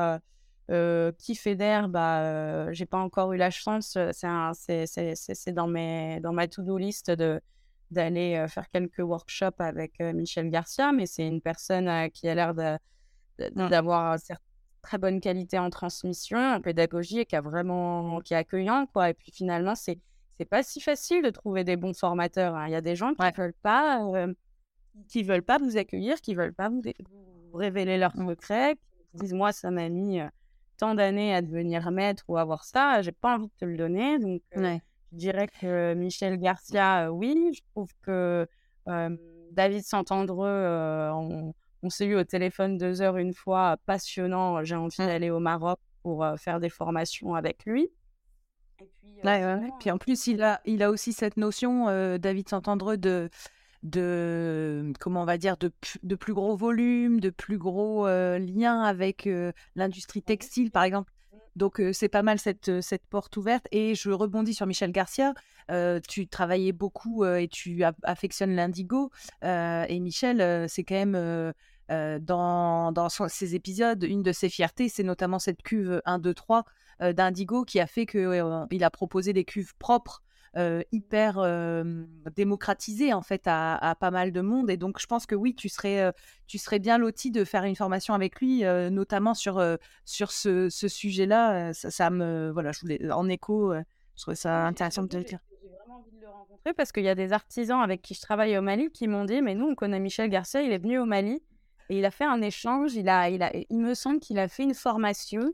Euh, 0.71 1.11
qui 1.17 1.33
fédère, 1.33 1.89
bah, 1.89 2.21
euh, 2.21 2.69
j'ai 2.73 2.85
pas 2.85 2.99
encore 2.99 3.33
eu 3.33 3.37
la 3.37 3.49
chance. 3.49 3.97
C'est 4.11 5.51
dans, 5.51 5.67
mes, 5.67 6.19
dans 6.19 6.31
ma 6.31 6.47
to-do 6.47 6.77
list 6.77 7.11
de 7.11 7.41
d'aller 7.89 8.45
faire 8.47 8.69
quelques 8.69 8.99
workshops 8.99 9.59
avec 9.59 9.99
Michel 9.99 10.51
Garcia, 10.51 10.91
mais 10.91 11.07
c'est 11.07 11.25
une 11.25 11.41
personne 11.41 12.11
qui 12.11 12.29
a 12.29 12.35
l'air 12.35 12.53
d'avoir 12.53 14.17
de, 14.17 14.35
très 14.83 14.99
bonne 14.99 15.19
qualité 15.19 15.57
en 15.57 15.71
transmission, 15.71 16.37
en 16.37 16.61
pédagogie 16.61 17.21
et 17.21 17.25
qui 17.25 17.35
a 17.35 17.41
vraiment 17.41 18.19
qui 18.21 18.35
est 18.35 18.37
accueillant 18.37 18.85
quoi. 18.93 19.09
Et 19.09 19.15
puis 19.15 19.31
finalement, 19.31 19.73
c'est 19.73 19.97
c'est 20.39 20.45
pas 20.45 20.63
si 20.63 20.79
facile 20.79 21.21
de 21.21 21.31
trouver 21.31 21.65
des 21.65 21.75
bons 21.75 21.93
formateurs. 21.93 22.55
Hein. 22.55 22.67
Il 22.67 22.71
y 22.71 22.75
a 22.75 22.81
des 22.81 22.95
gens 22.95 23.13
qui 23.13 23.31
veulent 23.37 23.53
pas 23.61 24.01
qui 25.09 25.23
veulent 25.23 25.43
pas 25.43 25.57
vous 25.57 25.77
accueillir, 25.77 26.21
qui 26.21 26.33
veulent 26.33 26.53
pas 26.53 26.69
vous, 26.69 26.81
révéler 27.53 27.97
leurs 27.97 28.13
secrets, 28.13 28.75
qui 29.11 29.17
disent 29.17 29.33
moi 29.33 29.51
ça 29.51 29.69
m'a 29.69 29.89
mis 29.89 30.21
tant 30.77 30.95
d'années 30.95 31.35
à 31.35 31.41
devenir 31.41 31.91
maître 31.91 32.23
ou 32.29 32.37
avoir 32.37 32.63
ça, 32.63 33.01
j'ai 33.01 33.11
pas 33.11 33.35
envie 33.35 33.47
de 33.47 33.51
te 33.59 33.65
le 33.65 33.75
donner. 33.75 34.17
Donc, 34.17 34.41
euh, 34.55 34.77
je 35.11 35.17
dirais 35.17 35.49
que 35.59 35.93
Michel 35.93 36.37
Garcia, 36.37 37.11
oui. 37.11 37.51
Je 37.53 37.61
trouve 37.73 37.91
que 38.01 38.47
David 39.51 39.83
Santandreux, 39.83 41.09
on, 41.13 41.53
on 41.83 41.89
s'est 41.89 42.05
eu 42.05 42.15
au 42.15 42.23
téléphone 42.23 42.77
deux 42.77 43.01
heures 43.01 43.17
une 43.17 43.33
fois, 43.33 43.75
passionnant. 43.85 44.63
J'ai 44.63 44.75
envie 44.75 45.01
mmh. 45.01 45.05
d'aller 45.05 45.29
au 45.31 45.39
Maroc 45.39 45.79
pour 46.01 46.25
faire 46.37 46.61
des 46.61 46.69
formations 46.69 47.35
avec 47.35 47.65
lui. 47.65 47.89
Et 48.81 48.89
puis, 49.01 49.71
puis 49.79 49.91
en 49.91 49.97
plus, 49.97 50.27
il 50.27 50.41
a, 50.41 50.61
il 50.65 50.83
a 50.83 50.89
aussi 50.89 51.13
cette 51.13 51.37
notion, 51.37 51.85
David 52.17 52.49
Santandreux, 52.49 52.97
de 52.97 53.29
de 53.83 54.91
comment 54.99 55.21
on 55.21 55.25
va 55.25 55.37
dire 55.37 55.55
de, 55.55 55.71
de 56.03 56.15
plus 56.15 56.33
gros 56.33 56.55
volume, 56.55 57.19
de 57.19 57.29
plus 57.29 57.57
gros 57.57 58.07
liens 58.07 58.81
avec 58.81 59.27
l'industrie 59.75 60.21
textile 60.21 60.71
par 60.71 60.83
exemple. 60.83 61.11
Donc 61.55 61.81
c'est 61.93 62.09
pas 62.09 62.21
mal 62.21 62.39
cette, 62.39 62.81
cette 62.81 63.05
porte 63.07 63.35
ouverte. 63.37 63.67
Et 63.71 63.95
je 63.95 64.11
rebondis 64.11 64.53
sur 64.53 64.65
Michel 64.65 64.91
Garcia. 64.91 65.33
tu 66.07 66.27
travaillais 66.27 66.71
beaucoup 66.71 67.25
et 67.25 67.47
tu 67.47 67.83
affectionnes 68.03 68.55
l'indigo. 68.55 69.11
et 69.43 69.99
Michel, 69.99 70.69
c'est 70.69 70.83
quand 70.83 71.05
même 71.05 71.53
dans, 71.89 72.91
dans 72.91 73.09
ses 73.09 73.55
épisodes, 73.55 74.03
une 74.03 74.23
de 74.23 74.31
ses 74.31 74.49
fiertés, 74.49 74.89
c'est 74.89 75.03
notamment 75.03 75.39
cette 75.39 75.61
cuve 75.61 76.01
1, 76.05 76.19
2, 76.19 76.33
3 76.33 76.65
d'indigo 76.99 77.63
qui 77.63 77.79
a 77.79 77.87
fait 77.87 78.05
qu'il 78.05 78.83
a 78.83 78.89
proposé 78.89 79.33
des 79.33 79.45
cuves 79.45 79.75
propres 79.77 80.23
euh, 80.57 80.81
hyper 80.91 81.43
démocratisé 82.35 83.13
en 83.13 83.21
fait 83.21 83.43
à, 83.45 83.95
pas 83.99 84.11
mal 84.11 84.31
de 84.31 84.41
monde 84.41 84.69
et 84.69 84.77
donc 84.77 84.99
je 84.99 85.05
pense 85.05 85.25
que 85.25 85.35
oui 85.35 85.53
tu 85.53 85.69
serais 85.69 86.11
tu 86.47 86.57
serais 86.57 86.79
bien 86.79 86.97
loti 86.97 87.29
de 87.29 87.43
faire 87.43 87.63
une 87.65 87.75
formation 87.75 88.13
avec 88.13 88.39
lui 88.39 88.63
notamment 88.91 89.33
sur 89.33 89.63
sur 90.05 90.31
ce, 90.31 90.69
ce 90.69 90.87
sujet 90.87 91.25
là 91.25 91.71
ça, 91.73 92.09
me 92.09 92.49
voilà 92.51 92.71
je 92.71 92.79
voulais 92.81 93.11
en 93.11 93.29
écho 93.29 93.73
je 93.73 94.21
trouvais 94.21 94.35
ça 94.35 94.65
intéressant 94.65 95.03
de 95.03 95.17
le 95.17 95.23
dire 95.23 95.39
j'ai 95.61 95.69
vraiment 95.69 95.99
envie 95.99 96.11
de 96.11 96.21
le 96.21 96.29
rencontrer 96.29 96.73
parce 96.73 96.91
qu'il 96.91 97.03
y 97.03 97.09
a 97.09 97.15
des 97.15 97.31
artisans 97.31 97.81
avec 97.81 98.01
qui 98.01 98.15
je 98.15 98.21
travaille 98.21 98.57
au 98.57 98.61
Mali 98.61 98.89
qui 98.91 99.07
m'ont 99.07 99.25
dit 99.25 99.41
mais 99.41 99.53
nous 99.53 99.67
on 99.67 99.75
connaît 99.75 99.99
Michel 99.99 100.29
Garcia 100.29 100.61
il 100.61 100.71
est 100.71 100.79
venu 100.79 100.97
au 100.97 101.05
Mali 101.05 101.43
Et 101.89 101.97
il 101.97 102.05
a 102.05 102.11
fait 102.11 102.25
un 102.25 102.41
échange. 102.41 102.93
Il, 102.93 103.09
a, 103.09 103.29
il, 103.29 103.41
a, 103.41 103.51
il 103.53 103.79
me 103.79 103.93
semble 103.95 104.19
qu'il 104.19 104.37
a 104.39 104.47
fait 104.47 104.63
une 104.63 104.75
formation. 104.75 105.51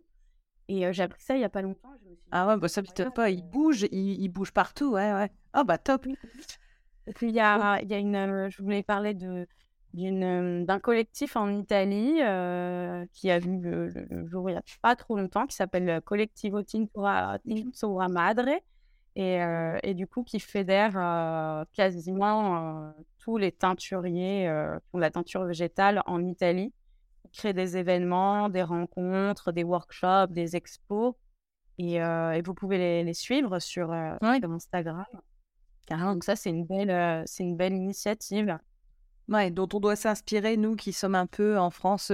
Et 0.68 0.92
j'ai 0.94 1.04
appris 1.04 1.22
ça 1.22 1.36
il 1.36 1.40
n'y 1.40 1.46
a 1.46 1.50
pas 1.50 1.62
longtemps. 1.62 1.90
ah 2.32 2.48
ouais, 2.48 2.58
bah 2.58 2.68
ça 2.68 2.82
m'étonne 2.82 3.12
pas. 3.12 3.30
Il 3.30 3.44
bouge, 3.44 3.84
il, 3.92 4.22
il, 4.22 4.30
bouge 4.30 4.52
partout. 4.52 4.94
Ouais, 4.94 5.14
ouais. 5.14 5.32
Oh, 5.56 5.64
bah 5.64 5.78
top. 5.78 6.08
Et 7.08 7.14
puis, 7.14 7.30
il 7.30 7.36
y 7.36 7.40
a, 7.40 7.82
il 7.82 7.90
y 7.90 7.94
a 7.94 8.00
une. 8.00 8.50
Je 8.50 8.62
voulais 8.64 8.84
parler 8.84 9.14
de 9.14 9.48
d'un 9.96 10.80
collectif 10.80 11.36
en 11.38 11.50
Italie 11.50 12.16
qui 13.14 13.32
a 13.32 13.40
vu 13.40 13.60
le, 13.62 14.28
jour 14.28 14.50
il 14.50 14.54
n'y 14.54 14.60
a 14.60 14.64
pas 14.82 14.96
trop 14.96 15.18
longtemps, 15.18 15.48
qui 15.48 15.56
s'appelle 15.56 16.02
Colectivo 16.02 16.64
Tintura, 16.64 17.40
Tintura 17.48 18.10
Madre, 18.10 18.50
et, 19.16 19.40
et, 19.84 19.94
du 19.94 20.06
coup 20.06 20.24
qui 20.24 20.42
fédère 20.42 21.66
quasiment 21.72 22.94
tous 23.20 23.38
les 23.38 23.54
teinturiers 23.54 24.52
pour 24.92 25.00
la 25.00 25.12
teinture 25.12 25.46
végétale 25.46 26.04
en 26.08 26.26
Italie. 26.26 26.74
Créent 27.36 27.54
des 27.54 27.76
événements, 27.76 28.50
des 28.50 28.64
rencontres, 28.64 29.52
des 29.52 29.64
workshops, 29.64 30.32
des 30.32 30.56
expos, 30.56 31.14
et, 31.78 31.96
et 31.96 32.42
vous 32.42 32.54
pouvez 32.54 32.78
les, 32.78 33.04
les 33.04 33.14
suivre 33.14 33.60
sur, 33.60 33.92
Instagram. 33.92 35.06
Donc 35.90 36.24
ça, 36.24 36.38
c'est 36.38 36.50
une, 36.50 36.66
belle, 36.66 37.24
c'est 37.28 37.44
une 37.44 37.58
belle 37.58 37.74
initiative. 37.74 38.58
Ouais, 39.28 39.52
dont 39.52 39.68
on 39.74 39.80
doit 39.82 39.98
s'inspirer, 39.98 40.56
nous 40.56 40.76
qui 40.78 40.94
sommes 40.94 41.16
un 41.16 41.26
peu 41.28 41.58
en 41.60 41.72
France, 41.72 42.12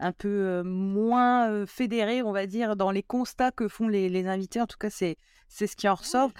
un 0.00 0.12
peu 0.12 0.62
moins 0.64 1.64
fédérés, 1.66 2.22
on 2.22 2.32
va 2.32 2.46
dire, 2.46 2.74
dans 2.74 2.90
les 2.90 3.04
constats 3.04 3.52
que 3.52 3.68
font 3.68 3.86
les, 3.86 4.08
les 4.08 4.26
invités. 4.26 4.60
En 4.60 4.66
tout 4.66 4.78
cas, 4.78 4.90
c'est 4.90 5.16
c'est 5.48 5.66
ce 5.66 5.76
qui 5.76 5.88
en 5.88 5.94
ressort. 5.94 6.32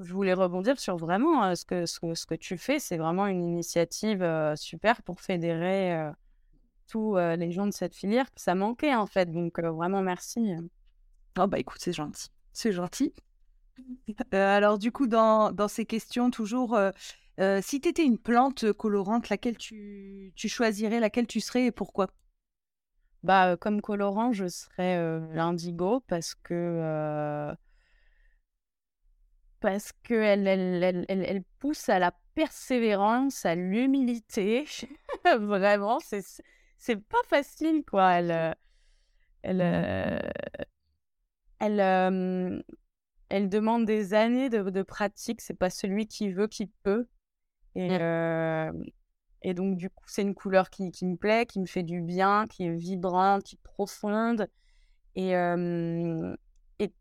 Je 0.00 0.12
voulais 0.12 0.34
rebondir 0.34 0.78
sur 0.78 0.96
vraiment 0.96 1.54
ce, 1.56 1.64
que, 1.64 1.86
ce, 1.86 1.98
ce, 2.14 2.26
que 2.26 2.34
tu 2.34 2.56
fais. 2.56 2.78
C'est 2.78 2.98
vraiment 2.98 3.26
une 3.26 3.42
initiative 3.42 4.24
super 4.56 5.02
pour 5.02 5.20
fédérer 5.20 6.10
tous 6.88 7.16
les 7.16 7.52
gens 7.52 7.66
de 7.66 7.72
cette 7.72 7.94
filière. 7.94 8.26
Ça 8.36 8.54
manquait 8.54 8.94
en 8.94 9.06
fait, 9.06 9.30
donc 9.30 9.58
vraiment 9.60 10.02
merci. 10.02 10.52
Oh 11.38 11.46
bah 11.46 11.58
écoute, 11.58 11.78
c'est 11.80 11.92
gentil. 11.92 12.28
C'est 12.52 12.72
gentil. 12.72 13.12
alors 14.32 14.78
du 14.78 14.90
coup, 14.90 15.06
dans, 15.06 15.52
dans 15.52 15.68
ces 15.68 15.84
questions, 15.86 16.30
toujours 16.30 16.76
si 17.60 17.80
tu 17.80 17.88
étais 17.88 18.04
une 18.04 18.18
plante 18.18 18.72
colorante, 18.72 19.28
laquelle 19.28 19.56
tu, 19.56 20.32
tu, 20.34 20.48
choisirais, 20.48 21.00
laquelle 21.00 21.26
tu 21.26 21.40
serais 21.40 21.66
et 21.66 21.72
pourquoi? 21.72 22.08
Bah, 23.22 23.56
Comme 23.56 23.80
colorant, 23.80 24.32
je 24.32 24.48
serais 24.48 25.20
l'indigo 25.34 26.00
parce 26.08 26.34
que, 26.34 27.54
parce 29.60 29.92
que 30.04 30.14
elle, 30.14 30.46
elle, 30.46 31.04
elle, 31.08 31.24
elle, 31.24 31.42
pousse 31.58 31.88
à 31.88 31.98
la 31.98 32.12
persévérance, 32.34 33.44
à 33.44 33.54
l'humilité. 33.54 34.64
Vraiment, 35.38 35.98
c'est, 36.00 36.22
c'est 36.78 36.96
pas 36.96 37.22
facile, 37.26 37.82
quoi. 37.84 38.12
Elle, 38.12 38.54
elle, 39.42 39.60
elle, 41.58 42.64
elle 43.28 43.48
demande 43.48 43.84
des 43.84 44.14
années 44.14 44.48
de, 44.48 44.70
de 44.70 44.82
pratique. 44.82 45.40
C'est 45.40 45.58
pas 45.58 45.70
celui 45.70 46.06
qui 46.06 46.32
veut 46.32 46.46
qui 46.46 46.66
peut. 46.84 47.06
Et, 47.74 47.90
mmh. 47.90 48.84
et 49.42 49.54
donc, 49.54 49.76
du 49.76 49.90
coup, 49.90 50.04
c'est 50.06 50.22
une 50.22 50.34
couleur 50.34 50.70
qui, 50.70 50.90
qui, 50.90 51.04
me 51.04 51.16
plaît, 51.16 51.46
qui 51.46 51.60
me 51.60 51.66
fait 51.66 51.82
du 51.82 52.00
bien, 52.00 52.46
qui 52.46 52.64
est 52.64 52.74
vibrante, 52.74 53.42
qui 53.42 53.56
est 53.56 53.62
profonde. 53.62 54.48
Et, 55.16 55.32
et, 55.32 56.92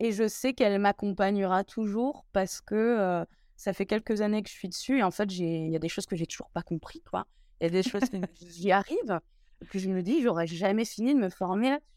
et, 0.00 0.12
je 0.12 0.26
sais 0.28 0.54
qu'elle 0.54 0.78
m'accompagnera 0.80 1.62
toujours 1.62 2.24
parce 2.32 2.62
que 2.62 3.24
ça 3.56 3.74
fait 3.74 3.86
quelques 3.86 4.22
années 4.22 4.42
que 4.42 4.48
je 4.48 4.54
suis 4.54 4.68
dessus. 4.68 4.98
Et 4.98 5.02
en 5.02 5.10
fait, 5.10 5.30
il 5.36 5.70
y 5.70 5.76
a 5.76 5.78
des 5.78 5.88
choses 5.88 6.06
que 6.06 6.16
j'ai 6.16 6.26
toujours 6.26 6.50
pas 6.50 6.62
compris. 6.62 7.02
Quoi. 7.02 7.26
Il 7.60 7.64
y 7.64 7.66
a 7.66 7.70
des 7.70 7.82
choses 7.82 8.08
qui 8.34 8.50
j'y 8.50 8.72
arrive. 8.72 9.20
Et 9.62 9.64
puis 9.64 9.78
je 9.78 9.88
me 9.88 10.02
dis, 10.02 10.22
j'aurais 10.22 10.46
jamais 10.46 10.84
fini 10.84 11.14
de 11.14 11.20
me 11.20 11.30
former 11.30 11.70
là-dessus 11.70 11.96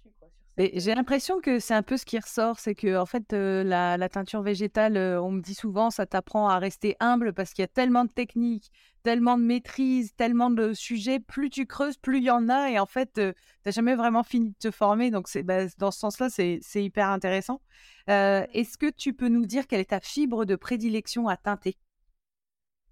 j'ai 0.73 0.93
l'impression 0.93 1.39
que 1.39 1.59
c'est 1.59 1.73
un 1.73 1.83
peu 1.83 1.95
ce 1.95 2.05
qui 2.05 2.19
ressort, 2.19 2.59
c'est 2.59 2.75
que 2.75 2.97
en 2.97 3.05
fait 3.05 3.31
la, 3.31 4.09
teinture 4.09 4.41
végétale, 4.41 4.97
on 4.97 5.31
me 5.31 5.41
dit 5.41 5.53
souvent, 5.53 5.89
ça 5.89 6.05
t'apprend 6.05 6.49
à 6.49 6.59
rester 6.59 6.97
humble 6.99 7.33
parce 7.33 7.53
qu'il 7.53 7.63
y 7.63 7.65
a 7.65 7.69
tellement 7.69 8.03
de 8.03 8.11
techniques, 8.11 8.71
tellement 9.03 9.37
de 9.37 9.43
maîtrise, 9.43 10.13
tellement 10.15 10.49
de 10.49 10.73
sujets. 10.73 11.19
Plus 11.19 11.49
tu 11.49 11.65
creuses, 11.65 11.97
plus 11.97 12.17
il 12.17 12.25
y 12.25 12.31
en 12.31 12.49
a, 12.49 12.69
et 12.69 12.79
en 12.79 12.85
fait, 12.85 13.13
tu 13.13 13.21
n'as 13.65 13.71
jamais 13.71 13.95
vraiment 13.95 14.23
fini 14.23 14.49
de 14.49 14.55
te 14.59 14.71
former. 14.71 15.11
Donc 15.11 15.29
c'est 15.29 15.43
bah, 15.43 15.65
dans 15.77 15.91
ce 15.91 15.99
sens-là, 15.99 16.29
c'est 16.29 16.59
hyper 16.75 17.07
intéressant. 17.07 17.61
Est-ce 18.07 18.77
que 18.77 18.89
tu 18.89 19.13
peux 19.13 19.29
nous 19.29 19.45
dire 19.45 19.67
quelle 19.67 19.81
est 19.81 19.91
ta 19.91 20.01
fibre 20.01 20.45
de 20.45 20.55
prédilection 20.55 21.27
à 21.29 21.37
teinter? 21.37 21.77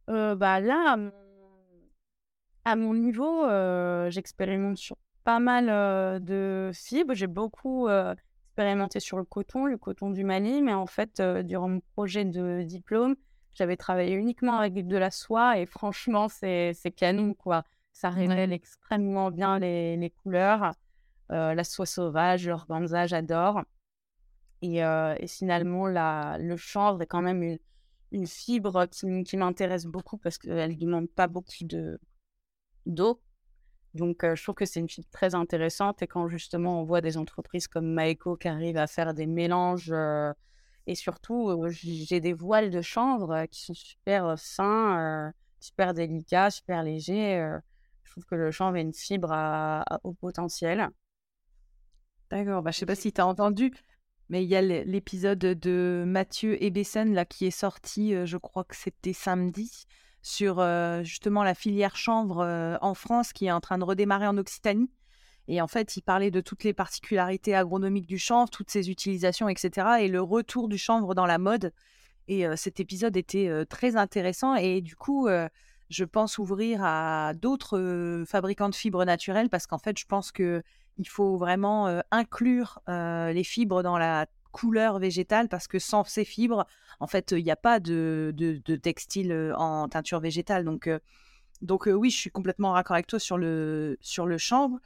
Bah 0.08 0.62
là, 0.62 0.96
à 2.68 2.76
mon, 2.76 2.94
niveau, 2.94 3.46
j'expérimente 4.10 4.78
sur 4.78 4.98
pas 5.24 5.40
mal 5.40 6.22
de 6.22 6.72
fibres. 6.74 7.14
J'ai 7.14 7.28
beaucoup 7.28 7.88
expérimenté 8.50 9.00
sur 9.00 9.18
le 9.18 9.24
coton, 9.24 9.66
le 9.66 9.78
coton 9.78 10.10
du 10.12 10.24
Mali, 10.24 10.62
mais 10.62 10.74
en 10.74 10.86
fait, 10.86 11.22
durant 11.22 11.70
mon 11.70 11.82
projet 11.94 12.26
de 12.26 12.64
diplôme, 12.64 13.16
j'avais 13.54 13.78
travaillé 13.78 14.16
uniquement 14.16 14.60
avec 14.60 14.86
de 14.86 14.98
la 14.98 15.12
soie 15.12 15.58
et 15.58 15.66
franchement, 15.66 16.28
c'est 16.28 16.94
canon, 16.96 17.34
quoi. 17.34 17.64
Ça 17.94 18.10
révèle 18.10 18.52
extrêmement 18.52 19.32
bien 19.32 19.60
les, 19.60 19.96
les 19.96 20.10
couleurs. 20.10 20.74
la 21.30 21.64
soie 21.64 21.86
sauvage, 21.86 22.48
l'organza, 22.48 23.08
j'adore. 23.08 23.62
Et, 24.62 24.80
et, 24.80 25.28
finalement, 25.28 25.88
la, 25.88 26.38
le 26.38 26.58
chanvre 26.58 27.02
est 27.02 27.08
quand 27.08 27.22
même 27.22 27.44
une, 27.44 27.60
une 28.12 28.28
fibre 28.28 28.86
qui, 28.88 29.24
qui 29.24 29.38
m'intéresse 29.38 29.86
beaucoup 29.86 30.18
parce 30.18 30.38
qu'elle 30.38 30.72
ne 30.72 30.76
demande 30.76 31.10
pas 31.10 31.28
beaucoup 31.28 31.54
d'eau. 32.88 33.22
Donc, 33.94 34.24
je 34.24 34.42
trouve 34.42 34.56
que 34.56 34.66
c'est 34.66 34.80
une 34.80 34.90
fibre 34.90 35.08
très 35.12 35.36
intéressante. 35.36 36.02
Et 36.02 36.08
quand 36.08 36.28
justement 36.28 36.82
on 36.82 36.84
voit 36.84 37.02
des 37.02 37.18
entreprises 37.18 37.68
comme 37.68 37.92
Maeko 37.94 38.36
qui 38.36 38.48
arrivent 38.48 38.78
à 38.78 38.88
faire 38.88 39.14
des 39.14 39.28
mélanges, 39.28 39.94
et 40.88 40.96
surtout, 40.96 41.54
j'ai 41.70 42.22
des 42.22 42.34
voiles 42.34 42.70
de 42.70 42.82
chanvre 42.82 43.46
qui 43.48 43.62
sont 43.62 43.74
super 43.74 44.40
fins, 44.40 45.34
super 45.60 45.94
délicats, 45.94 46.50
super 46.50 46.84
légers. 46.84 47.60
je 48.04 48.12
trouve 48.12 48.26
que 48.26 48.36
le 48.36 48.52
chanvre 48.52 48.78
est 48.78 48.82
une 48.82 48.94
fibre 48.94 49.32
à, 49.32 49.84
au 50.04 50.14
potentiel. 50.14 50.90
D'accord. 52.30 52.62
Bah, 52.62 52.72
je 52.72 52.78
ne 52.78 52.80
sais 52.80 52.86
pas 52.86 52.96
si 52.96 53.12
tu 53.12 53.20
as 53.20 53.28
entendu, 53.28 53.74
mais 54.30 54.44
il 54.44 54.50
y 54.50 54.56
a 54.56 54.62
l'épisode 54.62 55.40
de 55.40 56.04
Mathieu 56.06 56.62
Ebessen 56.64 57.14
là, 57.14 57.26
qui 57.26 57.46
est 57.46 57.52
sorti, 57.52 58.14
je 58.26 58.38
crois 58.38 58.64
que 58.64 58.76
c'était 58.76 59.14
samedi 59.14 59.88
sur 60.28 60.62
justement 61.04 61.44
la 61.44 61.56
filière 61.56 61.96
chanvre 61.96 62.78
en 62.82 62.94
France 62.94 63.34
qui 63.34 63.46
est 63.46 63.52
en 63.52 63.62
train 63.62 63.78
de 63.78 63.84
redémarrer 63.84 64.28
en 64.28 64.38
Occitanie. 64.38 64.92
Et 65.48 65.62
en 65.62 65.68
fait, 65.68 65.96
il 65.96 66.02
parlait 66.02 66.32
de 66.32 66.42
toutes 66.42 66.66
les 66.66 66.74
particularités 66.74 67.56
agronomiques 67.56 68.08
du 68.08 68.20
chanvre, 68.20 68.50
toutes 68.50 68.70
ses 68.70 68.90
utilisations, 68.90 69.48
etc. 69.48 69.88
et 70.02 70.10
le 70.10 70.22
retour 70.22 70.68
du 70.68 70.78
chanvre 70.78 71.16
dans 71.16 71.26
la 71.26 71.38
mode. 71.38 71.72
Et 72.28 72.46
cet 72.58 72.82
épisode 72.82 73.16
était 73.16 73.66
très 73.70 73.96
intéressant. 73.96 74.56
Et 74.56 74.82
du 74.82 74.98
coup, 74.98 75.30
je 75.90 76.04
pense 76.04 76.38
ouvrir 76.38 76.82
à 76.84 77.34
d'autres 77.34 78.26
fabricants 78.28 78.68
de 78.68 78.76
fibres 78.76 79.06
naturelles 79.06 79.50
parce 79.50 79.68
qu'en 79.68 79.78
fait, 79.78 79.98
je 79.98 80.06
pense 80.06 80.34
que 80.34 80.62
il 80.98 81.08
faut 81.08 81.38
vraiment 81.38 82.02
inclure 82.12 82.80
les 82.88 83.44
fibres 83.46 83.84
dans 83.84 83.98
la 83.98 84.26
couleur 84.52 85.00
végétale 85.00 85.50
parce 85.50 85.68
que 85.68 85.80
sans 85.80 86.04
ces 86.04 86.26
fibres, 86.26 86.66
en 87.00 87.08
fait, 87.08 87.32
il 87.32 87.44
n'y 87.44 87.52
a 87.52 87.56
pas 87.56 87.80
de, 87.80 88.34
de, 88.36 88.76
textile 88.76 89.54
en 89.58 89.88
teinture 89.88 90.20
végétale. 90.20 90.66
Donc, 90.66 90.90
donc 91.62 91.88
oui, 91.92 92.10
je 92.10 92.18
suis 92.18 92.32
complètement 92.32 92.72
raccord 92.72 92.96
avec 92.96 93.08
toi 93.08 93.20
sur 93.20 93.38
le, 93.38 93.98
sur 94.02 94.26
le 94.26 94.38
chanvre. 94.38 94.80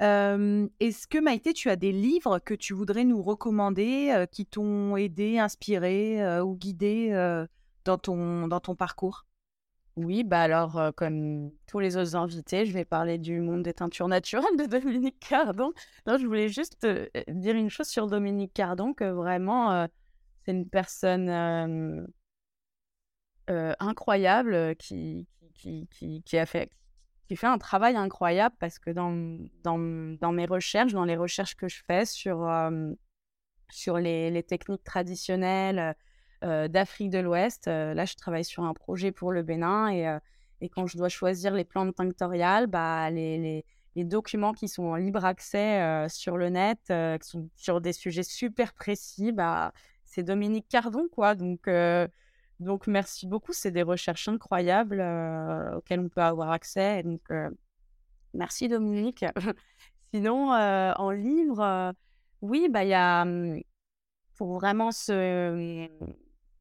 Est-ce 0.00 1.06
que 1.06 1.18
Maïté, 1.18 1.52
tu 1.52 1.68
as 1.70 1.76
des 1.76 1.92
livres 1.92 2.38
que 2.38 2.54
tu 2.54 2.72
voudrais 2.72 3.04
nous 3.04 3.22
recommander 3.22 4.26
qui 4.32 4.46
t'ont 4.46 4.96
aidé, 4.96 5.38
inspiré 5.38 6.40
ou 6.40 6.56
guidé 6.56 7.10
dans, 7.84 7.98
ton, 7.98 8.48
dans 8.48 8.60
ton 8.60 8.74
parcours? 8.74 9.26
Oui, 9.96 10.24
bah 10.24 10.42
alors, 10.42 10.92
comme 10.96 11.50
tous 11.66 11.78
les 11.78 11.96
autres 11.96 12.16
invités, 12.16 12.64
je 12.64 12.72
vais 12.72 12.84
parler 12.84 13.18
du 13.18 13.40
monde 13.40 13.62
des 13.62 13.74
teintures 13.74 14.08
naturelles 14.08 14.56
de 14.56 14.66
Dominique 14.66 15.18
Cardon. 15.20 15.72
Je 16.06 16.24
voulais 16.24 16.48
juste 16.48 16.86
dire 17.28 17.56
une 17.56 17.70
chose 17.70 17.88
sur 17.88 18.06
Dominique 18.06 18.52
Cardon, 18.54 18.94
que 18.94 19.04
vraiment, 19.04 19.86
c'est 20.44 20.52
une 20.52 20.68
personne 20.68 21.28
incroyable 23.48 24.76
qui, 24.76 25.26
qui, 25.54 25.88
qui, 25.90 26.22
qui, 26.22 26.38
a 26.38 26.46
fait, 26.46 26.70
qui 27.28 27.36
fait 27.36 27.48
un 27.48 27.58
travail 27.58 27.96
incroyable 27.96 28.54
parce 28.58 28.78
que 28.78 28.90
dans, 28.90 29.38
dans, 29.62 29.78
dans 30.20 30.32
mes 30.32 30.46
recherches, 30.46 30.92
dans 30.92 31.04
les 31.04 31.16
recherches 31.16 31.56
que 31.56 31.68
je 31.68 31.82
fais 31.86 32.04
sur, 32.06 32.48
sur 33.70 33.98
les, 33.98 34.30
les 34.30 34.42
techniques 34.42 34.84
traditionnelles, 34.84 35.94
d'Afrique 36.68 37.10
de 37.10 37.18
l'Ouest. 37.18 37.68
Euh, 37.68 37.94
là, 37.94 38.04
je 38.04 38.14
travaille 38.14 38.44
sur 38.44 38.64
un 38.64 38.74
projet 38.74 39.12
pour 39.12 39.32
le 39.32 39.42
Bénin 39.42 39.88
et, 39.88 40.08
euh, 40.08 40.18
et 40.60 40.68
quand 40.68 40.86
je 40.86 40.96
dois 40.96 41.08
choisir 41.08 41.54
les 41.54 41.64
plantes 41.64 41.94
tinctoriales, 41.94 42.66
bah, 42.66 43.10
les, 43.10 43.64
les, 43.94 44.04
documents 44.04 44.52
qui 44.52 44.68
sont 44.68 44.84
en 44.84 44.96
libre 44.96 45.26
accès 45.26 46.08
sur 46.08 46.38
le 46.38 46.48
net, 46.48 46.78
qui 46.86 47.28
sont 47.28 47.50
sur 47.54 47.82
des 47.82 47.92
sujets 47.92 48.22
super 48.22 48.72
précis, 48.72 49.30
bah, 49.30 49.74
c'est 50.04 50.22
Dominique 50.22 50.66
Cardon, 50.70 51.06
quoi. 51.12 51.34
Donc, 51.34 51.68
donc 52.60 52.86
merci 52.86 53.26
beaucoup. 53.26 53.52
C'est 53.52 53.70
des 53.70 53.82
recherches 53.82 54.28
incroyables 54.28 55.02
auxquelles 55.76 56.00
on 56.00 56.08
peut 56.08 56.22
avoir 56.22 56.50
accès. 56.50 57.02
donc, 57.02 57.20
Merci 58.32 58.68
Dominique. 58.68 59.24
Sinon, 60.14 60.50
en 60.50 61.10
livre, 61.10 61.94
oui, 62.42 62.68
bah, 62.70 62.84
il 62.84 62.90
y 62.90 62.94
a, 62.94 63.24
mmh, 63.24 63.62
pour 64.36 64.54
vraiment 64.54 64.92
se 64.92 65.84
mmh, 65.84 66.14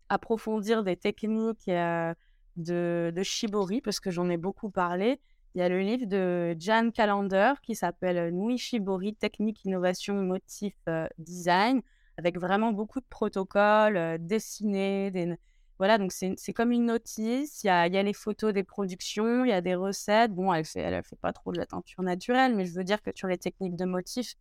approfondir 0.09 0.83
des 0.83 0.97
techniques 0.97 1.67
de, 1.67 3.11
de 3.15 3.23
Shibori, 3.23 3.81
parce 3.81 3.99
que 3.99 4.11
j'en 4.11 4.29
ai 4.29 4.37
beaucoup 4.37 4.69
parlé, 4.69 5.19
il 5.55 5.59
y 5.59 5.61
a 5.63 5.69
le 5.69 5.79
livre 5.79 6.05
de 6.05 6.55
Jan 6.59 6.91
Callender 6.91 7.53
qui 7.63 7.75
s'appelle 7.75 8.33
Nui 8.33 8.57
Shibori, 8.57 9.15
Technique, 9.15 9.65
Innovation, 9.65 10.13
Motif, 10.15 10.75
Design, 11.17 11.81
avec 12.17 12.39
vraiment 12.39 12.71
beaucoup 12.71 12.99
de 12.99 13.05
protocoles 13.09 14.17
dessinés. 14.19 15.09
Des... 15.09 15.35
Voilà, 15.79 15.97
donc 15.97 16.11
c'est 16.11 16.53
comme 16.53 16.71
une 16.71 16.85
notice. 16.85 17.63
Il 17.63 17.67
y, 17.67 17.69
a, 17.69 17.87
il 17.87 17.93
y, 17.93 17.97
a, 17.97 18.03
les 18.03 18.13
photos 18.13 18.53
des 18.53 18.63
productions, 18.63 19.43
il 19.43 19.49
y 19.49 19.53
a 19.53 19.61
des 19.61 19.75
recettes. 19.75 20.31
Bon, 20.31 20.53
elle 20.53 20.65
fait, 20.65 20.81
elle 20.81 21.03
fait 21.03 21.15
pas 21.15 21.33
trop 21.33 21.51
de 21.51 21.57
la 21.57 21.65
teinture 21.65 22.03
naturelle, 22.03 22.55
mais 22.55 22.65
je 22.65 22.73
veux 22.73 22.83
dire 22.83 23.01
que 23.01 23.09
sur 23.15 23.27
les 23.27 23.37
techniques 23.37 23.75
de 23.75 23.85
motifs, 23.85 24.35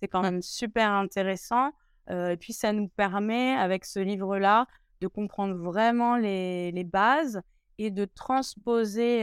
c'est 0.00 0.08
quand 0.08 0.22
même 0.22 0.40
super 0.40 0.90
intéressant. 0.92 1.72
et 2.08 2.36
puis, 2.40 2.54
ça 2.54 2.72
nous 2.72 2.88
permet, 2.88 3.52
avec 3.52 3.84
ce 3.84 3.98
livre-là, 3.98 4.66
de 5.00 5.06
comprendre 5.08 5.54
vraiment 5.56 6.16
les, 6.16 6.72
les, 6.72 6.84
bases 6.84 7.40
et 7.78 7.90
de 7.90 8.04
transposer 8.04 9.22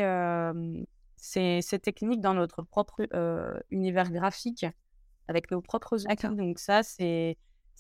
ces, 1.18 1.62
ces, 1.62 1.80
techniques 1.80 2.22
dans 2.22 2.34
notre 2.34 2.62
propre 2.62 3.08
univers 3.70 4.12
graphique 4.12 4.66
avec 5.28 5.52
nos 5.52 5.62
propres 5.62 6.06
outils. 6.06 6.36
Donc 6.36 6.60
ça, 6.60 6.84
c'est 6.84 7.38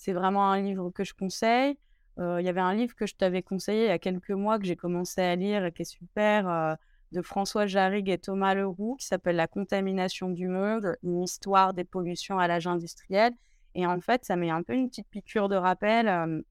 vraiment 0.07 0.51
un 0.51 0.61
livre 0.61 0.89
que 0.91 1.03
je 1.03 1.13
conseille. 1.13 1.77
Il 2.17 2.45
y 2.45 2.49
avait 2.49 2.61
un 2.61 2.75
livre 2.75 2.95
que 2.95 3.05
je 3.05 3.15
t'avais 3.15 3.41
conseillé 3.41 3.85
il 3.85 3.87
y 3.87 3.91
a 3.91 3.99
quelques 3.99 4.31
mois 4.31 4.59
que 4.59 4.65
j'ai 4.65 4.75
commencé 4.75 5.21
à 5.21 5.35
lire 5.35 5.65
et 5.65 5.71
qui 5.71 5.81
est 5.81 5.85
super, 5.85 6.77
de 7.11 7.21
François 7.21 7.67
Jarrigue 7.67 8.09
et 8.09 8.17
Thomas 8.17 8.53
Leroux, 8.53 8.95
qui 8.99 9.05
s'appelle 9.05 9.35
La 9.35 9.47
contamination 9.47 10.29
du 10.29 10.47
monde, 10.47 10.95
une 11.03 11.21
histoire 11.21 11.73
des 11.73 11.83
pollutions 11.83 12.39
à 12.39 12.47
l'âge 12.47 12.67
industriel. 12.67 13.33
Et 13.75 13.85
en 13.85 13.99
fait, 14.01 14.25
ça 14.25 14.35
met 14.35 14.49
un 14.49 14.63
peu 14.63 14.73
une 14.73 14.89
petite 14.89 15.07
piqûre 15.09 15.49
de 15.49 15.55
rappel 15.55 16.43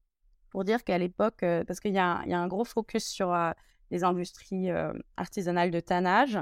pour 0.51 0.63
dire 0.63 0.83
qu'à 0.83 0.97
l'époque, 0.97 1.43
parce 1.65 1.79
qu'il 1.79 1.91
y, 1.91 1.95
y, 1.95 1.99
a 1.99 2.21
un 2.39 2.47
gros 2.47 2.65
focus 2.65 3.05
sur 3.05 3.35
les 3.89 4.03
industries 4.03 4.69
artisanales 5.17 5.71
de 5.71 5.79
tannage, 5.79 6.37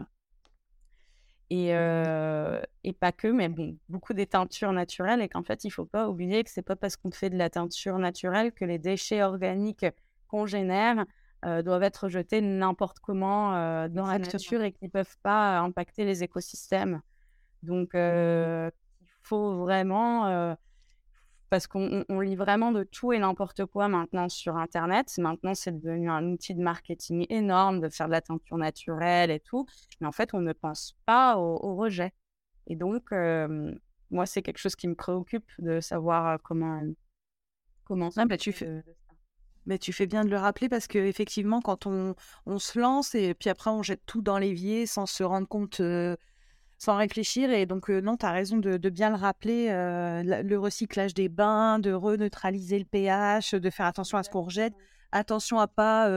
et, 1.52 1.70
et, 1.70 2.94
pas 2.94 3.12
que, 3.12 3.28
mais 3.28 3.50
bon, 3.50 3.78
beaucoup 3.88 4.14
des 4.14 4.28
teintures 4.28 4.72
naturelles 4.72 5.22
et 5.22 5.30
qu'en 5.30 5.44
fait, 5.44 5.64
il 5.64 5.68
ne 5.68 5.74
faut 5.74 5.86
pas 5.86 6.10
oublier 6.10 6.44
que 6.44 6.50
c'est 6.52 6.62
pas 6.62 6.76
parce 6.76 6.96
qu'on 6.96 7.12
fait 7.12 7.30
de 7.30 7.38
la 7.38 7.50
teinture 7.50 7.98
naturelle 7.98 8.52
que 8.52 8.66
les 8.66 8.78
déchets 8.78 9.24
organiques 9.24 9.86
qu'on 10.28 10.46
génère 10.46 11.06
doivent 11.44 11.84
être 11.84 12.10
jetés 12.10 12.42
n'importe 12.42 13.00
comment 13.00 13.52
dans 13.88 14.08
la 14.08 14.20
nature 14.20 14.62
et 14.62 14.72
qu'ils 14.72 14.88
ne 14.88 14.92
peuvent 14.92 15.18
pas 15.24 15.60
impacter 15.60 16.04
les 16.06 16.24
écosystèmes. 16.24 17.02
Donc, 17.64 17.94
mmh 17.94 18.70
il 19.02 19.28
faut 19.30 19.58
vraiment 19.60 20.56
parce 21.50 21.68
qu'on 21.68 22.20
lit 22.20 22.36
vraiment 22.36 22.72
de 22.72 22.84
tout 22.84 23.12
et 23.12 23.20
n'importe 23.20 23.66
quoi 23.66 23.88
maintenant 23.88 24.30
sur 24.30 24.58
Internet. 24.58 25.12
Maintenant, 25.18 25.56
c'est 25.56 25.72
devenu 25.72 26.10
un 26.10 26.32
outil 26.32 26.54
de 26.54 26.62
marketing 26.62 27.26
énorme 27.30 27.82
de 27.82 27.90
faire 27.90 28.08
de 28.08 28.12
la 28.12 28.22
teinture 28.22 28.58
naturelle 28.58 29.32
et 29.32 29.40
tout. 29.40 29.66
Mais 30.00 30.08
en 30.08 30.12
fait, 30.12 30.34
on 30.34 30.42
ne 30.42 30.54
pense 30.54 30.96
pas 31.06 31.38
au, 31.38 31.76
rejet. 31.76 32.14
Et 32.68 32.76
donc, 32.76 33.12
moi, 34.12 34.26
c'est 34.26 34.42
quelque 34.42 34.60
chose 34.60 34.76
qui 34.76 34.88
me 34.88 34.96
préoccupe 34.96 35.50
de 35.60 35.80
savoir 35.80 36.40
comment 36.44 36.82
comment 37.84 38.12
ça. 38.12 38.26
bah, 38.26 38.38
tu 38.38 38.52
fais. 38.52 38.84
Mais 39.66 39.78
tu 39.78 39.94
fais 39.94 40.08
bien 40.08 40.24
de 40.24 40.30
le 40.30 40.38
rappeler 40.38 40.70
parce 40.70 40.88
qu'effectivement, 40.88 41.62
quand 41.62 41.86
on, 41.86 42.16
on, 42.46 42.60
se 42.60 42.80
lance 42.80 43.14
et 43.14 43.34
puis 43.34 43.50
après 43.50 43.70
on 43.70 43.84
jette 43.84 44.02
tout 44.06 44.22
dans 44.22 44.38
l'évier 44.40 44.88
sans 44.88 45.06
se 45.06 45.22
rendre 45.22 45.48
compte 45.48 45.82
sans 46.80 46.98
réfléchir. 46.98 47.52
Et 47.52 47.68
donc, 47.68 47.90
non, 47.90 48.18
tu 48.18 48.26
as 48.26 48.32
raison 48.32 48.58
de, 48.58 48.90
bien 48.90 49.10
le 49.10 49.16
rappeler, 49.16 49.68
le 49.70 50.56
recyclage 50.56 51.14
des 51.14 51.30
bains, 51.30 51.78
de 51.78 51.92
reneutraliser 51.92 52.80
le 52.80 52.86
pH, 52.86 53.54
de 53.54 53.70
faire 53.70 53.86
attention 53.86 54.18
à 54.18 54.24
ce 54.24 54.32
qu'on 54.32 54.42
rejette, 54.42 54.74
attention 55.12 55.60
à 55.60 55.68
pas 55.68 56.10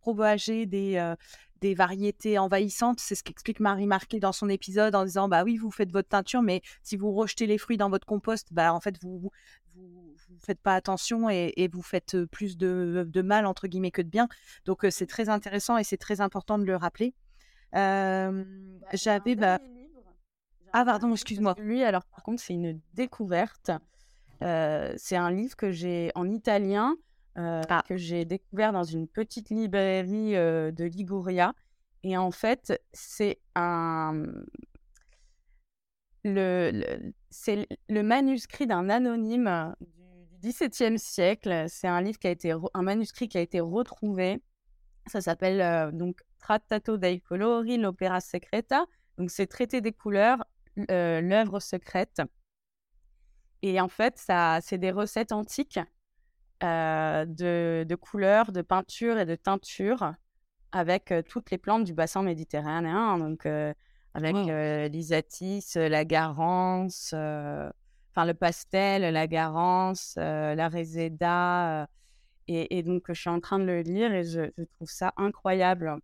propager 0.00 0.66
des, 0.66 1.14
des 1.60 1.74
variétés 1.74 2.38
envahissantes. 2.38 3.00
C'est 3.00 3.14
ce 3.14 3.22
qu'explique 3.22 3.60
Marie 3.60 3.86
Marquet 3.86 4.18
dans 4.18 4.32
son 4.32 4.48
épisode 4.48 4.94
en 4.94 5.04
disant, 5.04 5.28
bah 5.28 5.44
oui, 5.44 5.56
vous 5.56 5.70
faites 5.70 5.92
votre 5.92 6.08
teinture, 6.08 6.42
mais 6.42 6.62
si 6.82 6.96
vous 6.96 7.12
rejetez 7.12 7.46
les 7.46 7.58
fruits 7.58 7.76
dans 7.76 7.90
votre 7.90 8.06
compost, 8.06 8.52
bah 8.52 8.72
en 8.72 8.80
fait, 8.80 8.96
vous 9.02 9.18
vous, 9.18 10.12
faites 10.38 10.60
pas 10.60 10.74
attention 10.74 11.28
et, 11.30 11.68
vous 11.72 11.82
faites 11.82 12.24
plus 12.26 12.56
de, 12.56 13.06
de, 13.06 13.22
mal, 13.22 13.46
entre 13.46 13.68
guillemets, 13.68 13.90
que 13.90 14.02
de 14.02 14.08
bien. 14.08 14.28
Donc, 14.64 14.86
c'est 14.90 15.06
très 15.06 15.28
intéressant 15.28 15.76
et 15.76 15.84
c'est 15.84 15.96
très 15.96 16.20
important 16.20 16.58
de 16.58 16.64
le 16.64 16.76
rappeler. 16.76 17.14
Bah, 17.72 18.32
j'avais... 18.92 19.34
Bah, 19.34 19.60
ah, 20.78 20.84
pardon, 20.84 21.10
excuse-moi. 21.10 21.54
Lui, 21.58 21.82
alors, 21.82 22.04
par 22.04 22.22
contre, 22.22 22.42
c'est 22.42 22.52
une 22.52 22.78
découverte. 22.92 23.70
Euh, 24.42 24.92
c'est 24.98 25.16
un 25.16 25.30
livre 25.30 25.56
que 25.56 25.70
j'ai 25.70 26.12
en 26.14 26.28
italien, 26.28 26.96
euh, 27.38 27.62
ah. 27.70 27.82
que 27.88 27.96
j'ai 27.96 28.26
découvert 28.26 28.74
dans 28.74 28.84
une 28.84 29.08
petite 29.08 29.48
librairie 29.48 30.36
euh, 30.36 30.70
de 30.72 30.84
Liguria. 30.84 31.54
Et 32.02 32.18
en 32.18 32.30
fait, 32.30 32.78
c'est 32.92 33.38
un. 33.54 34.24
Le, 36.24 36.84
c'est 37.30 37.66
le 37.88 38.02
manuscrit 38.02 38.66
d'un 38.66 38.90
anonyme 38.90 39.74
du 40.42 40.50
XVIIe 40.50 40.98
siècle. 40.98 41.64
C'est 41.68 41.88
un 41.88 42.02
livre 42.02 42.18
qui 42.18 42.26
a 42.26 42.32
été 42.32 42.52
un 42.52 42.82
manuscrit 42.82 43.30
qui 43.30 43.38
a 43.38 43.40
été 43.40 43.60
retrouvé. 43.60 44.42
Ça 45.06 45.22
s'appelle 45.22 45.96
donc 45.96 46.20
Trattato 46.38 46.98
dei 46.98 47.20
colori, 47.20 47.78
l'opera 47.78 48.20
secreta. 48.20 48.84
Donc 49.16 49.30
c'est 49.30 49.46
traité 49.46 49.80
des 49.80 49.92
couleurs, 49.92 50.44
l'œuvre 50.76 51.60
secrète. 51.60 52.22
Et 53.62 53.80
en 53.80 53.88
fait, 53.88 54.18
ça, 54.18 54.58
c'est 54.62 54.78
des 54.78 54.90
recettes 54.90 55.32
antiques 55.32 55.80
euh, 56.62 57.24
de, 57.26 57.94
couleurs, 57.94 58.52
de 58.52 58.62
peinture 58.62 59.18
et 59.18 59.26
de 59.26 59.34
teinture 59.34 60.12
avec 60.72 61.10
euh, 61.10 61.22
toutes 61.22 61.50
les 61.50 61.58
plantes 61.58 61.84
du 61.84 61.94
bassin 61.94 62.22
méditerranéen. 62.22 63.18
Donc, 63.18 63.46
avec 64.14 64.34
l'isatis, 64.92 65.74
la 65.76 66.04
garance, 66.04 67.12
enfin 67.12 68.24
le 68.24 68.32
pastel, 68.32 69.12
la 69.12 69.26
garance, 69.26 70.14
la 70.16 70.68
réséda. 70.68 71.88
Et, 72.48 72.82
donc, 72.82 73.04
je 73.08 73.20
suis 73.20 73.30
en 73.30 73.40
train 73.40 73.58
de 73.58 73.64
le 73.64 73.80
lire 73.80 74.14
et 74.14 74.24
je, 74.24 74.50
trouve 74.76 74.88
ça 74.88 75.12
incroyable. 75.16 75.96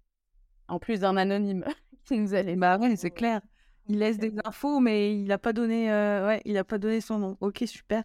En 0.68 0.78
plus 0.78 1.00
d'un 1.00 1.16
anonyme 1.16 1.64
qui 2.04 2.18
nous 2.18 2.34
allait. 2.34 2.56
Bah 2.56 2.78
c'est 2.96 3.10
clair. 3.10 3.40
Il 3.88 3.98
laisse 3.98 4.18
des 4.18 4.32
infos, 4.44 4.80
mais 4.80 5.14
il 5.14 5.24
n'a 5.24 5.38
pas 5.38 5.52
donné, 5.52 5.90
euh, 5.90 6.26
ouais, 6.26 6.42
il 6.44 6.56
a 6.56 6.64
pas 6.64 6.78
donné 6.78 7.00
son 7.00 7.18
nom. 7.18 7.36
Ok, 7.40 7.64
super. 7.66 8.04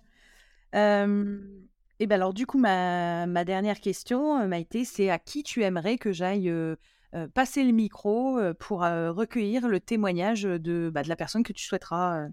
et 0.74 0.78
ben 2.08 2.16
alors 2.16 2.34
du 2.34 2.46
coup, 2.46 2.58
ma, 2.58 3.28
ma 3.28 3.46
dernière 3.46 3.80
question, 3.80 4.40
euh, 4.40 4.48
Maïté, 4.48 4.86
c'est 4.86 5.10
à 5.10 5.20
qui 5.20 5.44
tu 5.44 5.64
aimerais 5.64 5.98
que 5.98 6.12
j'aille 6.12 6.50
euh, 6.50 6.76
passer 7.34 7.64
le 7.64 7.72
micro 7.72 8.40
pour 8.60 8.82
recueillir 8.82 9.68
le 9.68 9.80
témoignage 9.80 10.44
de, 10.44 10.90
bah, 10.94 11.04
de 11.04 11.10
la 11.10 11.16
personne 11.16 11.44
que 11.44 11.54
tu 11.54 11.64
souhaiteras 11.64 12.28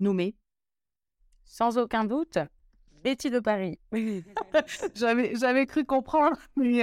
nommer? 0.00 0.34
Sans 1.44 1.78
aucun 1.78 2.04
doute, 2.04 2.38
Betty 3.04 3.30
de 3.30 3.40
Paris. 3.40 3.78
j'avais, 4.94 5.36
j'avais 5.36 5.66
cru 5.66 5.84
comprendre, 5.84 6.36
mais 6.56 6.82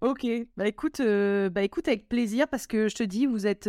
ok. 0.00 0.26
Bah 0.56 0.66
écoute, 0.66 1.00
bah 1.00 1.62
écoute 1.62 1.86
avec 1.86 2.08
plaisir 2.08 2.48
parce 2.48 2.66
que 2.66 2.88
je 2.88 2.96
te 2.96 3.02
dis, 3.02 3.26
vous 3.26 3.46
êtes 3.46 3.68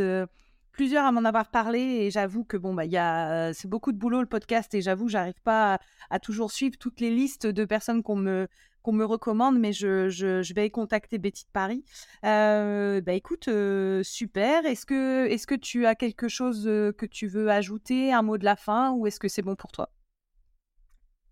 plusieurs 0.79 1.03
à 1.03 1.11
m'en 1.11 1.25
avoir 1.25 1.51
parlé 1.51 1.81
et 1.81 2.09
j'avoue 2.09 2.45
que 2.45 2.55
bon 2.55 2.73
bah 2.73 2.85
il 2.85 2.95
a 2.95 3.51
c'est 3.53 3.67
beaucoup 3.67 3.91
de 3.91 3.97
boulot 3.97 4.21
le 4.21 4.25
podcast 4.25 4.73
et 4.73 4.81
j'avoue 4.81 5.09
j'arrive 5.09 5.41
pas 5.43 5.77
à, 6.09 6.19
toujours 6.19 6.53
suivre 6.53 6.77
toutes 6.79 7.01
les 7.01 7.11
listes 7.11 7.45
de 7.45 7.65
personnes 7.65 8.01
qu'on 8.01 8.15
me 8.15 8.47
qu'on 8.81 8.93
me 8.93 9.03
recommande 9.03 9.59
mais 9.59 9.73
je, 9.73 10.07
je, 10.07 10.53
vais 10.53 10.69
contacter 10.69 11.17
Betty 11.17 11.43
de 11.43 11.51
Paris. 11.51 11.83
Euh, 12.23 13.01
bah 13.01 13.11
écoute 13.11 13.49
euh, 13.49 14.03
super. 14.03 14.65
Est-ce 14.65 14.85
que 14.85 15.25
est-ce 15.25 15.47
que 15.47 15.55
tu 15.55 15.85
as 15.85 15.95
quelque 15.95 16.29
chose 16.29 16.65
euh, 16.65 16.93
que 16.93 17.05
tu 17.05 17.27
veux 17.27 17.49
ajouter, 17.51 18.13
un 18.13 18.21
mot 18.21 18.37
de 18.37 18.45
la 18.45 18.55
fin 18.55 18.93
ou 18.93 19.05
est-ce 19.05 19.19
que 19.19 19.27
c'est 19.27 19.41
bon 19.41 19.57
pour 19.57 19.73
toi? 19.73 19.89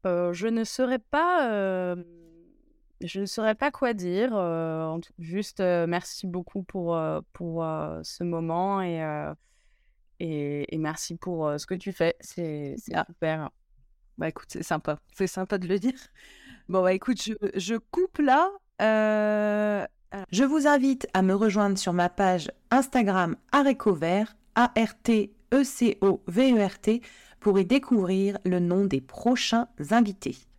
Je 0.03 0.47
ne 0.47 0.65
serais 0.65 0.99
pas 0.99 1.95
je 3.01 3.21
ne 3.21 3.25
saurais 3.25 3.55
pas 3.55 3.71
quoi 3.71 3.93
dire. 3.93 4.31
juste 5.19 5.59
merci 5.59 6.27
beaucoup 6.27 6.63
pour, 6.63 6.99
pour 7.33 7.63
ce 8.03 8.23
moment 8.23 8.81
et, 8.81 9.01
et, 10.19 10.77
merci 10.77 11.15
pour 11.15 11.51
ce 11.59 11.65
que 11.65 11.75
tu 11.75 11.91
fais. 11.91 12.15
C'est 12.19 12.75
ah. 12.93 13.05
super. 13.07 13.49
Bah 14.17 14.29
écoute, 14.29 14.47
c'est 14.49 14.63
sympa. 14.63 14.99
C'est 15.13 15.27
sympa 15.27 15.57
de 15.57 15.67
le 15.67 15.79
dire. 15.79 15.93
Bon, 16.69 16.81
bah 16.83 16.91
écoute, 16.91 17.21
je, 17.23 17.31
je 17.55 17.75
coupe 17.75 18.17
là. 18.17 18.51
Je 20.31 20.43
vous 20.43 20.67
invite 20.67 21.07
à 21.13 21.21
me 21.21 21.33
rejoindre 21.33 21.77
sur 21.77 21.93
ma 21.93 22.09
page 22.09 22.51
Instagram 22.71 23.37
Arécovert, 23.51 24.35
A-R-T-E-C-O-V-E-R-T, 24.55 25.31
pour 27.39 27.59
y 27.59 27.65
découvrir 27.65 28.37
le 28.45 28.59
nom 28.59 28.85
des 28.85 29.01
prochains 29.01 29.67
invités. 29.91 30.37